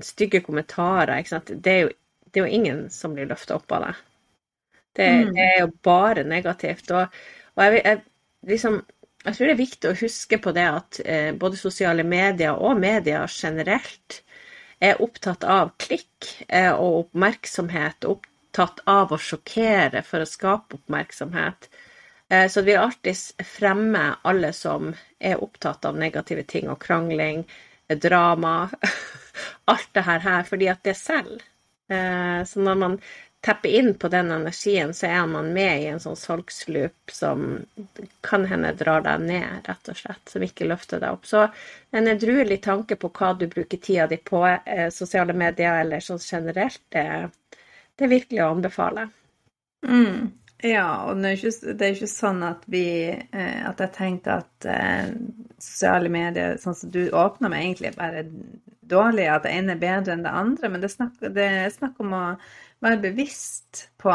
stygge 0.05 0.41
kommentarer. 0.45 1.25
Det 1.49 1.73
er 1.73 1.81
jo, 1.83 1.89
det 2.29 2.39
er 2.39 2.47
jo 2.47 2.59
ingen 2.59 2.85
som 2.93 3.13
blir 3.13 3.29
løfta 3.29 3.59
opp 3.59 3.75
av 3.75 3.87
det. 3.87 3.95
Det, 4.99 5.09
mm. 5.09 5.33
det, 5.35 5.49
er 5.49 5.59
jo 5.61 5.73
bare 5.85 6.23
negativt. 6.27 6.91
Og, 6.95 7.19
og 7.55 7.63
jeg, 7.65 7.83
jeg 7.85 8.01
liksom 8.53 8.79
jeg 9.29 9.37
tror 9.37 9.49
det 9.49 9.53
er 9.53 9.61
viktig 9.61 9.91
å 9.91 9.99
huske 9.99 10.39
på 10.41 10.53
det 10.55 10.65
at 10.69 10.99
eh, 11.05 11.29
både 11.37 11.59
sosiale 11.59 12.05
medier 12.07 12.57
og 12.57 12.79
medier 12.81 13.29
generelt 13.29 14.21
er 14.79 15.01
opptatt 15.03 15.43
av 15.43 15.73
klikk 15.81 16.29
eh, 16.47 16.71
og 16.71 17.05
oppmerksomhet, 17.05 18.07
opptatt 18.09 18.81
av 18.89 19.13
å 19.13 19.19
sjokkere 19.21 20.03
for 20.07 20.23
å 20.23 20.29
skape 20.29 20.79
oppmerksomhet. 20.79 21.69
Eh, 22.29 22.47
så 22.49 22.61
det 22.61 22.71
vil 22.71 22.81
alltid 22.81 23.45
fremme 23.45 24.03
alle 24.23 24.53
som 24.55 24.93
er 25.19 25.43
opptatt 25.43 25.85
av 25.85 25.99
negative 25.99 26.45
ting 26.49 26.69
og 26.71 26.79
krangling, 26.81 27.43
drama, 27.89 28.69
alt 29.71 29.89
det 29.93 30.05
her, 30.07 30.43
fordi 30.47 30.69
at 30.71 30.83
det 30.85 30.95
selger. 30.97 31.43
Eh, 31.89 32.41
så 32.45 32.61
når 32.61 32.75
man 32.77 32.99
tepper 33.41 33.69
inn 33.69 33.93
på 33.93 34.07
den 34.07 34.31
energien, 34.31 34.93
så 34.93 35.07
er 35.07 35.27
man 35.27 35.53
med 35.53 35.81
i 35.81 35.85
en 35.87 35.99
sånn 35.99 36.17
salgsloop 36.19 37.11
som 37.11 37.45
kan 38.25 38.45
hende 38.49 38.73
drar 38.75 39.05
deg 39.05 39.23
ned, 39.23 39.69
rett 39.69 39.91
og 39.91 39.99
slett, 40.01 40.25
som 40.27 40.43
ikke 40.43 40.67
løfter 40.67 40.99
deg 40.99 41.15
opp. 41.15 41.29
Så 41.29 41.45
en 41.95 42.11
edruelig 42.11 42.59
tanke 42.65 42.99
på 42.99 43.11
hva 43.15 43.31
du 43.39 43.47
bruker 43.47 43.79
tida 43.79 44.09
di 44.11 44.19
på, 44.19 44.43
eh, 44.47 44.89
sosiale 44.91 45.33
medier 45.33 45.79
eller 45.85 46.03
sånn 46.03 46.19
generelt, 46.19 46.83
det, 46.91 47.05
det, 47.95 48.03
er 48.03 48.13
virkelig 48.17 48.43
å 48.43 48.51
anbefale. 48.57 49.07
Mm. 49.87 50.31
Ja, 50.59 50.87
og 51.07 51.21
det 51.23 51.29
er, 51.29 51.39
ikke, 51.39 51.73
det 51.79 51.85
er 51.85 51.93
ikke 51.95 52.11
sånn 52.11 52.41
at 52.43 52.65
vi 52.67 52.87
eh, 53.07 53.59
At 53.63 53.79
jeg 53.79 53.93
tenkte 53.95 54.41
at 54.41 54.65
eh, 54.67 55.13
sosiale 55.55 56.11
medier, 56.11 56.57
sånn 56.59 56.75
som 56.75 56.91
du 56.91 57.05
åpna 57.15 57.47
med, 57.47 57.63
egentlig 57.63 57.95
bare 57.95 58.25
dårlig, 58.89 59.29
at 59.31 59.45
det 59.45 59.53
ene 59.55 59.77
er 59.77 59.79
bedre 59.79 60.17
enn 60.17 60.25
det 60.25 60.33
andre, 60.35 60.69
men 60.73 60.83
det 60.83 60.91
er 60.91 61.31
det 61.31 61.45
er 61.45 61.71
snakk 61.71 62.01
om 62.03 62.17
å 62.17 62.25
være 62.85 63.01
bevisst 63.09 63.89
på 64.01 64.13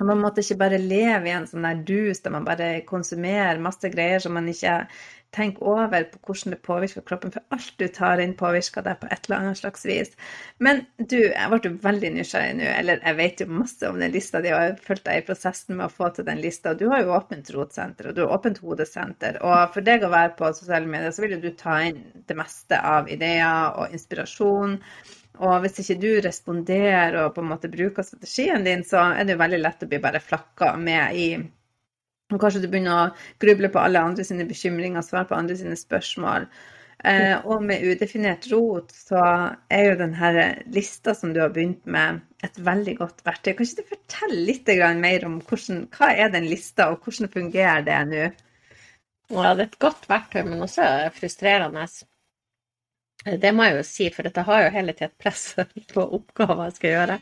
og 0.00 0.06
man 0.08 0.22
måtte 0.22 0.40
ikke 0.40 0.60
bare 0.62 0.78
leve 0.80 1.28
i 1.28 1.34
en 1.36 1.46
sånn 1.48 1.66
der 1.66 1.80
dus 1.88 2.22
der 2.24 2.32
man 2.32 2.46
bare 2.46 2.78
konsumerer 2.88 3.60
masse 3.60 3.90
greier 3.92 4.22
som 4.24 4.32
man 4.32 4.48
ikke 4.48 4.86
tenker 5.32 5.64
over 5.68 6.04
på 6.12 6.18
hvordan 6.26 6.52
det 6.52 6.58
påvirker 6.64 7.04
kroppen, 7.08 7.32
for 7.32 7.54
alt 7.56 7.72
du 7.80 7.86
tar 7.88 8.20
inn, 8.20 8.34
påvirker 8.36 8.84
deg 8.84 8.98
på 9.00 9.08
et 9.08 9.28
eller 9.28 9.38
annet 9.38 9.60
slags 9.60 9.86
vis. 9.88 10.10
Men 10.60 10.82
du, 10.98 11.16
jeg 11.22 11.48
ble 11.54 11.72
veldig 11.86 12.10
nysgjerrig 12.18 12.58
nå, 12.58 12.66
eller 12.68 13.00
jeg 13.00 13.18
vet 13.20 13.40
jo 13.40 13.46
masse 13.62 13.88
om 13.88 14.00
den 14.02 14.12
lista 14.12 14.42
di, 14.44 14.52
og 14.52 14.60
jeg 14.60 14.74
har 14.74 14.84
fulgt 14.88 15.06
deg 15.08 15.22
i 15.22 15.24
prosessen 15.30 15.78
med 15.78 15.86
å 15.88 15.94
få 15.94 16.10
til 16.12 16.28
den 16.28 16.42
lista. 16.44 16.74
Du 16.76 16.84
har 16.92 17.00
jo 17.00 17.16
åpent 17.16 17.48
rotsenter, 17.56 18.10
og 18.10 18.18
du 18.18 18.22
har 18.26 18.36
åpent 18.36 18.60
hodesenter, 18.64 19.40
og 19.40 19.72
for 19.72 19.88
deg 19.88 20.04
å 20.04 20.12
være 20.12 20.36
på 20.36 20.52
sosiale 20.52 20.88
medier, 20.88 21.16
så 21.16 21.24
vil 21.24 21.38
jo 21.38 21.42
du 21.46 21.50
ta 21.56 21.80
inn 21.88 22.04
det 22.28 22.36
meste 22.36 22.80
av 22.92 23.08
ideer 23.12 23.80
og 23.80 23.96
inspirasjon. 23.96 24.76
Og 25.40 25.62
hvis 25.64 25.80
ikke 25.80 26.00
du 26.02 26.10
responderer 26.24 27.16
og 27.22 27.32
på 27.34 27.40
en 27.40 27.50
måte 27.54 27.70
bruker 27.72 28.04
strategien 28.04 28.66
din, 28.66 28.84
så 28.84 29.06
er 29.16 29.24
det 29.24 29.36
jo 29.36 29.40
veldig 29.40 29.60
lett 29.62 29.84
å 29.84 29.88
bli 29.88 30.00
bare 30.02 30.20
flakka 30.20 30.74
med 30.76 31.16
i 31.16 31.26
og 32.32 32.40
Kanskje 32.40 32.62
du 32.62 32.68
begynner 32.72 32.94
å 32.96 33.08
gruble 33.42 33.68
på 33.68 33.80
alle 33.82 34.00
andre 34.00 34.24
sine 34.24 34.46
bekymringer, 34.48 35.04
svare 35.04 35.28
på 35.28 35.36
andre 35.36 35.56
sine 35.58 35.76
spørsmål. 35.76 36.46
Eh, 37.04 37.34
og 37.50 37.64
med 37.66 37.82
udefinert 37.82 38.46
rot 38.52 38.92
så 38.94 39.22
er 39.72 39.88
jo 39.88 39.98
denne 39.98 40.42
lista 40.70 41.16
som 41.18 41.32
du 41.34 41.40
har 41.42 41.50
begynt 41.54 41.82
med, 41.90 42.22
et 42.46 42.56
veldig 42.62 42.94
godt 43.00 43.20
verktøy. 43.26 43.52
Kan 43.58 43.66
ikke 43.66 43.82
du 43.82 43.90
fortelle 43.90 44.38
litt 44.46 44.70
mer 45.02 45.26
om 45.26 45.40
hvordan, 45.42 45.84
hva 45.92 46.12
er 46.14 46.32
den 46.32 46.48
lista, 46.50 46.88
og 46.92 47.04
hvordan 47.04 47.32
fungerer 47.32 47.84
det 47.86 47.98
nå? 48.08 48.24
Ja, 49.32 49.52
det 49.56 49.66
er 49.66 49.68
et 49.68 49.78
godt 49.82 50.08
verktøy, 50.10 50.42
men 50.46 50.62
også 50.62 50.88
frustrerende. 51.16 51.86
Det 53.24 53.52
må 53.54 53.68
jeg 53.68 53.78
jo 53.78 53.86
si, 53.86 54.10
for 54.14 54.26
dette 54.26 54.44
har 54.46 54.64
jo 54.64 54.74
hele 54.74 54.94
tiden 54.98 55.14
press 55.22 55.54
på 55.94 56.06
oppgaver 56.18 56.68
jeg 56.68 56.78
skal 56.78 56.94
gjøre. 56.96 57.18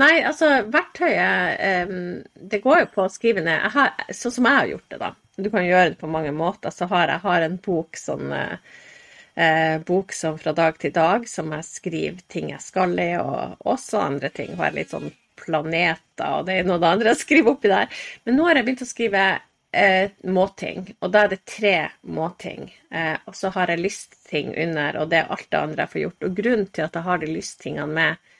Nei, 0.00 0.12
altså 0.24 0.46
verktøyet 0.72 2.22
Det 2.48 2.62
går 2.64 2.78
jo 2.80 2.86
på 2.94 3.02
å 3.04 3.10
skrive 3.12 3.42
ned 3.44 3.66
har, 3.74 3.90
Sånn 4.16 4.32
som 4.32 4.48
jeg 4.48 4.56
har 4.56 4.70
gjort 4.70 4.88
det, 4.88 5.00
da. 5.02 5.10
Du 5.36 5.50
kan 5.52 5.66
gjøre 5.66 5.90
det 5.92 6.00
på 6.00 6.10
mange 6.12 6.32
måter. 6.36 6.72
Så 6.72 6.88
har 6.88 7.08
jeg 7.08 7.24
har 7.24 7.44
en 7.44 7.58
bok 7.64 7.96
sånn 8.00 8.32
eh, 8.32 9.76
bok 9.88 10.12
som 10.16 10.38
fra 10.40 10.52
dag 10.56 10.78
til 10.80 10.92
dag, 10.96 11.28
som 11.28 11.52
jeg 11.56 11.68
skriver 11.68 12.24
ting 12.32 12.52
jeg 12.52 12.64
skal 12.64 12.96
i, 13.00 13.14
og 13.20 13.68
også 13.68 14.00
andre 14.00 14.32
ting. 14.32 14.56
Har 14.60 14.76
litt 14.76 14.92
sånn 14.92 15.10
planeter 15.42 16.36
og 16.36 16.46
det 16.46 16.60
er 16.60 16.68
noe 16.68 16.78
det 16.78 16.90
andre 16.92 17.14
jeg 17.14 17.22
skriver 17.26 17.56
oppi 17.56 17.72
der. 17.72 18.04
Men 18.24 18.38
nå 18.38 18.48
har 18.48 18.60
jeg 18.60 18.68
begynt 18.68 18.84
å 18.86 18.90
skrive 18.92 19.26
eh, 19.72 20.10
måting, 20.24 20.84
og 21.00 21.12
da 21.12 21.24
er 21.24 21.32
det 21.32 21.44
tre 21.48 21.76
måting. 22.02 22.68
Eh, 22.90 23.16
og 23.26 23.36
så 23.36 23.50
har 23.54 23.72
jeg 23.72 23.82
lystting 23.82 24.52
under, 24.66 25.00
og 25.00 25.10
det 25.10 25.22
er 25.22 25.32
alt 25.32 25.48
det 25.50 25.60
andre 25.60 25.86
jeg 25.86 25.92
får 25.94 26.02
gjort. 26.04 26.26
Og 26.28 26.36
grunnen 26.42 26.68
til 26.68 26.86
at 26.86 26.98
jeg 26.98 27.08
har 27.08 27.22
de 27.22 27.30
lysttingene 27.32 27.98
med, 28.00 28.30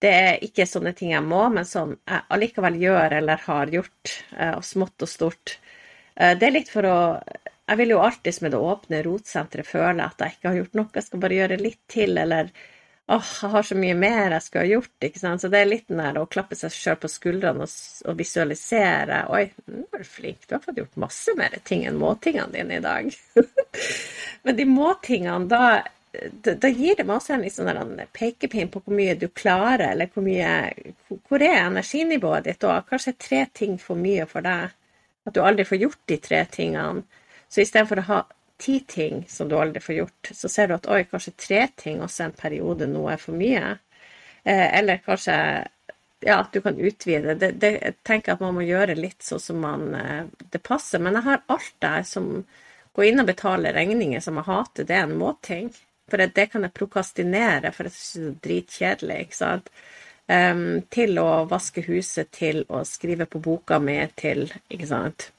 det 0.00 0.10
er 0.16 0.44
ikke 0.44 0.64
sånne 0.68 0.94
ting 0.96 1.12
jeg 1.12 1.24
må, 1.26 1.42
men 1.52 1.66
som 1.68 1.92
jeg 2.08 2.24
allikevel 2.32 2.78
gjør 2.80 3.18
eller 3.18 3.42
har 3.44 3.72
gjort, 3.74 4.14
eh, 4.38 4.54
og 4.56 4.64
smått 4.64 5.04
og 5.04 5.12
stort. 5.12 5.58
Eh, 6.16 6.36
det 6.38 6.48
er 6.48 6.58
litt 6.58 6.72
for 6.72 6.88
å 6.88 6.98
Jeg 7.70 7.78
vil 7.78 7.92
jo 7.92 8.00
alltid 8.02 8.42
med 8.42 8.50
det 8.50 8.58
åpne 8.58 8.98
rotsenteret 9.06 9.66
føle 9.68 10.02
at 10.02 10.18
jeg 10.18 10.32
ikke 10.34 10.48
har 10.48 10.56
gjort 10.58 10.72
noe, 10.74 10.88
jeg 10.94 11.04
skal 11.06 11.20
bare 11.22 11.36
gjøre 11.36 11.58
litt 11.60 11.78
til, 11.86 12.16
eller 12.18 12.48
åh, 13.10 13.30
jeg 13.42 13.50
har 13.52 13.66
så 13.66 13.76
mye 13.78 13.94
mer 13.98 14.34
jeg 14.36 14.44
skulle 14.44 14.64
ha 14.64 14.70
gjort, 14.76 14.96
ikke 15.06 15.22
sant. 15.22 15.42
Så 15.42 15.50
det 15.52 15.60
er 15.60 15.70
litt 15.70 15.88
den 15.90 16.02
der 16.02 16.18
å 16.20 16.28
klappe 16.30 16.58
seg 16.58 16.74
sjøl 16.74 16.98
på 17.02 17.10
skuldrene 17.10 17.66
og, 17.66 17.76
og, 18.06 18.16
visualisere. 18.18 19.22
Oi, 19.34 19.44
nå 19.70 19.86
er 19.90 20.04
du 20.04 20.10
flink, 20.10 20.44
du 20.46 20.56
har 20.56 20.64
fått 20.64 20.82
gjort 20.82 21.00
masse 21.04 21.34
mer 21.38 21.56
ting 21.66 21.86
enn 21.88 21.98
måtingene 22.00 22.54
dine 22.54 22.78
i 22.78 22.84
dag. 22.84 23.10
Men 24.44 24.60
de 24.60 24.68
måtingene, 24.68 25.48
da 25.50 25.64
da 26.10 26.68
gir 26.68 26.96
det 26.98 27.04
meg 27.06 27.20
også 27.20 27.36
en 27.36 27.44
sånn 27.54 28.00
pekepinn 28.16 28.70
på 28.72 28.80
hvor 28.82 28.94
mye 28.98 29.14
du 29.14 29.28
klarer, 29.28 29.92
eller 29.92 30.10
hvor 30.10 30.24
mye 30.26 30.72
Hvor 31.28 31.42
er 31.42 31.60
energinivået 31.60 32.48
ditt 32.48 32.60
da? 32.64 32.80
Kanskje 32.82 33.14
tre 33.14 33.44
ting 33.54 33.76
for 33.78 33.94
mye 33.94 34.26
for 34.26 34.42
deg? 34.42 34.74
At 35.26 35.36
du 35.36 35.40
aldri 35.44 35.64
får 35.68 35.78
gjort 35.84 36.00
de 36.10 36.16
tre 36.18 36.40
tingene. 36.50 37.04
Så 37.48 37.62
istedenfor 37.62 38.02
å 38.02 38.06
ha 38.08 38.18
ti 38.60 38.80
ting 38.88 39.24
som 39.28 39.48
du 39.48 39.56
aldri 39.58 39.80
får 39.80 39.96
gjort, 39.96 40.30
så 40.36 40.48
ser 40.52 40.68
du 40.68 40.76
at 40.76 40.88
oi, 40.92 41.02
kanskje 41.08 41.36
tre 41.40 41.60
ting 41.80 42.02
også 42.04 42.26
en 42.26 42.36
periode 42.36 42.88
nå 42.90 43.06
er 43.12 43.20
for 43.20 43.36
mye. 43.36 43.76
Eh, 44.44 44.66
eller 44.78 45.00
kanskje 45.04 45.36
ja, 46.20 46.40
at 46.40 46.52
du 46.52 46.60
kan 46.60 46.78
utvide. 46.78 47.34
Det, 47.34 47.52
det, 47.60 47.70
jeg 47.80 47.94
tenker 48.04 48.34
at 48.34 48.42
man 48.44 48.56
må 48.58 48.64
gjøre 48.66 48.98
litt 48.98 49.24
sånn 49.24 49.42
som 49.42 49.62
man, 49.64 49.86
eh, 49.96 50.24
det 50.52 50.62
passer. 50.64 51.00
Men 51.02 51.16
jeg 51.16 51.28
har 51.28 51.46
alt 51.52 51.76
der 51.80 52.04
som 52.08 52.32
går 52.96 53.08
inn 53.08 53.22
og 53.22 53.30
betaler 53.30 53.76
regninger 53.76 54.20
som 54.24 54.40
jeg 54.40 54.48
hater. 54.50 54.88
Det 54.88 54.98
er 54.98 55.06
en 55.06 55.16
måting. 55.20 55.72
For 56.10 56.20
det 56.20 56.46
kan 56.52 56.66
jeg 56.66 56.74
prokastinere, 56.76 57.72
for 57.72 57.88
jeg 57.88 57.96
syns 57.96 58.14
det 58.14 58.30
er 58.30 58.38
dritkjedelig. 58.48 59.18
ikke 59.24 59.38
sant? 59.38 59.74
Um, 60.30 60.82
til 60.94 61.18
å 61.18 61.44
vaske 61.50 61.82
huset, 61.88 62.30
til 62.34 62.62
å 62.68 62.84
skrive 62.86 63.26
på 63.26 63.40
boka 63.42 63.80
mi, 63.82 63.98
til 64.14 64.50
Ikke 64.70 64.86
sant. 64.86 65.30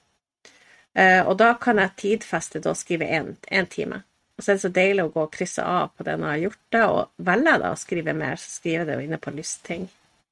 Uh, 0.97 1.21
og 1.23 1.37
da 1.39 1.53
kan 1.61 1.79
jeg 1.79 1.95
tidfeste 1.97 2.59
og 2.65 2.77
skrive 2.77 3.07
én 3.07 3.67
time. 3.69 4.01
Og 4.37 4.43
så 4.43 4.51
er 4.51 4.57
det 4.57 4.65
så 4.65 4.73
deilig 4.73 5.03
å 5.05 5.13
gå 5.13 5.23
og 5.23 5.33
krysse 5.33 5.63
av 5.63 5.91
på 5.95 6.03
det 6.07 6.17
når 6.17 6.27
jeg 6.27 6.37
har 6.37 6.43
gjort 6.47 6.61
det, 6.75 6.83
og 6.89 7.25
velger 7.29 7.51
jeg 7.51 7.61
da 7.63 7.71
å 7.71 7.79
skrive 7.79 8.13
mer, 8.17 8.39
så 8.41 8.53
skriver 8.55 8.79
jeg 8.79 8.87
det 8.89 8.95
jo 8.95 9.07
inne 9.07 9.19
på 9.21 9.33
lystting. 9.35 9.89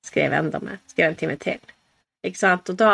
Skriv 0.10 0.34
enda 0.34 0.62
mer. 0.64 0.80
Skriv 0.90 1.06
en 1.06 1.18
time 1.20 1.36
til. 1.40 1.74
Ikke 2.26 2.40
sant. 2.40 2.72
Og 2.74 2.80
da 2.80 2.94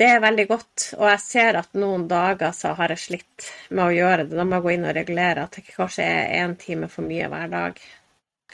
det 0.00 0.06
er 0.08 0.22
veldig 0.24 0.44
godt, 0.48 0.84
og 0.96 1.04
jeg 1.10 1.20
ser 1.20 1.58
at 1.60 1.74
noen 1.76 2.06
dager 2.08 2.54
så 2.56 2.72
har 2.78 2.94
jeg 2.94 3.02
slitt 3.02 3.48
med 3.70 3.84
å 3.84 3.92
gjøre 3.92 4.24
det. 4.24 4.38
Da 4.38 4.46
må 4.48 4.56
jeg 4.56 4.64
gå 4.64 4.70
inn 4.72 4.86
og 4.88 4.94
regulere 4.96 5.44
at 5.44 5.58
det 5.58 5.66
kanskje 5.68 6.06
er 6.08 6.32
én 6.40 6.56
time 6.58 6.88
for 6.90 7.04
mye 7.06 7.28
hver 7.28 7.52
dag. 7.52 7.82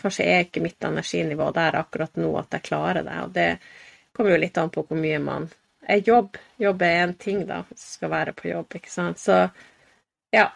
Kanskje 0.00 0.26
er 0.26 0.42
ikke 0.44 0.64
mitt 0.64 0.84
energinivå 0.84 1.46
der 1.54 1.78
akkurat 1.78 2.18
nå 2.18 2.32
at 2.40 2.58
jeg 2.58 2.66
klarer 2.66 3.06
det. 3.06 3.20
Og 3.22 3.32
det 3.38 3.48
kommer 4.12 4.34
jo 4.34 4.42
litt 4.42 4.58
an 4.58 4.74
på 4.74 4.84
hvor 4.88 4.98
mye 4.98 5.22
man 5.22 5.46
er 5.88 6.04
jobb. 6.04 6.36
Jobb 6.60 6.82
er 6.82 7.02
én 7.06 7.14
ting, 7.18 7.42
da, 7.48 7.62
hvis 7.68 7.82
du 7.84 7.90
skal 7.96 8.12
være 8.12 8.34
på 8.36 8.50
jobb, 8.50 8.78
ikke 8.78 8.92
sant. 8.92 9.20
Så 9.22 9.42
ja. 10.34 10.50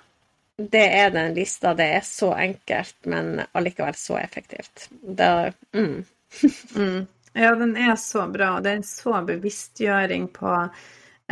Det 0.57 0.85
er 0.85 1.11
den 1.11 1.35
lista. 1.35 1.73
Det 1.75 1.87
er 1.97 2.05
så 2.07 2.35
enkelt, 2.37 2.97
men 3.09 3.40
allikevel 3.57 3.97
så 3.99 4.18
effektivt. 4.21 4.88
Det, 5.03 5.53
mm. 5.73 6.05
mm. 6.77 7.07
Ja, 7.33 7.55
den 7.55 7.77
er 7.77 7.97
så 7.97 8.27
bra, 8.29 8.57
og 8.57 8.64
det 8.64 8.71
er 8.71 8.83
en 8.83 8.85
så 8.87 9.23
bevisstgjøring 9.25 10.27
på, 10.37 10.53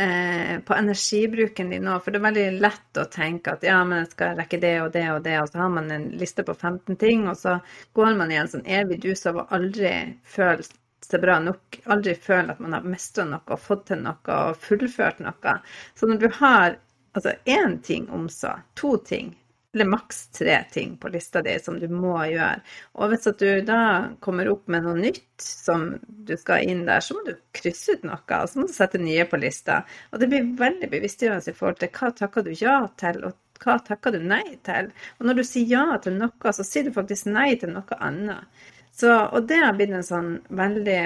eh, 0.01 0.55
på 0.65 0.73
energibruken 0.73 1.69
din 1.69 1.85
nå. 1.85 1.99
For 2.01 2.11
det 2.11 2.19
er 2.19 2.25
veldig 2.25 2.47
lett 2.65 2.97
å 2.97 3.05
tenke 3.13 3.53
at 3.53 3.65
ja, 3.67 3.77
men 3.85 4.01
jeg 4.01 4.11
skal 4.15 4.41
rekke 4.41 4.59
det 4.63 4.75
og 4.81 4.91
det 4.97 5.05
og 5.13 5.21
det, 5.27 5.37
og 5.43 5.51
så 5.51 5.61
har 5.61 5.73
man 5.77 5.93
en 5.93 6.09
liste 6.17 6.45
på 6.47 6.57
15 6.57 6.97
ting, 6.97 7.27
og 7.29 7.37
så 7.37 7.59
går 7.93 8.17
man 8.17 8.33
i 8.33 8.41
en 8.41 8.49
sånn 8.49 8.65
evig 8.65 9.03
dus 9.05 9.23
av 9.29 9.43
å 9.43 9.47
aldri 9.53 9.93
føle 10.25 10.65
seg 11.05 11.23
bra 11.23 11.39
nok, 11.41 11.81
aldri 11.93 12.15
føle 12.15 12.53
at 12.53 12.61
man 12.63 12.77
har 12.77 12.87
mestra 12.87 13.25
noe 13.27 13.57
fått 13.59 13.87
til 13.91 14.01
noe 14.05 14.37
og 14.37 14.57
fullført 14.61 15.21
noe. 15.23 15.57
Så 15.95 16.09
når 16.09 16.21
du 16.21 16.27
har 16.39 16.79
altså 17.17 17.35
én 17.45 17.79
ting 17.83 18.09
om 18.09 18.29
så, 18.29 18.53
to 18.79 18.95
ting, 18.97 19.33
eller 19.73 19.85
maks 19.85 20.27
tre 20.27 20.63
ting 20.71 20.97
på 20.97 21.07
lista 21.07 21.41
di 21.41 21.59
som 21.59 21.79
du 21.79 21.87
må 21.87 22.17
gjøre. 22.27 22.59
Og 22.99 23.11
hvis 23.11 23.27
du 23.39 23.47
da 23.67 23.83
kommer 24.19 24.49
opp 24.51 24.67
med 24.71 24.83
noe 24.83 24.97
nytt 24.99 25.45
som 25.45 25.93
du 26.07 26.33
skal 26.37 26.67
inn 26.67 26.83
der, 26.89 26.99
så 26.99 27.15
må 27.15 27.23
du 27.27 27.37
krysse 27.55 27.95
ut 27.95 28.03
noe, 28.07 28.19
og 28.19 28.49
så 28.51 28.59
må 28.59 28.67
du 28.67 28.75
sette 28.75 28.99
nye 28.99 29.25
på 29.31 29.39
lista. 29.39 29.81
Og 30.11 30.19
det 30.19 30.27
blir 30.31 30.51
veldig 30.59 30.91
bevisstgjørende 30.91 31.53
i 31.53 31.55
forhold 31.55 31.79
til 31.79 31.93
hva 31.95 32.11
takker 32.19 32.47
du 32.47 32.51
ja 32.51 32.75
til, 32.99 33.23
og 33.29 33.63
hva 33.63 33.77
takker 33.87 34.17
du 34.17 34.27
nei 34.27 34.43
til. 34.67 34.91
Og 35.19 35.29
når 35.29 35.39
du 35.39 35.45
sier 35.47 35.71
ja 35.71 35.97
til 36.03 36.19
noe, 36.19 36.53
så 36.57 36.67
sier 36.67 36.87
du 36.87 36.93
faktisk 36.95 37.31
nei 37.31 37.53
til 37.61 37.71
noe 37.71 38.01
annet. 38.03 38.67
Så, 39.01 39.13
og 39.33 39.47
det 39.49 39.61
har 39.63 39.77
blitt 39.77 39.93
en 39.97 40.05
sånn 40.05 40.33
veldig 40.53 41.01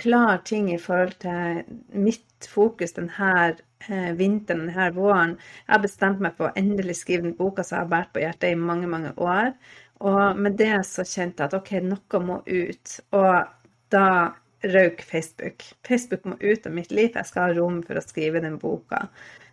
klar 0.00 0.42
ting 0.44 0.72
i 0.74 0.80
forhold 0.80 1.16
til 1.22 1.62
mitt 1.96 2.48
fokus 2.50 2.92
denne 2.96 3.54
Eh, 3.88 4.12
vinteren 4.16 4.66
denne 4.66 4.90
våren. 4.96 5.34
Jeg 5.66 5.72
har 5.74 5.82
bestemt 5.82 6.20
meg 6.24 6.36
for 6.38 6.48
å 6.48 6.56
endelig 6.56 6.96
skrive 7.02 7.26
den 7.26 7.34
boka 7.36 7.64
som 7.64 7.76
jeg 7.76 7.84
har 7.84 7.90
båret 7.90 8.12
på 8.14 8.22
hjertet 8.22 8.54
i 8.54 8.60
mange, 8.60 8.88
mange 8.88 9.10
år. 9.20 9.50
Og 10.04 10.40
med 10.40 10.56
det 10.60 10.78
så 10.88 11.04
kjente 11.04 11.42
jeg 11.44 11.50
at 11.50 11.56
OK, 11.58 11.72
noe 11.84 12.20
må 12.24 12.38
ut. 12.48 12.94
Og 13.18 13.34
da 13.92 14.06
røyk 14.64 15.04
Facebook. 15.04 15.66
Facebook 15.84 16.24
må 16.24 16.38
ut 16.40 16.66
av 16.66 16.72
mitt 16.72 16.94
liv. 16.96 17.10
Jeg 17.12 17.28
skal 17.28 17.50
ha 17.50 17.56
rom 17.58 17.82
for 17.84 18.00
å 18.00 18.04
skrive 18.04 18.40
den 18.44 18.56
boka. 18.62 19.04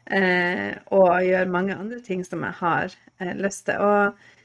Eh, 0.08 0.80
og 0.96 1.12
gjøre 1.28 1.52
mange 1.52 1.76
andre 1.76 2.00
ting 2.06 2.24
som 2.28 2.48
jeg 2.48 2.60
har 2.62 2.96
eh, 3.20 3.36
lyst 3.36 3.67
til. 3.67 3.84
Og 3.84 4.40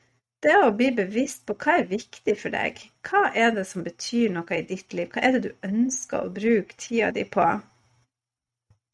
det 0.46 0.56
å 0.62 0.74
bli 0.78 0.92
bevisst 0.94 1.42
på 1.48 1.56
hva 1.59 1.80
er 1.80 1.88
viktig 1.90 2.37
for 2.38 2.54
deg. 2.54 2.78
Hva 3.06 3.30
er 3.35 3.54
det 3.56 3.64
som 3.66 3.82
betyr 3.87 4.30
noe 4.35 4.59
i 4.59 4.66
ditt 4.68 4.94
liv? 4.94 5.11
Hva 5.12 5.24
er 5.26 5.37
det 5.37 5.48
du 5.48 5.66
ønsker 5.66 6.22
å 6.22 6.35
bruke 6.37 6.78
tida 6.78 7.11
di 7.14 7.24
på? 7.26 7.46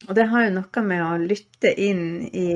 Og 0.07 0.15
det 0.17 0.25
har 0.31 0.47
jo 0.47 0.55
noe 0.57 0.83
med 0.87 1.03
å 1.05 1.11
lytte 1.21 1.71
inn 1.79 2.25
i, 2.27 2.49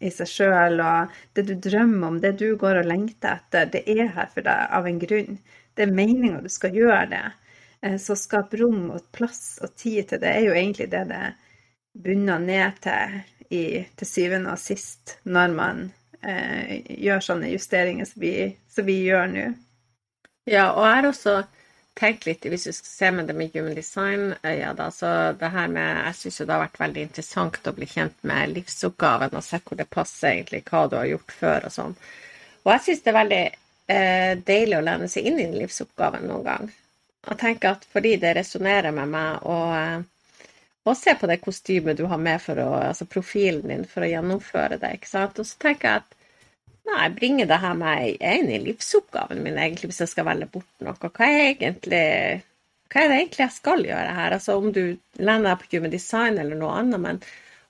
i 0.00 0.10
seg 0.14 0.30
sjøl, 0.30 0.80
og 0.82 1.12
det 1.36 1.44
du 1.50 1.54
drømmer 1.68 2.08
om, 2.08 2.18
det 2.22 2.32
du 2.40 2.48
går 2.58 2.80
og 2.80 2.88
lengter 2.88 3.36
etter, 3.36 3.68
det 3.70 3.84
er 3.92 4.10
her 4.16 4.32
for 4.32 4.46
deg 4.48 4.74
av 4.78 4.88
en 4.88 5.02
grunn. 5.04 5.38
Det 5.76 5.86
er 5.86 5.94
meninga 6.00 6.40
du 6.42 6.50
skal 6.50 6.74
gjøre 6.74 7.04
det. 7.12 7.22
Eh, 7.82 7.96
så 8.00 8.16
skap 8.18 8.56
rom 8.58 8.88
og 8.96 9.06
plass 9.14 9.60
og 9.62 9.76
tid 9.76 10.10
til 10.10 10.24
det 10.24 10.32
er 10.32 10.48
jo 10.48 10.56
egentlig 10.56 10.90
det 10.92 11.04
det 11.12 11.22
bunner 11.92 12.42
ned 12.42 12.82
til 12.82 13.20
i, 13.50 13.62
til 13.98 14.06
syvende 14.06 14.54
og 14.54 14.62
sist, 14.62 15.18
når 15.24 15.56
man 15.56 15.88
eh, 16.22 16.80
gjør 17.04 17.24
sånne 17.24 17.52
justeringer 17.52 18.08
som 18.08 18.22
vi, 18.22 18.34
som 18.70 18.86
vi 18.86 19.00
gjør 19.06 19.32
nå. 19.32 19.46
Ja, 20.48 20.70
og 20.72 20.84
jeg 20.86 20.96
har 20.96 21.08
også 21.10 21.34
tenkt 22.00 22.24
litt, 22.26 22.46
hvis 22.48 22.64
du 22.64 22.72
skal 22.72 22.90
se 22.90 23.10
med 23.12 23.28
det 23.28 23.36
med 23.36 23.54
human 23.54 23.74
design-øya, 23.76 24.72
da, 24.78 24.88
så 24.94 25.10
det 25.38 25.50
her 25.52 25.68
med 25.68 25.88
Jeg 26.06 26.16
syns 26.16 26.38
det 26.38 26.52
har 26.54 26.62
vært 26.64 26.80
veldig 26.80 27.02
interessant 27.08 27.66
å 27.66 27.74
bli 27.76 27.88
kjent 27.90 28.16
med 28.26 28.54
livsoppgaven 28.54 29.36
og 29.36 29.44
se 29.44 29.60
hvor 29.64 29.80
det 29.80 29.90
passer 29.90 30.32
egentlig 30.32 30.62
hva 30.70 30.86
du 30.88 30.96
har 30.96 31.10
gjort 31.10 31.34
før 31.40 31.66
og 31.68 31.74
sånn. 31.74 31.96
Og 32.64 32.72
jeg 32.74 32.84
syns 32.86 33.02
det 33.04 33.12
er 33.12 33.18
veldig 33.18 33.42
eh, 33.96 34.32
deilig 34.52 34.78
å 34.78 34.86
lene 34.86 35.10
seg 35.12 35.28
inn 35.28 35.42
i 35.42 35.50
livsoppgaven 35.58 36.26
noen 36.30 36.46
gang. 36.46 36.72
Og 37.28 37.36
tenke 37.40 37.74
at 37.74 37.84
fordi 37.92 38.16
det 38.22 38.36
resonnerer 38.38 38.96
med 38.96 39.12
meg, 39.12 39.44
og, 39.44 39.76
eh, 39.76 40.00
og 40.88 40.96
se 40.96 41.12
på 41.20 41.28
det 41.28 41.40
kostymet 41.44 41.98
du 41.98 42.06
har 42.08 42.20
med 42.20 42.40
for 42.42 42.60
å 42.62 42.70
Altså 42.80 43.04
profilen 43.08 43.68
din 43.68 43.84
for 43.88 44.04
å 44.04 44.08
gjennomføre 44.10 44.78
det, 44.80 44.94
ikke 44.96 45.10
sant. 45.10 45.38
Og 45.42 45.48
så 45.48 45.60
tenker 45.60 45.88
jeg 45.88 46.02
at 46.04 46.16
Nei, 46.90 47.08
bringer 47.14 47.46
det 47.46 47.58
her 47.62 47.74
meg 47.78 48.16
inn 48.24 48.48
i 48.50 48.58
livsoppgaven 48.64 49.42
min, 49.44 49.58
egentlig, 49.60 49.90
hvis 49.90 50.00
jeg 50.02 50.10
skal 50.10 50.26
velge 50.26 50.48
bort 50.50 50.82
noe? 50.82 50.96
Hva 50.98 51.26
er, 51.28 51.42
egentlig, 51.52 52.06
hva 52.90 53.02
er 53.02 53.12
det 53.12 53.18
egentlig 53.20 53.44
jeg 53.44 53.54
skal 53.54 53.84
gjøre 53.86 54.16
her? 54.16 54.34
Altså 54.34 54.56
Om 54.58 54.72
du 54.74 54.82
lener 55.20 55.46
deg 55.52 55.60
på 55.60 55.70
human 55.76 55.92
design 55.92 56.40
eller 56.40 56.58
noe 56.58 56.80
annet, 56.80 57.02
men 57.04 57.20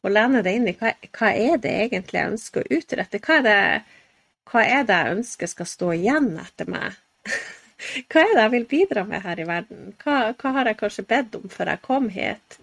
å 0.01 0.13
lene 0.13 0.41
deg 0.47 0.57
inn 0.57 0.71
i 0.71 0.77
hva, 0.79 0.95
hva, 1.19 1.33
er 1.35 1.61
det 1.61 1.75
egentlig 1.85 2.21
jeg 2.21 2.33
ønsker 2.33 2.63
å 2.63 2.79
utrette? 2.79 3.21
Hva 3.27 3.37
er, 3.41 3.45
det, 3.45 4.15
hva 4.49 4.65
er 4.79 4.89
det 4.89 5.01
jeg 5.03 5.19
ønsker 5.19 5.53
skal 5.53 5.71
stå 5.75 5.93
igjen 5.99 6.33
etter 6.41 6.73
meg? 6.73 6.97
hva 8.09 8.25
er 8.25 8.33
det 8.33 8.47
jeg 8.47 8.55
vil 8.57 8.69
bidra 8.73 9.05
med 9.11 9.27
her 9.27 9.43
i 9.43 9.49
verden? 9.51 9.93
Hva, 10.01 10.19
hva 10.33 10.57
har 10.57 10.73
jeg 10.73 10.81
kanskje 10.81 11.09
bedt 11.13 11.37
om 11.43 11.53
før 11.53 11.75
jeg 11.75 11.85
kom 11.85 12.09
hit? 12.15 12.61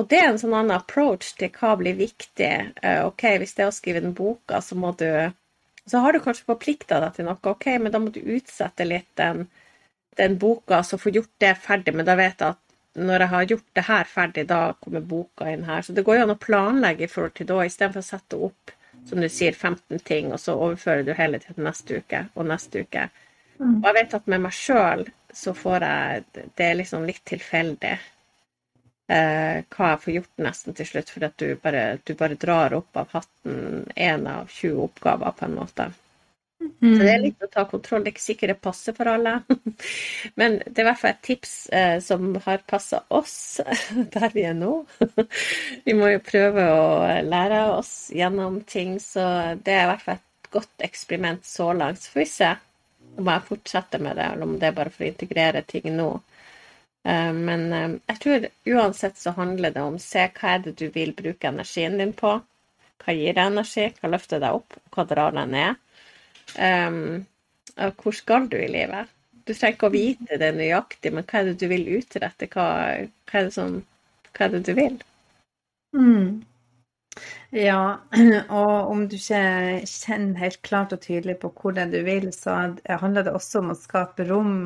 Og 0.00 0.08
det 0.08 0.20
er 0.20 0.30
en 0.30 0.40
sånn 0.40 0.56
annen 0.56 0.76
approach 0.78 1.34
til 1.36 1.52
hva 1.60 1.74
blir 1.76 1.98
viktig. 1.98 2.52
Eh, 2.80 3.02
ok, 3.04 3.26
hvis 3.42 3.52
det 3.56 3.66
er 3.66 3.70
å 3.70 3.76
skrive 3.76 4.00
den 4.00 4.16
boka, 4.16 4.62
så 4.64 4.78
må 4.78 4.94
du 4.96 5.10
så 5.90 5.98
har 5.98 6.12
du 6.12 6.20
kanskje 6.22 6.46
forplikta 6.46 7.00
deg 7.02 7.16
til 7.16 7.26
noe, 7.26 7.38
ok, 7.50 7.66
men 7.82 7.92
da 7.92 7.98
må 7.98 8.12
du 8.14 8.20
utsette 8.20 8.84
litt 8.86 9.08
den, 9.18 9.46
den 10.20 10.36
boka, 10.38 10.82
så 10.86 10.98
få 11.00 11.10
gjort 11.14 11.32
det 11.42 11.54
ferdig. 11.64 11.94
Men 11.96 12.06
da 12.06 12.14
vet 12.20 12.42
jeg 12.42 12.54
at 12.54 12.60
når 13.00 13.24
jeg 13.24 13.32
har 13.32 13.48
gjort 13.52 13.66
det 13.78 13.84
her 13.86 14.10
ferdig, 14.10 14.44
da 14.50 14.60
kommer 14.82 15.02
boka 15.12 15.48
inn 15.50 15.64
her. 15.66 15.82
Så 15.82 15.94
det 15.96 16.04
går 16.06 16.20
jo 16.20 16.26
an 16.26 16.34
å 16.34 16.38
planlegge 16.42 17.06
i 17.06 17.10
forhold 17.10 17.34
til 17.38 17.48
da, 17.50 17.64
istedenfor 17.66 18.02
å 18.02 18.06
sette 18.06 18.38
opp, 18.50 18.74
som 19.08 19.22
du 19.22 19.28
sier, 19.32 19.56
15 19.56 20.04
ting, 20.06 20.30
og 20.34 20.40
så 20.42 20.54
overfører 20.58 21.06
du 21.06 21.14
hele 21.16 21.40
til 21.42 21.58
neste 21.64 22.00
uke 22.02 22.24
og 22.34 22.48
neste 22.50 22.84
uke. 22.84 23.08
Mm. 23.60 23.80
Og 23.80 23.88
jeg 23.88 23.98
vet 23.98 24.16
at 24.20 24.30
med 24.30 24.44
meg 24.46 24.56
sjøl 24.56 25.04
så 25.36 25.52
får 25.54 25.84
jeg 25.86 26.22
Det 26.58 26.64
er 26.64 26.78
liksom 26.78 27.04
litt 27.06 27.22
tilfeldig. 27.28 27.92
Eh, 29.10 29.62
hva 29.74 29.94
jeg 29.94 30.02
får 30.04 30.14
gjort 30.18 30.44
nesten 30.46 30.76
til 30.78 30.88
slutt, 30.88 31.10
fordi 31.14 31.28
at 31.30 31.42
du 31.42 31.48
bare, 31.64 31.82
du 32.06 32.14
bare 32.18 32.38
drar 32.40 32.76
opp 32.78 33.00
av 33.00 33.10
hatten 33.16 33.88
én 33.96 34.28
av 34.30 34.52
20 34.52 34.86
oppgaver, 34.86 35.34
på 35.38 35.48
en 35.48 35.58
måte. 35.58 35.90
Mm. 36.60 36.92
Så 36.98 37.04
det 37.04 37.12
er 37.12 37.22
litt 37.22 37.44
å 37.44 37.48
ta 37.48 37.64
kontroll. 37.68 38.02
Det 38.04 38.10
er 38.10 38.14
ikke 38.14 38.24
sikkert 38.24 38.52
det 38.52 38.62
passer 38.64 38.96
for 38.96 39.08
alle. 39.08 39.34
Men 40.40 40.58
det 40.66 40.76
er 40.76 40.84
i 40.84 40.88
hvert 40.90 41.00
fall 41.00 41.14
et 41.14 41.22
tips 41.24 41.54
eh, 41.76 41.96
som 42.04 42.34
har 42.44 42.64
passa 42.68 43.02
oss 43.08 43.34
der 44.16 44.34
vi 44.34 44.44
er 44.48 44.56
nå. 44.56 44.74
vi 45.86 45.96
må 45.96 46.12
jo 46.12 46.24
prøve 46.24 46.66
å 46.74 46.88
lære 47.26 47.62
oss 47.74 47.94
gjennom 48.14 48.60
ting, 48.68 48.98
så 49.00 49.56
det 49.60 49.76
er 49.76 49.86
i 49.86 49.92
hvert 49.94 50.04
fall 50.04 50.20
et 50.20 50.50
godt 50.52 50.84
eksperiment 50.84 51.46
så 51.46 51.70
langt. 51.76 52.02
Så 52.02 52.12
får 52.14 52.22
vi 52.24 52.30
se 52.32 52.50
om 53.20 53.28
jeg 53.28 53.48
fortsetter 53.48 54.02
med 54.02 54.16
det, 54.16 54.28
eller 54.32 54.48
om 54.48 54.58
det 54.60 54.68
er 54.68 54.76
bare 54.76 54.92
for 54.92 55.04
å 55.04 55.10
integrere 55.10 55.64
ting 55.68 55.88
nå. 55.96 56.10
Eh, 57.04 57.32
men 57.32 57.72
eh, 57.72 57.96
jeg 58.12 58.20
tror 58.24 58.46
uansett 58.74 59.18
så 59.18 59.32
handler 59.36 59.72
det 59.74 59.84
om 59.84 59.98
se 60.02 60.26
hva 60.36 60.56
er 60.56 60.64
det 60.66 60.76
du 60.80 60.88
vil 60.94 61.14
bruke 61.16 61.48
energien 61.48 61.96
din 62.00 62.12
på. 62.16 62.36
Hva 63.00 63.16
gir 63.16 63.36
deg 63.36 63.46
energi, 63.48 63.86
hva 64.00 64.12
løfter 64.12 64.42
deg 64.42 64.58
opp, 64.60 64.76
hva 64.92 65.06
drar 65.08 65.36
deg 65.36 65.48
ned. 65.54 65.80
Um, 66.60 67.22
hvor 68.02 68.12
skal 68.12 68.48
du 68.50 68.58
i 68.58 68.68
livet? 68.68 69.08
Du 69.46 69.54
trenger 69.54 69.76
ikke 69.76 69.88
å 69.88 69.94
vite 69.94 70.36
det 70.42 70.50
nøyaktig, 70.58 71.12
men 71.14 71.24
hva 71.24 71.40
er 71.40 71.48
det 71.48 71.54
du 71.62 71.66
vil 71.70 71.86
utrette? 71.96 72.48
Hva, 72.52 72.66
hva, 73.30 73.40
er, 73.40 73.48
det 73.48 73.54
som, 73.54 73.78
hva 74.36 74.46
er 74.46 74.52
det 74.52 74.60
du 74.68 74.72
vil? 74.76 74.98
Mm. 75.96 76.42
Ja, 77.56 77.80
og 78.60 78.90
om 78.92 79.06
du 79.08 79.16
ikke 79.16 79.80
kjenner 79.88 80.44
helt 80.44 80.60
klart 80.66 80.92
og 80.92 81.00
tydelig 81.06 81.38
på 81.40 81.54
hvor 81.56 81.74
det 81.74 81.86
er 81.86 81.94
du 81.94 82.00
vil, 82.04 82.28
så 82.36 82.58
handler 82.84 83.26
det 83.26 83.34
også 83.38 83.64
om 83.64 83.72
å 83.72 83.78
skape 83.80 84.28
rom 84.28 84.58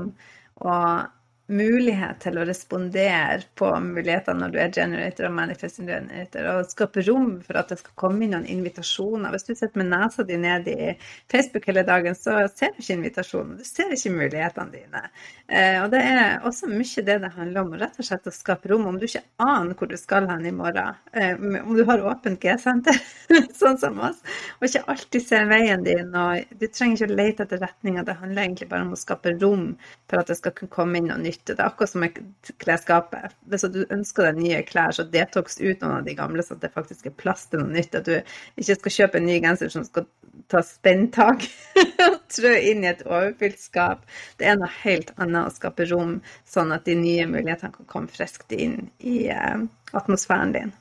og 0.65 1.14
mulighet 1.53 2.23
til 2.25 2.39
å 2.41 2.45
respondere 2.49 3.43
på 3.59 3.69
mulighetene 3.85 4.41
når 4.41 4.53
du 4.53 4.59
er 4.63 4.71
generator 4.73 5.27
og 5.29 5.35
manifesting 5.37 5.89
generator, 5.91 6.47
og 6.49 6.71
skape 6.71 7.05
rom 7.05 7.35
for 7.45 7.59
at 7.61 7.69
det 7.73 7.77
skal 7.83 7.97
komme 8.01 8.25
inn 8.25 8.33
noen 8.33 8.47
invitasjoner. 8.49 9.35
Hvis 9.35 9.45
du 9.45 9.53
sitter 9.53 9.83
med 9.83 9.91
nesa 9.93 10.25
di 10.25 10.39
ned 10.41 10.71
i 10.73 10.95
Facebook 11.31 11.69
hele 11.69 11.85
dagen, 11.85 12.17
så 12.17 12.47
ser 12.49 12.73
du 12.73 12.81
ikke 12.81 12.97
invitasjonen, 12.97 13.59
du 13.61 13.69
ser 13.69 13.93
ikke 13.93 14.15
mulighetene 14.15 14.73
dine. 14.73 15.03
Eh, 15.45 15.83
og 15.83 15.91
det 15.93 16.01
er 16.01 16.47
også 16.49 16.71
mye 16.73 17.05
det 17.05 17.19
det 17.27 17.33
handler 17.37 17.67
om, 17.67 17.77
rett 17.83 18.01
og 18.01 18.09
slett 18.09 18.31
å 18.31 18.33
skape 18.33 18.73
rom. 18.73 18.89
Om 18.89 18.97
du 19.01 19.05
ikke 19.05 19.25
aner 19.45 19.77
hvor 19.77 19.93
du 19.93 19.99
skal 20.01 20.31
hen 20.31 20.49
i 20.49 20.55
morgen, 20.55 20.97
eh, 21.13 21.37
om 21.61 21.77
du 21.77 21.85
har 21.85 22.07
åpent 22.09 22.41
G-senter, 22.41 22.97
sånn 23.61 23.77
som 23.83 24.01
oss, 24.01 24.25
og 24.61 24.69
ikke 24.71 24.87
alltid 24.95 25.29
ser 25.29 25.53
veien 25.53 25.85
din, 25.85 26.09
og 26.17 26.57
du 26.57 26.67
trenger 26.71 27.05
ikke 27.05 27.13
å 27.13 27.21
lete 27.21 27.45
etter 27.45 27.65
retninga, 27.67 28.09
det 28.09 28.17
handler 28.23 28.47
egentlig 28.47 28.73
bare 28.73 28.89
om 28.89 28.97
å 28.97 29.03
skape 29.05 29.37
rom 29.37 29.75
for 30.09 30.23
at 30.23 30.33
det 30.33 30.41
skal 30.41 30.57
kunne 30.57 30.73
komme 30.73 31.01
inn 31.01 31.13
noe 31.13 31.21
nytt 31.21 31.34
nytte. 31.35 31.55
Det 31.55 31.61
er 31.63 31.67
akkurat 31.67 31.91
som 31.91 32.01
med 32.05 32.19
klesskapet. 32.63 33.35
Hvis 33.51 33.67
du 33.75 33.85
ønsker 33.91 34.29
deg 34.29 34.41
nye 34.41 34.63
klær, 34.67 34.95
så 34.95 35.05
detox 35.05 35.59
ut 35.61 35.83
noen 35.83 35.99
av 35.99 36.05
de 36.07 36.15
gamle, 36.15 36.43
så 36.43 36.55
det 36.55 36.73
faktisk 36.75 37.07
er 37.07 37.17
plass 37.19 37.47
til 37.51 37.63
noe 37.63 37.73
nytt. 37.75 37.95
At 37.95 38.07
du 38.07 38.15
ikke 38.61 38.79
skal 38.79 38.97
kjøpe 38.99 39.21
en 39.21 39.27
ny 39.29 39.41
genser 39.43 39.73
som 39.73 39.85
skal 39.87 40.07
ta 40.51 40.63
spenntak 40.67 41.47
og 42.07 42.17
trø 42.37 42.55
inn 42.59 42.85
i 42.85 42.91
et 42.93 43.05
overfylt 43.07 43.61
skap. 43.61 44.07
Det 44.39 44.49
er 44.49 44.59
noe 44.61 44.71
helt 44.83 45.13
annet 45.17 45.49
å 45.51 45.55
skape 45.55 45.89
rom, 45.91 46.21
sånn 46.49 46.75
at 46.75 46.87
de 46.89 46.97
nye 46.99 47.27
mulighetene 47.31 47.75
kan 47.75 47.91
komme 47.91 48.13
friskt 48.13 48.53
inn 48.53 48.89
i 49.01 49.29
uh, 49.33 49.65
atmosfæren 49.97 50.55
din. 50.57 50.75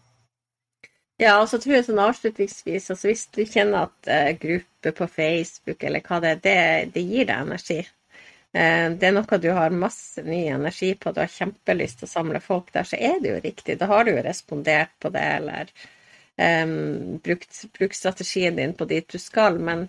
Ja, 1.21 1.37
og 1.39 1.47
så 1.47 1.59
tror 1.61 1.77
jeg 1.77 1.85
sånn 1.85 2.01
avslutningsvis, 2.01 2.89
altså 2.89 3.11
hvis 3.11 3.27
du 3.35 3.43
kjenner 3.45 3.87
at 3.87 4.09
uh, 4.09 4.31
gruppe 4.41 4.95
på 4.97 5.07
Facebook 5.07 5.85
eller 5.85 6.03
hva 6.03 6.19
det 6.23 6.31
er, 6.33 6.41
det, 6.43 6.57
det 6.97 7.05
gir 7.05 7.29
deg 7.29 7.45
energi. 7.45 7.83
Eh, 8.53 8.91
det 8.91 9.07
er 9.07 9.15
noe 9.15 9.39
du 9.41 9.49
har 9.49 9.73
masse 9.73 10.21
ny 10.21 10.43
energi 10.53 10.93
på, 10.95 11.11
du 11.11 11.23
har 11.23 11.31
kjempelyst 11.31 12.03
til 12.03 12.09
å 12.09 12.11
samle 12.11 12.41
folk 12.43 12.69
der, 12.75 12.85
så 12.85 12.99
er 13.01 13.17
det 13.21 13.31
jo 13.31 13.41
riktig. 13.41 13.79
Da 13.81 13.89
har 13.89 14.05
du 14.05 14.13
jo 14.13 14.25
respondert 14.25 14.93
på 15.01 15.09
det, 15.13 15.23
eller 15.39 15.71
um, 16.37 17.17
brukt, 17.23 17.63
brukt, 17.73 17.97
strategien 17.97 18.59
din 18.59 18.75
på 18.77 18.85
dit 18.85 19.09
du 19.09 19.17
skal. 19.17 19.57
Men 19.57 19.87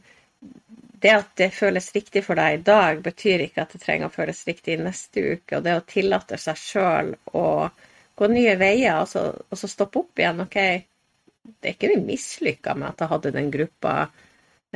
det 1.04 1.12
at 1.12 1.34
det 1.36 1.50
føles 1.52 1.90
riktig 1.92 2.24
for 2.24 2.40
deg 2.40 2.56
i 2.56 2.64
dag, 2.64 3.04
betyr 3.04 3.44
ikke 3.44 3.66
at 3.66 3.76
det 3.76 3.82
trenger 3.84 4.08
å 4.08 4.16
føles 4.16 4.40
riktig 4.48 4.78
i 4.78 4.80
neste 4.80 5.28
uke. 5.34 5.58
Og 5.58 5.66
det 5.66 5.76
å 5.76 5.84
tillate 5.84 6.40
seg 6.40 6.56
sjøl 6.56 7.12
å 7.36 7.46
gå 8.16 8.28
nye 8.32 8.56
veier, 8.56 9.02
og 9.02 9.10
så, 9.12 9.28
og 9.28 9.60
så 9.60 9.68
stoppe 9.68 10.06
opp 10.06 10.24
igjen. 10.24 10.40
OK, 10.46 10.56
det 11.44 11.68
er 11.68 11.76
ikke 11.76 11.92
vi 11.92 12.04
mislykka 12.14 12.72
med 12.78 12.94
at 12.94 13.04
jeg 13.04 13.12
hadde 13.12 13.36
den 13.36 13.52
gruppa 13.52 14.06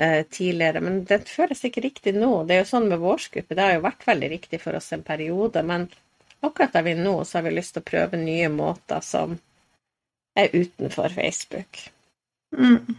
Eh, 0.01 0.23
tidligere. 0.23 0.81
Men 0.81 1.05
det 1.05 1.25
føles 1.27 1.65
ikke 1.67 1.83
riktig 1.83 2.13
nå. 2.15 2.31
Det 2.47 2.55
er 2.55 2.61
jo 2.61 2.69
sånn 2.71 2.85
med 2.87 3.01
vårsgruppe, 3.03 3.57
det 3.59 3.65
har 3.65 3.73
jo 3.75 3.81
vært 3.83 4.05
veldig 4.07 4.29
riktig 4.31 4.61
for 4.63 4.79
oss 4.79 4.93
en 4.95 5.03
periode. 5.03 5.63
Men 5.67 5.89
akkurat 6.39 6.77
der 6.77 6.85
vi 6.87 6.93
er 6.95 7.01
nå, 7.03 7.15
så 7.27 7.41
har 7.41 7.49
vi 7.49 7.57
lyst 7.57 7.75
til 7.75 7.83
å 7.83 7.89
prøve 7.89 8.21
nye 8.21 8.47
måter 8.55 9.03
som 9.03 9.35
er 10.39 10.55
utenfor 10.55 11.11
Facebook. 11.17 11.83
Mm. 12.55 12.95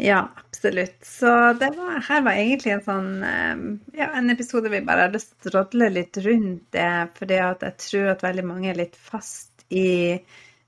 Ja, 0.00 0.22
absolutt. 0.40 1.04
Så 1.04 1.34
var, 1.60 2.00
her 2.08 2.24
var 2.24 2.40
egentlig 2.40 2.72
en 2.78 2.84
sånn 2.88 3.12
eh, 3.28 3.62
ja, 4.00 4.08
en 4.16 4.32
episode 4.32 4.72
vi 4.72 4.80
bare 4.88 5.04
har 5.04 5.12
lyst 5.12 5.36
til 5.36 5.52
å 5.52 5.58
rådle 5.58 5.92
litt 5.98 6.16
rundt 6.24 6.64
det, 6.78 6.90
fordi 7.20 7.42
at 7.44 7.68
jeg 7.68 7.80
tror 7.84 8.12
at 8.14 8.24
veldig 8.24 8.48
mange 8.54 8.72
er 8.72 8.80
litt 8.86 8.96
fast 8.96 9.68
i 9.68 10.16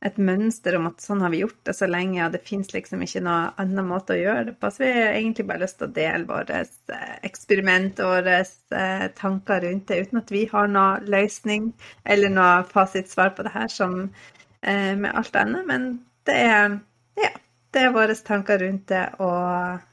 et 0.00 0.16
mønster 0.16 0.78
om 0.78 0.86
at 0.88 1.02
sånn 1.04 1.20
har 1.20 1.32
vi 1.32 1.42
gjort 1.42 1.58
det 1.68 1.74
så 1.76 1.86
lenge, 1.90 2.22
og 2.24 2.32
det 2.32 2.40
fins 2.46 2.70
liksom 2.72 3.02
ikke 3.04 3.20
noe 3.24 3.50
annen 3.60 3.88
måte 3.88 4.14
å 4.14 4.20
gjøre 4.20 4.46
det 4.48 4.54
på. 4.56 4.70
Så 4.72 4.84
vi 4.86 4.92
har 4.96 5.12
egentlig 5.12 5.44
bare 5.50 5.62
lyst 5.66 5.76
til 5.80 5.90
å 5.90 5.96
dele 5.98 6.28
våre 6.30 6.62
eh, 6.64 7.12
eksperiment 7.28 8.00
og 8.00 8.14
våre 8.14 8.38
eh, 8.40 9.04
tanker 9.18 9.66
rundt 9.66 9.92
det, 9.92 10.00
uten 10.06 10.22
at 10.22 10.32
vi 10.32 10.46
har 10.54 10.72
noen 10.72 11.12
løsning 11.12 11.68
eller 12.08 12.32
noe 12.32 12.64
fasitsvar 12.72 13.34
på 13.36 13.44
det 13.44 13.54
her 13.58 13.68
som 13.76 14.00
eh, 14.00 14.96
med 14.96 15.12
alt 15.12 15.36
annet. 15.36 15.68
Men 15.68 15.86
det 16.28 16.40
er, 16.48 16.80
ja, 17.20 17.32
det 17.76 17.84
er 17.84 17.96
våre 18.00 18.16
tanker 18.16 18.64
rundt 18.64 18.88
det, 18.88 19.04
og 19.20 19.84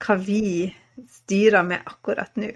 hva 0.00 0.20
vi 0.24 0.70
styrer 1.20 1.68
med 1.68 1.84
akkurat 1.84 2.32
nå. 2.40 2.54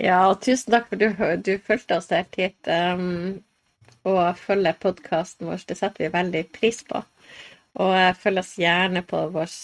Ja, 0.00 0.26
og 0.30 0.40
tusen 0.44 0.72
takk 0.72 0.92
for 0.92 1.00
at 1.00 1.44
du, 1.44 1.54
du 1.56 1.64
fulgte 1.64 1.96
oss 1.96 2.12
helt 2.12 2.36
hit. 2.36 2.68
Um, 2.68 3.40
og 4.08 4.38
følge 4.38 4.74
podkasten 4.80 5.48
vår. 5.50 5.64
Det 5.68 5.76
setter 5.78 6.06
vi 6.06 6.12
veldig 6.14 6.44
pris 6.54 6.82
på. 6.88 7.02
Og 7.80 8.16
følg 8.18 8.42
oss 8.42 8.56
gjerne 8.58 9.02
på 9.06 9.20
vårt, 9.34 9.58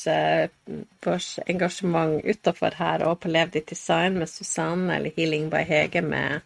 vårt 1.02 1.48
engasjement 1.50 2.20
utafor 2.22 2.76
her 2.78 3.02
og 3.08 3.18
på 3.22 3.32
Lev 3.32 3.50
ditt 3.56 3.72
design 3.72 4.20
med 4.20 4.30
Susanne 4.30 4.94
eller 4.94 5.14
Healing 5.16 5.48
by 5.50 5.64
Hege 5.66 6.02
med, 6.06 6.44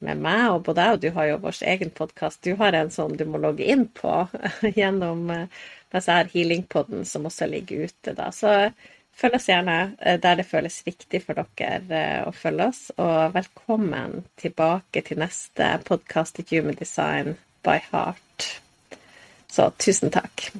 med 0.00 0.22
meg. 0.24 0.46
Og 0.54 0.62
både 0.64 0.80
deg. 0.80 0.92
og 0.94 1.02
du 1.02 1.10
har 1.18 1.28
jo 1.32 1.40
vår 1.44 1.60
egen 1.74 1.90
podkast. 1.90 2.42
Du 2.44 2.56
har 2.56 2.72
en 2.72 2.90
sånn 2.94 3.18
du 3.20 3.26
må 3.28 3.42
logge 3.42 3.68
inn 3.68 3.84
på 3.92 4.14
gjennom 4.78 5.26
mens 5.28 6.08
jeg 6.08 6.14
har 6.14 6.32
Healingpodden 6.32 7.04
som 7.08 7.28
også 7.28 7.48
ligger 7.48 7.88
ute. 7.88 8.14
da. 8.14 8.30
Så 8.32 8.70
følg 9.18 9.38
oss 9.38 9.48
gjerne 9.50 9.78
eh, 9.98 10.18
der 10.22 10.38
det 10.40 10.46
føles 10.48 10.80
riktig 10.86 11.22
for 11.26 11.38
dere 11.38 11.80
eh, 11.90 12.22
å 12.26 12.32
følge 12.34 12.70
oss. 12.70 12.82
Og 12.96 13.34
velkommen 13.34 14.22
tilbake 14.40 15.02
til 15.06 15.20
neste 15.22 15.74
podkast 15.88 16.40
i 16.42 16.46
Human 16.52 16.78
Design 16.78 17.36
by 17.66 17.80
Heart. 17.90 18.48
Så 19.48 19.70
tusen 19.80 20.12
takk. 20.14 20.50